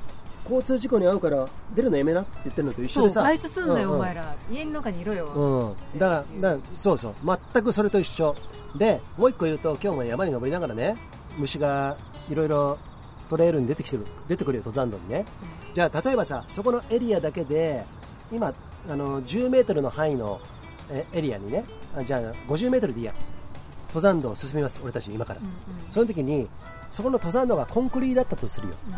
[0.45, 3.23] 交通事故に遭うから出るのやめなって言ってるのと一緒でさ。
[3.23, 4.01] 外出すんなよ、うんうん。
[4.01, 4.35] お前ら。
[4.51, 7.15] 家の中にいろよ、うん、だからそうそう。
[7.53, 8.35] 全くそれと一緒。
[8.77, 10.97] でもう一個言うと今日も山に登りながらね
[11.37, 11.97] 虫が
[12.29, 12.79] いろいろ
[13.29, 15.25] トレイルに出てきてる出てくるよ登山道にね、
[15.75, 17.85] じゃあ例えばさそこのエリアだけで
[18.33, 18.55] 今
[18.89, 20.41] あの10メートルの範囲の
[20.91, 21.65] えエリアにね
[21.97, 23.15] あじゃあ50メートルでいいや。
[23.89, 25.53] 登山道を進みます俺たち今から、うんうん。
[25.91, 26.49] その時に
[26.91, 28.75] そこの登山道がコンクリだったとするよ。
[28.87, 28.95] うん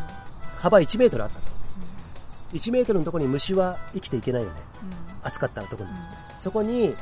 [0.62, 1.46] 幅1メートルあったと、
[2.52, 4.54] 1メートルのところに虫は生きていけないよね。
[5.20, 5.26] うん。
[5.26, 6.00] 暑かったところに、うん。
[6.38, 6.94] そこに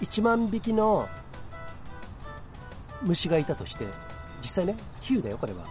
[0.00, 1.08] 1万匹の
[3.02, 3.84] 虫がいたとして
[4.40, 5.64] 実際ね比喩だよこれは。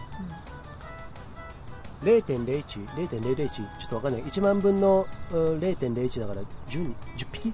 [2.02, 4.22] 0.01、0.001ちょっとわかんない。
[4.22, 6.40] 1万分のうん0.01だから
[6.70, 7.52] 10, 10匹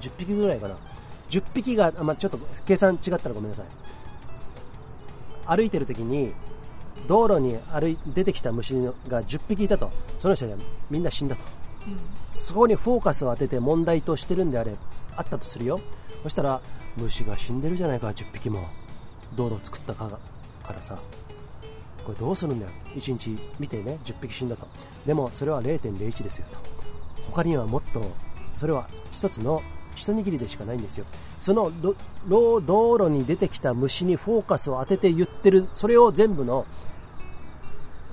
[0.00, 0.76] ?10 匹ぐらいかな。
[1.28, 3.66] 10匹が、あまあ、ちょっと計算違ったらごめんなさい。
[5.44, 6.32] 歩いてる時に
[7.06, 8.74] 道路に歩い出てきた虫
[9.08, 9.90] が10匹いたと。
[10.18, 10.56] その人は
[10.90, 11.44] みんな死んだと。
[12.28, 14.76] そこにフォーカスを当てて問題としてるんであれ
[15.16, 15.80] あったとするよ。
[16.22, 16.60] そしたら
[16.96, 18.66] 虫が死んでるじゃないか10匹も。
[19.36, 20.18] 道路を作ったか
[20.62, 20.98] からさ。
[22.04, 22.72] これどうするんだよ。
[22.96, 24.66] 1日見てね10匹死んだと。
[25.06, 26.58] でもそれは0.01ですよと。
[27.30, 28.02] 他にはもっと
[28.56, 29.62] それは一つの
[29.94, 31.04] 一握りでしかないんですよ。
[31.40, 31.72] その
[32.28, 36.66] 道路に出てきた虫にフォーカスを当てて言ってるそれを全部の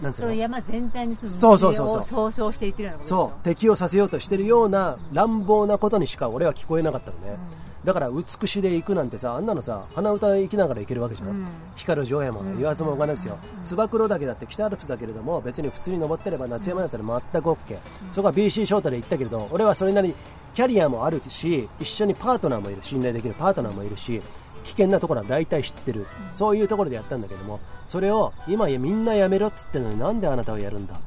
[0.01, 0.33] なんつうの？
[0.33, 1.97] 山全体にそうそうそうそう。
[1.99, 3.43] 虫を総称して言ってるようなそう。
[3.43, 7.37] 適用させようとしてるような乱暴なことにしか俺は聞こえなかったのね、
[7.83, 11.47] だから美しで行くなんてさあんなのさ鼻歌行きながら行けるわけじゃん、うん。
[11.75, 17.77] 光る城山も言わずもがなですよ、つば九郎岳だって北アルプスだけれども別に普通に登ってれば夏山だったら全く OK、
[18.11, 20.15] そこは BC ショートで行ったけれど俺はそれなりに
[20.53, 24.21] キャリアもあるし一緒にパートナーもいる信頼できるパートナーもいるし
[24.65, 30.99] 危険なところは大体知ってる、そういうところでやったんだけどもそれを今みんなやめろっつってんのになんであなたはやるんだ？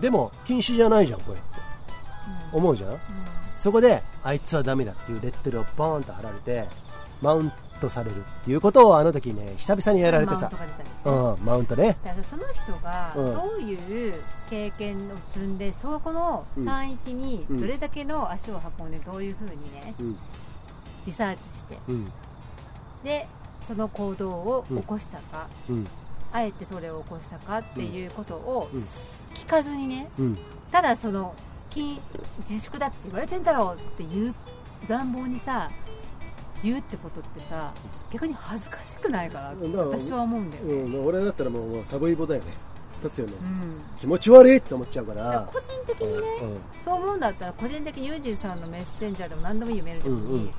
[0.00, 1.58] でも禁止じゃないじゃんこれって。
[2.50, 2.98] 思うじゃん、
[3.56, 6.66] そこであいつはダメだっていうレッテルをボーンと貼られて
[7.20, 10.50] マウントされるっていうことをあの時ね久々にやられてさ。
[10.50, 11.12] マウントが出たんですね。
[11.12, 11.96] うん、マウントね。
[12.02, 13.34] だからその人がうん。
[13.34, 14.14] どういう
[14.48, 17.60] 経験を積んで、そこの山域にうん。
[17.60, 20.18] どれだけの足を運んでどういうふうにねうん。
[21.06, 22.12] リサーチしてうん
[23.04, 23.26] で
[23.66, 25.86] その行動を起こしたか、うん。
[26.32, 28.86] あえてそれを起こしたかっていうことをうん。
[29.34, 30.38] 聞かずにねうん。
[30.72, 31.34] ただその
[31.70, 31.98] 禁
[32.48, 34.34] 自粛だって言われてんだろうっていう
[34.88, 35.70] 乱暴にさ
[36.62, 37.72] 言うってことってさ
[38.12, 42.52] 逆に恥ずかしくないかなって私は思うんだよね、うん、俺だったらもうもうサブイボだよね。
[43.00, 43.80] 立つよね、うん。
[43.96, 45.22] 気持ち悪いって思っちゃうから。
[45.22, 46.48] ら個人的にね、うん。
[46.48, 46.60] うん。
[46.84, 50.50] そう思うんだったら個人的にユージンさんのメッセンジャーでも何でもいいよメールでもいい、うんうん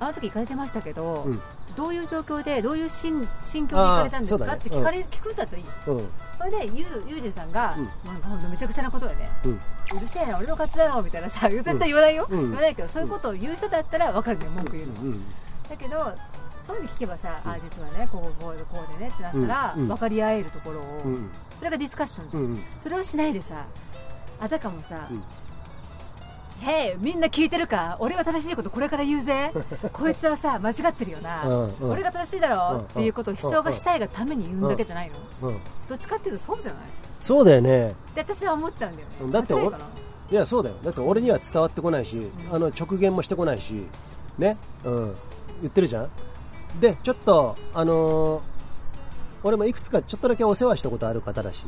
[0.00, 1.40] ああの時行かれてましたけど、うん。
[1.76, 4.54] どういう状況でどういう心心境で行かれたんですか、ね。
[4.54, 5.64] って聞かれ、聞くんだといい。
[5.86, 6.08] うん。
[6.38, 8.40] それでゆうゆうじさんが、うん。
[8.40, 9.60] なんめちゃくちゃなことよねうん
[9.96, 12.40] うるせえな俺の勝手だろみたいなさ絶対言わないよ、うん。
[12.42, 15.24] 言わないけどそういうことを言う人だったら分かるのよ文句言うの、うん
[15.68, 16.12] だけど
[16.64, 19.82] そういうの聞けばさ、あ実はねこうこうでこうでねってなったら、うん。
[19.82, 19.88] うん。
[19.88, 21.30] 分かり合えるところを、うん。
[21.58, 22.62] それがディスカッションじゃん、うん。
[22.80, 23.66] それをしないでさ
[24.40, 25.22] あたかもさ、うん
[26.60, 27.96] へいみんな聞いてるか？
[28.00, 29.50] 俺は正しいことこれから言うぜ。
[29.92, 31.90] こいつはさ間違ってるよな、うんうん。
[31.92, 35.10] 俺が正しいだろ、うんっていうことを主張がしたいがために言うんだけじゃない
[35.40, 35.58] の、うん
[35.88, 36.82] どっちかっていうとそうじゃない？
[37.20, 37.90] そうだよね。
[37.90, 39.32] って私は思っちゃうんだよね。
[39.32, 39.54] だって
[40.32, 40.76] いやそうだよ。
[40.84, 43.86] だって俺には伝わってこないし、あの直言もしてこないし
[44.38, 44.58] ね？
[44.84, 45.16] うん。
[45.62, 46.10] 言ってるじゃん？
[46.78, 48.40] でちょっとあのー
[49.42, 51.64] 俺もいくつかちょっとだけお世話したことある方だし、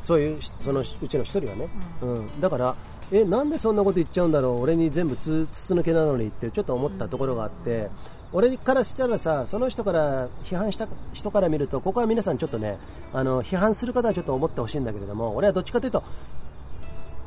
[0.00, 1.68] そういうしそのうちの一人はね、
[2.02, 2.40] うん。
[2.40, 2.76] だから
[3.12, 4.62] えなんでそんなこと言っちゃうんだろう？
[4.62, 7.90] 俺に全部つ筒抜けなのにってちょっと思ったところがあって、
[8.32, 12.78] 俺からしたらさその人から批判した人から見るとここは皆さんちょっとね
[13.12, 16.04] あの批判する方はちょっと思ってほしいんだけれども俺はどっちかというと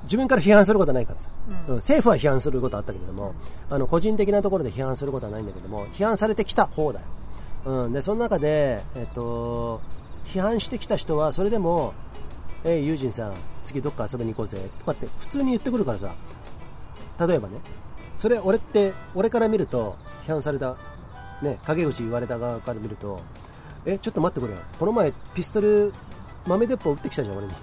[0.03, 1.30] 自分から批判することはないからさ、
[1.69, 1.76] うん。
[1.76, 3.34] 政府は批判することはあったけれども、
[3.69, 7.05] あの個人的なところで批判することはないんだけども批判されてきた方だよ、
[7.65, 9.81] うん、でその中で、えっと、
[10.26, 11.93] 批判してきた人はそれでも
[12.65, 13.34] 「えいユージンさん
[13.64, 16.14] 次どっか遊びに行こうぜ」とかって普通に言ってくるからさ。
[17.27, 17.57] 例えばね
[18.18, 19.95] それ俺って俺から見ると
[20.26, 20.76] 批判された、
[21.41, 23.19] ね、陰口言われた側から見ると
[23.85, 24.60] えちょっと待ってくれよ。
[24.80, 25.94] この前ピストル
[26.48, 27.53] 豆鉄砲撃ってきたじゃん俺に。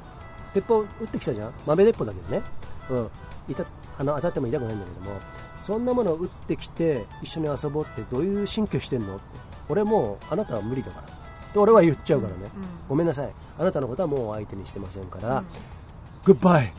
[0.55, 1.53] 鉄砲撃ってきたじゃん?
[1.67, 2.43] 豆鉄砲だけどね。
[2.91, 3.11] うん。
[3.49, 3.65] いた
[3.99, 5.19] あの当たっても痛くないんだけども
[5.63, 9.17] そんなものを撃ってきて一緒に遊ぼうってどういう神経してんの?
[9.17, 9.25] って。
[9.69, 11.20] 俺もうあなたは無理だから。
[11.51, 12.51] って俺は言っちゃうからね、
[12.89, 13.31] ごめんなさい。
[13.59, 15.45] あなたのことはもう相手にしてませんから、
[16.25, 16.73] グッバイ、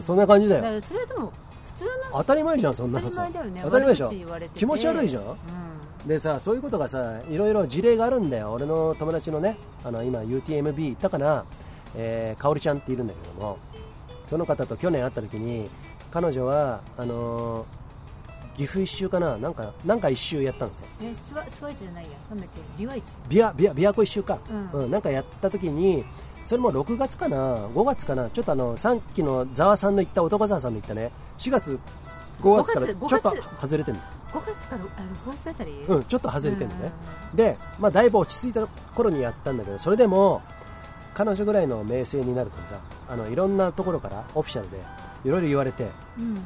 [0.00, 0.82] そんな感じだよ。
[0.82, 1.32] それでも
[1.66, 3.26] 普通の当たり前じゃんそんなのさ。
[3.26, 3.60] 当たり前だよね。
[3.64, 4.12] 当たり前でしょ。
[4.54, 5.24] 気持ち悪いじゃん。
[6.06, 8.52] でさそういうことがさいろいろ事例があるんだよ。
[8.52, 11.44] 俺の友達のねあの今 UTMB 行ったかな、
[11.94, 13.58] えー、かおりちゃんっているんだけども。
[14.26, 15.68] その方と去年会った時に
[16.10, 17.81] 彼女はあのー
[18.56, 19.36] 岐阜一周かな？
[19.38, 20.70] なんかなんか一周やったの？
[20.70, 22.10] ねえスワスワイチじゃないや。
[22.30, 22.60] なんだっけ？
[22.78, 24.38] ビワイチビアビアビア湖一周か、
[24.72, 26.04] ううんんなんかやった時に
[26.46, 27.36] それも6月かな
[27.68, 28.28] ？5月かな？
[28.30, 31.10] ちょっとあのさっきのざわさんの言った男沢さんの言ったね。
[31.38, 31.78] 4月
[32.40, 34.02] 5月からち5月ょっと外れてるの。
[34.32, 34.86] 5月からあ
[35.26, 35.72] 6月あたり？
[35.88, 36.92] うん、ちょっと外れてるのね、
[37.34, 40.40] で、まあ、だいぶ落ち着いた頃にやったんだけどそれでも
[41.14, 44.78] 彼女ぐらいの名声になるとさあのいろんなところからオフィシャルで
[45.24, 46.42] いろいろ言われてうん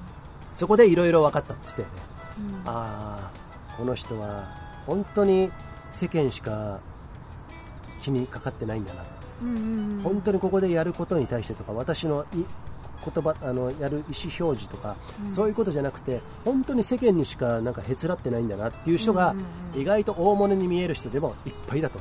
[0.57, 1.93] そこでいろいろ分かったんですってよね、
[2.39, 2.69] うん。
[2.69, 4.49] ああこの人は
[4.87, 5.51] 本当に
[5.93, 6.81] 世間しか
[8.01, 9.05] 気にかかってないんだな、
[9.43, 10.03] うんうんうん。
[10.03, 12.45] 本当にここでやることに対してとか私のい
[13.05, 14.97] 言葉あのやる意思表示とか、
[15.28, 19.81] そういうことじゃなくて本当に世間にしかなんかへつらってないんだなっていう人がうんうんうん。
[19.83, 22.01] 意外と大物に見える人でもいっぱいだと。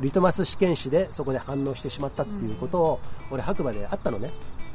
[0.00, 3.00] リトマス試験紙でそこで反応してしまったっていうことを
[3.30, 4.30] 俺白馬で会ったのね。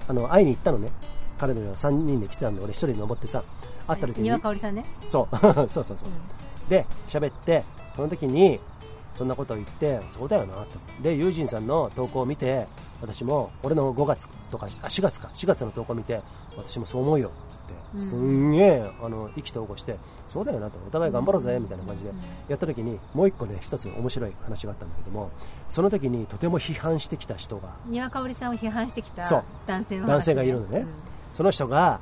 [0.09, 0.91] あの会いに行ったのね
[1.37, 3.43] 彼女が3人で来てたんで俺1人で登ってさ
[3.87, 4.85] 会った時に庭香織さんね。
[5.07, 5.37] そう
[5.69, 6.09] そうそうそう、
[6.69, 7.63] で喋って
[7.95, 8.59] その時に
[9.13, 10.67] そんなことを言ってそうだよなと。
[11.01, 12.67] でユージンさんの投稿を見て
[13.01, 16.21] 私も俺の5月とかあ4月か4月の投稿を見て
[16.57, 17.77] 私もそう思うよっつって。
[17.97, 19.97] すんげえあの意気投合して
[20.27, 20.77] そうだよなと。
[20.85, 22.11] お互い頑張ろうぜみたいな感じで。
[22.49, 25.31] やった時にもう一個ね一つ面白い話があったんだけども
[25.69, 27.69] その時にとても批判してきた人が。
[27.87, 29.23] 庭香織さんを批判してきた
[29.65, 30.05] 男性ね。
[30.05, 30.85] 男性がいるのね、
[31.37, 31.99] その人が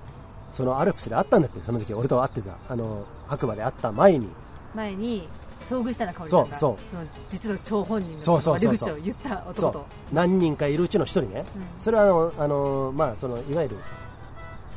[0.53, 4.27] そのアルプスで会ったんだってその時俺と会ってたあの白馬で会った前に。
[4.27, 4.31] うん
[4.73, 5.29] 前に
[5.69, 6.55] 遭遇したな香織さんが。
[6.55, 6.97] そうそう。
[6.99, 8.89] の実の張本人のそうそうそうそう。
[8.89, 9.85] 悪口を言った男と。
[10.11, 11.63] 何人かいるうちの一人ね、うん。
[11.79, 13.77] それはあのあの、まあ、そのいわゆる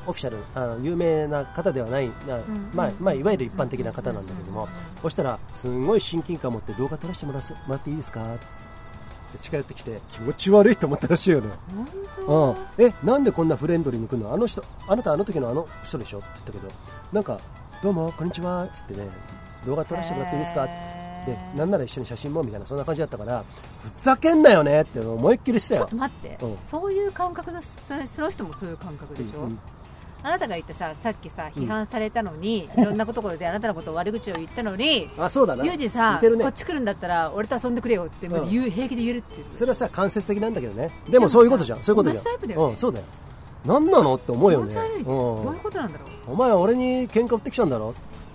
[0.07, 2.09] オフィシャルあの有名な方ではない
[2.73, 4.69] まあまあ、いわゆる一般的な方なんだけども、
[5.03, 8.21] そしたらすんごい親近感を持って動画撮らせてもらもらっていいですか？
[8.35, 8.47] って
[9.41, 11.51] 近寄ってきて気持ち悪いと思ったらしいよね、
[12.27, 14.33] 本うん、えなんでこんなフレンドリーに来るの？
[14.33, 16.19] あの人あなたあの時のあの人でしょ？
[16.19, 16.73] って言ったけど
[17.13, 17.41] なんか
[17.83, 19.09] どうもこんにちはっつってね
[19.67, 20.67] 動画撮らせてもらっていいですか？
[21.27, 23.45] でなんなら一緒に写真もみたいなそんな感じだったから
[23.83, 25.83] ふざけんなよねって思いっきりしたよ。
[25.83, 26.59] ちょっと待って、うん。
[26.69, 29.61] そういう感覚のその人もそういう感覚でしょ、うんうん
[30.23, 35.65] あなたが言ったささっきさ批判されたのに、 いろんなことであなたのことを悪口を言ったのにあそうだな。
[35.65, 36.31] ユージさね。
[36.31, 38.51] こっち来るんだったら俺と遊んでくれよってうん。
[38.51, 40.91] 言う、平気で言えるってそれはさ間接的なんだけどね。
[41.09, 41.83] でもそういうことじゃん。
[41.83, 42.25] そういうことじゃん。
[42.25, 42.73] タイプだよね。
[42.73, 43.05] うん、そうだよ。
[43.65, 44.75] 何なのって思うよね。
[44.75, 45.05] うん。
[45.05, 47.95] どういうことなんだろう、お前は俺に喧嘩売ってきたんだろ、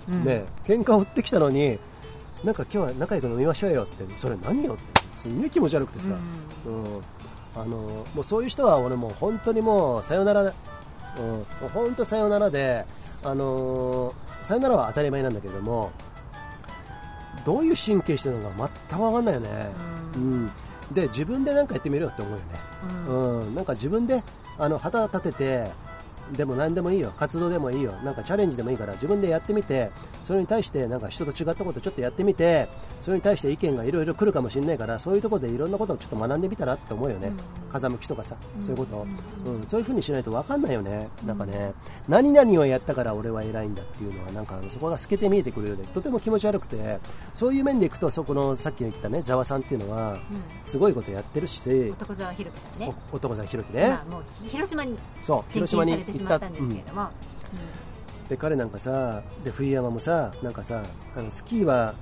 [0.09, 0.23] うん。
[0.23, 1.79] ね喧嘩売ってきたのに
[2.43, 4.05] なんか今日は仲良く飲みましょうよって。
[4.17, 5.01] それ何よって。
[5.15, 6.09] すんげえ気持ち悪くてさ、
[6.65, 7.03] うん。
[7.55, 10.53] あのもうそういう人は俺もう本当にもうさよなら、
[11.19, 12.85] うん、本当さよならで、
[13.23, 15.91] あのーさよならは当たり前なんだけれども
[17.45, 19.49] どういう神経してるのか全く分かんないよね、
[20.15, 20.45] ううん。
[20.45, 20.51] ん
[20.91, 22.43] で自分で何かやってみろよって思うよね、
[23.07, 23.47] うん。
[23.47, 24.21] うん、なんか自分で
[24.57, 25.71] あの旗立てて
[26.31, 27.11] でも何でもいいよ。
[27.17, 27.91] 活動でもいいよ。
[28.03, 28.93] なんかチャレンジでもいいから。
[28.93, 29.91] 自分でやってみて。
[30.23, 32.67] それに対してなんか人と違ったことちょっとやってみて。
[33.01, 34.97] それに対して意見がいろいろ来るかもしれないから。
[34.99, 37.31] そういうところでいろんなことをちょっと学んでみたらって思うよね、
[37.71, 38.35] 風向きとかさ。
[38.61, 38.95] そういうこと。
[38.95, 39.05] を、
[39.45, 39.65] うん。
[39.67, 41.73] そういうふうにしないと分かんないよね、なんかね。
[42.07, 46.99] 何々をやったから俺は偉いんだっていうのはなんかそこが透けて見えてくるようでとても気持ち悪くて。
[47.33, 50.17] そういう面でいくとそこのさっき言ったねざわさんっていうのは
[50.63, 51.59] すごいことやってるし、
[51.91, 52.93] 男沢ひろきさんね。
[53.11, 56.69] お男さんひろきね、まあもう広島にそう転広島に勤されてし、まった。
[56.69, 56.69] ん。
[56.69, 57.09] ですけれども、
[58.29, 60.83] で彼なんかさで冬山もさなんかさ
[61.15, 61.93] あのスキーは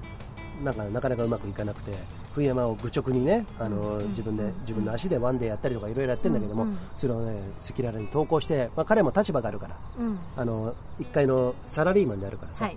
[0.64, 2.20] なんかなかなかうまくいかなくて。
[2.34, 9.76] 冬山を愚直にねあの、自分で自分の足でワンデーやったりとかいろいろやってるんだけども、それをね赤裸々に投稿して、まあ、彼も立場があるから。
[10.38, 12.70] あの一階のサラリーマンであるからさ、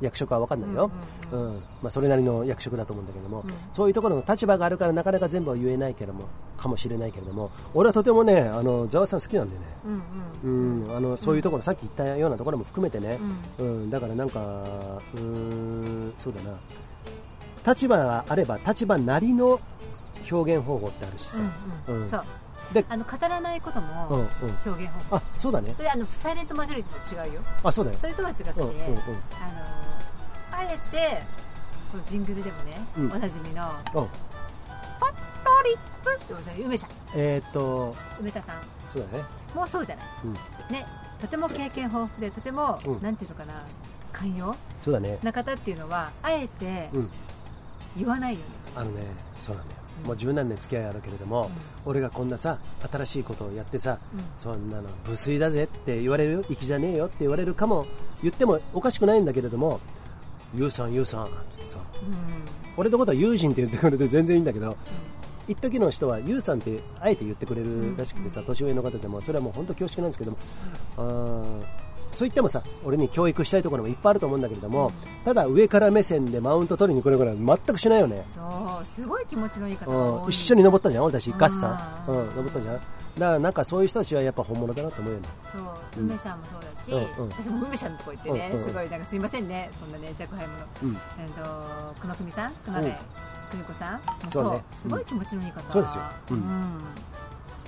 [0.00, 0.90] 役職は分かんないよ、
[1.32, 3.52] ううんんまあ、それなりの役職だと思うんだけども、うん。
[3.70, 9.66] そういうところの立場があるからなかなか全部は言えないけれどもかもしれないけれども俺はとてもねあのざわさん好きなんだよね、
[10.44, 13.18] うんあのそういうところ、さっき言ったようなところも含めてね、
[13.58, 13.90] ううん。
[13.90, 14.40] だからなんか、
[15.14, 16.50] うーん、そうだな、
[17.66, 19.60] 立場があれば、立場なりの
[20.30, 21.38] 表現方法ってあるしさ、
[21.88, 22.02] うんうん。
[22.02, 22.10] うん。
[22.10, 22.24] そう。
[22.72, 24.28] であの語らないことうんもうん、
[24.66, 25.16] 表現方法。
[25.16, 25.74] あそうだね。
[25.76, 27.40] そ、れあのサイレントマジョリティと違うよ。
[27.62, 28.74] あそうだよ、それとは違くて、うんうんうん。
[28.74, 28.98] あの
[30.52, 31.22] あえて
[31.92, 33.12] このジングルでもね、うん。
[33.12, 34.08] おなじみのうん、「ト
[35.64, 36.90] リップ」ってことで梅ちゃん。
[37.14, 38.56] えーっと、梅田さん。
[38.90, 39.24] そうだね、
[39.54, 40.32] もうそうじゃない、うん。
[40.70, 40.86] ね
[41.20, 43.02] とても経験豊富でとても、うん。
[43.02, 43.62] なんていうのかな
[44.12, 47.10] 寛容そうだね、な方っていうのはあえてうん、
[47.96, 48.44] 言わないよね、
[48.76, 49.02] あのね、
[49.38, 51.50] そうなんだよ、もう十何年付き合いあるけれども、
[51.84, 52.58] 俺がこんなさ、
[52.90, 54.24] 新しいことをやってさ、うん。
[54.36, 57.86] そんなの無粋だぜって言われるよ、粋じゃねえよって言われるかも、
[58.22, 59.80] 言ってもおかしくないんだけれども、
[60.54, 62.14] ゆうさん、ゆうさんつってさ、うん。
[62.76, 64.76] 俺のことは友人って言ってくれて全然いいんだけど、
[65.46, 70.38] 一時の人はユウさんってあえて言ってくれるらしくてさ、年上の方でもそれはもう本当恐縮なんですけども、
[70.96, 71.62] あー
[72.14, 74.92] そう言ってもさ俺に教育したいところもいっぱいあると思うんだけれども、
[75.24, 82.74] ただ上から目線でマウント取りに来るから全くしないよね、そうすごい気持ちのいい方がうん、一緒に登ったじゃん俺たちガッサン、ううんん、登ったじゃん。
[82.74, 85.28] だからなんかそういう人たちはやっぱ本物だなと思うよね。
[85.52, 85.62] そう。
[86.00, 86.10] うん。
[86.10, 86.62] 梅ちゃんもそう
[86.98, 87.30] だし、うんうん。
[87.30, 88.66] 私も梅ちゃんのとこ行ってね、うんうん。
[88.66, 90.98] すごいなんかすいませんねそんなね若輩者うん。
[91.20, 92.98] えっと熊組さん熊谷久
[93.52, 93.94] 美子さん。
[93.94, 94.64] もそうね。
[94.82, 96.04] すごい気持ちのいい方、そうですよ。
[96.32, 96.36] うん。
[96.38, 96.40] ん。
[96.40, 96.92] だか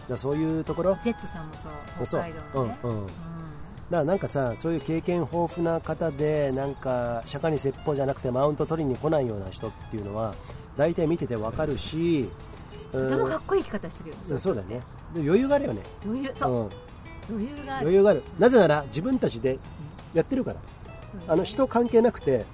[0.09, 0.99] らそういうところ？
[1.01, 1.55] ジェットさんも
[1.97, 2.79] そうそう北海道のね。
[2.83, 2.91] うん。
[2.91, 3.07] うん
[3.91, 10.35] だからなんかさそういう経験豊富な方でなんか釈迦に説法じゃなくてマウント取りに来ないような人っていうのは
[10.77, 12.29] 大体見ててわかるし、
[12.93, 14.83] とてもかっこいい生き方してるようん、そうだよね。
[15.15, 16.53] で余裕があるよね、余裕そう、
[17.33, 17.87] うん、余裕がある。
[17.87, 18.23] 余裕がある。
[18.39, 19.59] なぜなら自分たちで
[20.13, 20.61] やってるから。
[21.29, 22.45] あの人関係なくて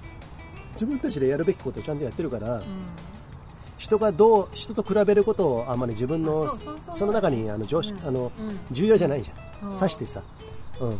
[0.73, 2.61] 自分たちでやるべきことをちゃんとやってるから、うん。
[3.77, 6.47] 人がどう人と比べることをあまり自分の
[6.87, 8.07] あその中にあの常識、うん。
[8.07, 9.77] あのうん重要じゃないじゃん。
[9.77, 10.21] さしてさ、
[10.79, 10.99] うん、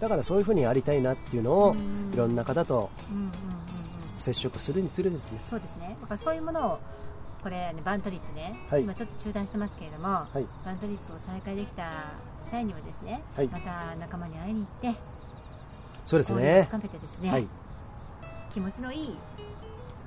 [0.00, 2.12] だからそういうふうにありたいなっていうのを、うん。
[2.12, 2.90] いろんな方と
[4.16, 5.40] 接触するにつれですね。
[5.50, 5.96] そうですね。
[6.00, 6.78] だからそういうものを
[7.42, 8.82] これねバントリップね、はい。
[8.82, 10.46] 今ちょっと中断してますけれども、はい。
[10.64, 12.12] バントリップを再開できた
[12.50, 13.48] 際にはですね、はい。
[13.48, 15.00] また仲間に会いに行って
[16.06, 16.66] そうですね。
[16.68, 17.46] 深めてですね、はい。
[18.52, 19.16] 気持ちのいい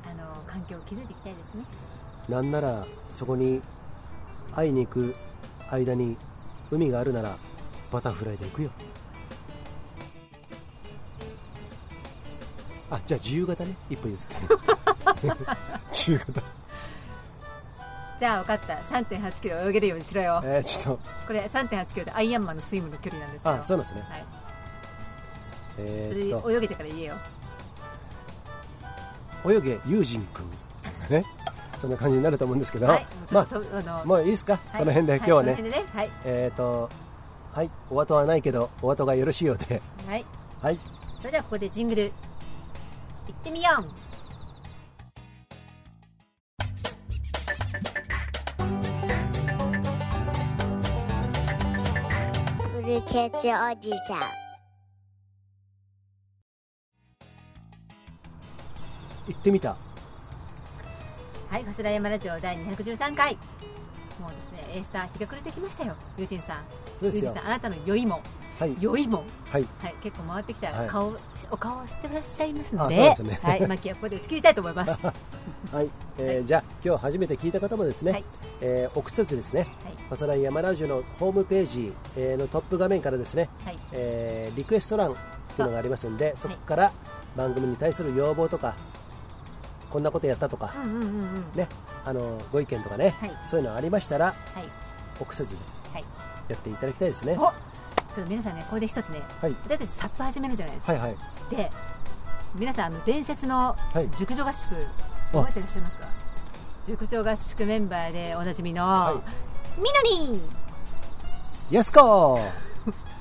[0.10, 1.66] あの環境を築いていきたいですね。
[2.30, 3.62] なんならそこに
[4.56, 5.16] 会いに行く
[5.70, 6.18] 間に
[6.72, 7.36] 海があるなら
[7.92, 8.72] バタフライで行くよ
[12.90, 13.76] あじゃあ自由形ね。
[13.90, 14.62] 一歩譲ってね。
[15.92, 16.42] 自由形。
[18.20, 18.74] じゃあ分かった。
[18.76, 20.42] 3 8キロ泳げるようにしろよ。
[20.44, 21.02] えー、ちょっと。
[21.28, 23.52] これ3 8キロでアイアンマンのスイムの距離なんですよ。
[23.52, 24.02] あそうなんですね。
[24.10, 24.26] はい、
[25.80, 27.16] えそー、っれ泳げてから言えよ。
[29.44, 30.50] と泳げ友人君
[31.10, 31.26] ね
[31.78, 33.02] そんな感じになると思うんですけど、はい。
[33.02, 34.80] もまうちょっと、あのあもういいですか、はい。
[34.80, 35.86] この辺で今日はね、いこの辺でね。
[35.94, 36.10] はい。
[36.26, 36.90] えっ、と
[37.54, 37.70] はい。
[37.90, 39.82] お後はないけどお後がよろしいようで。
[40.08, 40.26] はい。
[40.62, 40.80] はい。
[41.20, 42.12] それではここでジングル
[43.28, 43.84] 行ってみよう。
[52.82, 54.22] フルケツおじさん。
[59.28, 59.76] 行ってみた。
[61.50, 63.36] はい、ファスラヤマラジオ第213回。
[64.20, 66.64] もうですね、エースター日が暮れてきましたよ、ユージンさん。
[66.98, 67.32] そうですよ。
[67.32, 68.24] ユージンさん、あなたの酔いも、はい
[68.66, 69.68] 酔いも、はい。
[69.80, 70.88] はい、結構回ってきたはい。
[70.88, 71.14] 顔、
[71.52, 73.40] お顔をしてらっしゃいますのあで、そうですね。
[73.44, 74.92] はい、マキはここで打ち切りたいと思います。
[74.92, 75.14] は
[75.72, 78.24] はい、えーじゃあ今日初めて聞いた方もですね、はい。
[78.62, 79.62] えー、奥節ですね。
[79.62, 79.66] い、
[80.10, 85.16] マサライヤマラジオのホームページ、えーのトップ画面からですね、はい、えーリクエスト欄っ
[85.56, 86.92] ていうのがありますんでそこから
[87.36, 88.76] 番組に対する要望とか
[89.90, 91.44] こんなことやったとか、うんうんうんうん。
[91.56, 91.68] ね、
[92.06, 93.32] あのご意見とかね、はい。
[93.48, 94.36] そういうのありましたらはい。
[95.20, 95.62] 臆せずに
[95.94, 96.04] はい。
[96.50, 97.36] やっていただきたいですね。
[97.40, 97.52] お
[98.18, 100.94] ちょっと皆さんねここで一つねはい、私たちサップ始めるじゃないですか。
[100.94, 101.16] はい、はい、
[101.56, 101.72] で
[102.56, 104.10] 皆さんあの伝説のはい。
[104.18, 104.70] 熟女合宿
[105.32, 106.08] 覚えてらっしゃいますか？
[106.88, 109.22] 熟女合宿メンバーでおなじみの、は
[109.78, 110.38] みのり。
[110.38, 110.42] ん
[111.70, 112.40] やすこ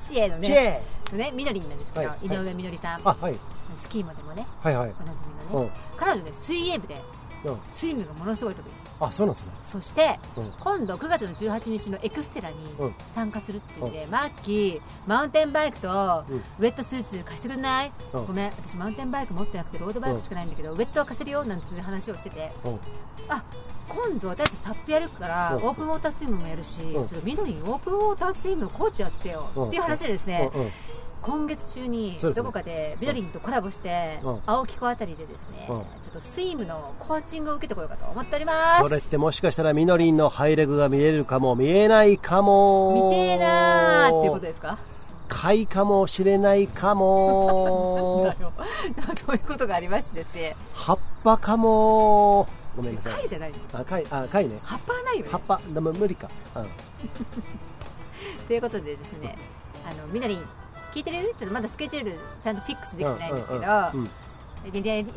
[0.01, 2.27] 知恵のチねェねみのりんなんですけど、はい。
[2.27, 3.37] 井上みのりさん、あ、はい、
[3.83, 5.19] スキーモでもねはい、はい、おなじ
[5.53, 7.03] みのね、彼女ね水泳部で
[7.45, 8.71] うん、スイムがものすごい得意
[9.01, 9.53] あ、そうなんですね。
[9.63, 10.53] そして、うん。
[10.59, 13.93] 今度9月の18日のエクステラにうん参加するっていうん。
[13.93, 16.37] で、マッキーマウンテンバイクとうん。
[16.37, 18.27] ウェットスーツ貸してくんない、うん。
[18.27, 22.53] ごめん私マウンテンバイク持ってなくてロードバイクしかないんだけど、ウェットは貸せるよなんつう話をしてて。
[22.65, 22.81] うん、
[23.29, 23.45] あ
[23.89, 25.65] 今度私たちサップやるから、うん。
[25.65, 27.07] オープンウォータースイムもやるし、うん。
[27.07, 29.69] ちょっと緑にオープンウォータースイムのコーチやってよ、うん。
[29.69, 30.71] っていう話でですね、うん、うん、
[31.27, 34.41] 今月中にどこかでミドリンとコラボして、うん。
[34.47, 35.81] 青木湖あたりでですね、うん。
[35.81, 38.83] ちょっとスイムのコーチングを受けてこようかと思っております。
[38.83, 41.57] それってもしかしたらみのりんのハイレグが見えるかも。
[41.57, 44.79] 見えないかも見てえなーっていうことですか？
[45.29, 48.33] 貝かもしれないかも。
[49.27, 50.57] そういうことがありましてですね。
[50.75, 52.47] 葉っぱかも。
[52.77, 53.15] ごめんなさい。
[53.15, 53.57] 貝じゃないの？
[53.81, 54.61] あ貝あ貝ね。
[54.63, 55.31] 葉っぱはないよね。
[55.33, 55.61] 葉っぱ。
[55.75, 56.67] でも無理か、うん、
[58.47, 59.37] ということでですね
[59.85, 60.45] あのみなりん
[60.97, 63.65] 聞いてるちょっとまだスケジュールちゃんとフィックスできてないんですけど、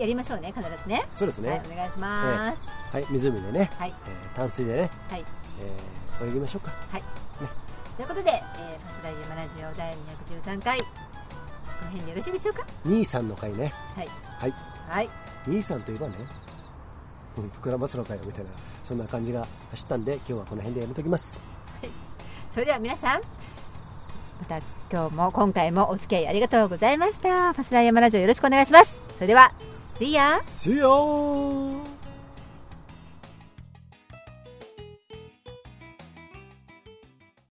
[0.02, 1.08] やりましょうね必ずね。
[1.14, 1.50] そうですね。
[1.52, 3.94] はいお願いします、はい湖でね、はい。
[4.06, 5.26] えー淡水でね、はい。
[6.20, 6.74] えー泳ぎましょうか。
[6.92, 7.04] はい、
[7.96, 9.96] ということで、えー、ファスライヤマラジオ第
[10.44, 10.80] 213回。
[10.80, 10.86] こ
[11.86, 12.66] の辺でよろしいでしょうか？
[12.84, 13.74] 兄さんの回ね。
[13.96, 14.10] はい。
[14.38, 14.54] はい。
[14.90, 15.10] はい。
[15.48, 16.16] 兄さんといえばね
[17.38, 18.52] うん膨らますのかよみたいな
[18.84, 21.40] そんな感じが走ったんで今日はこの辺でやめときます。
[22.52, 23.22] それでは皆さん
[24.42, 24.60] また
[24.92, 29.52] 今日も今回もお付き合いありがとうございましたファスライヤマラジオよろしくお願いしますそれでは
[30.00, 30.42] See ya!
[30.46, 31.89] See you!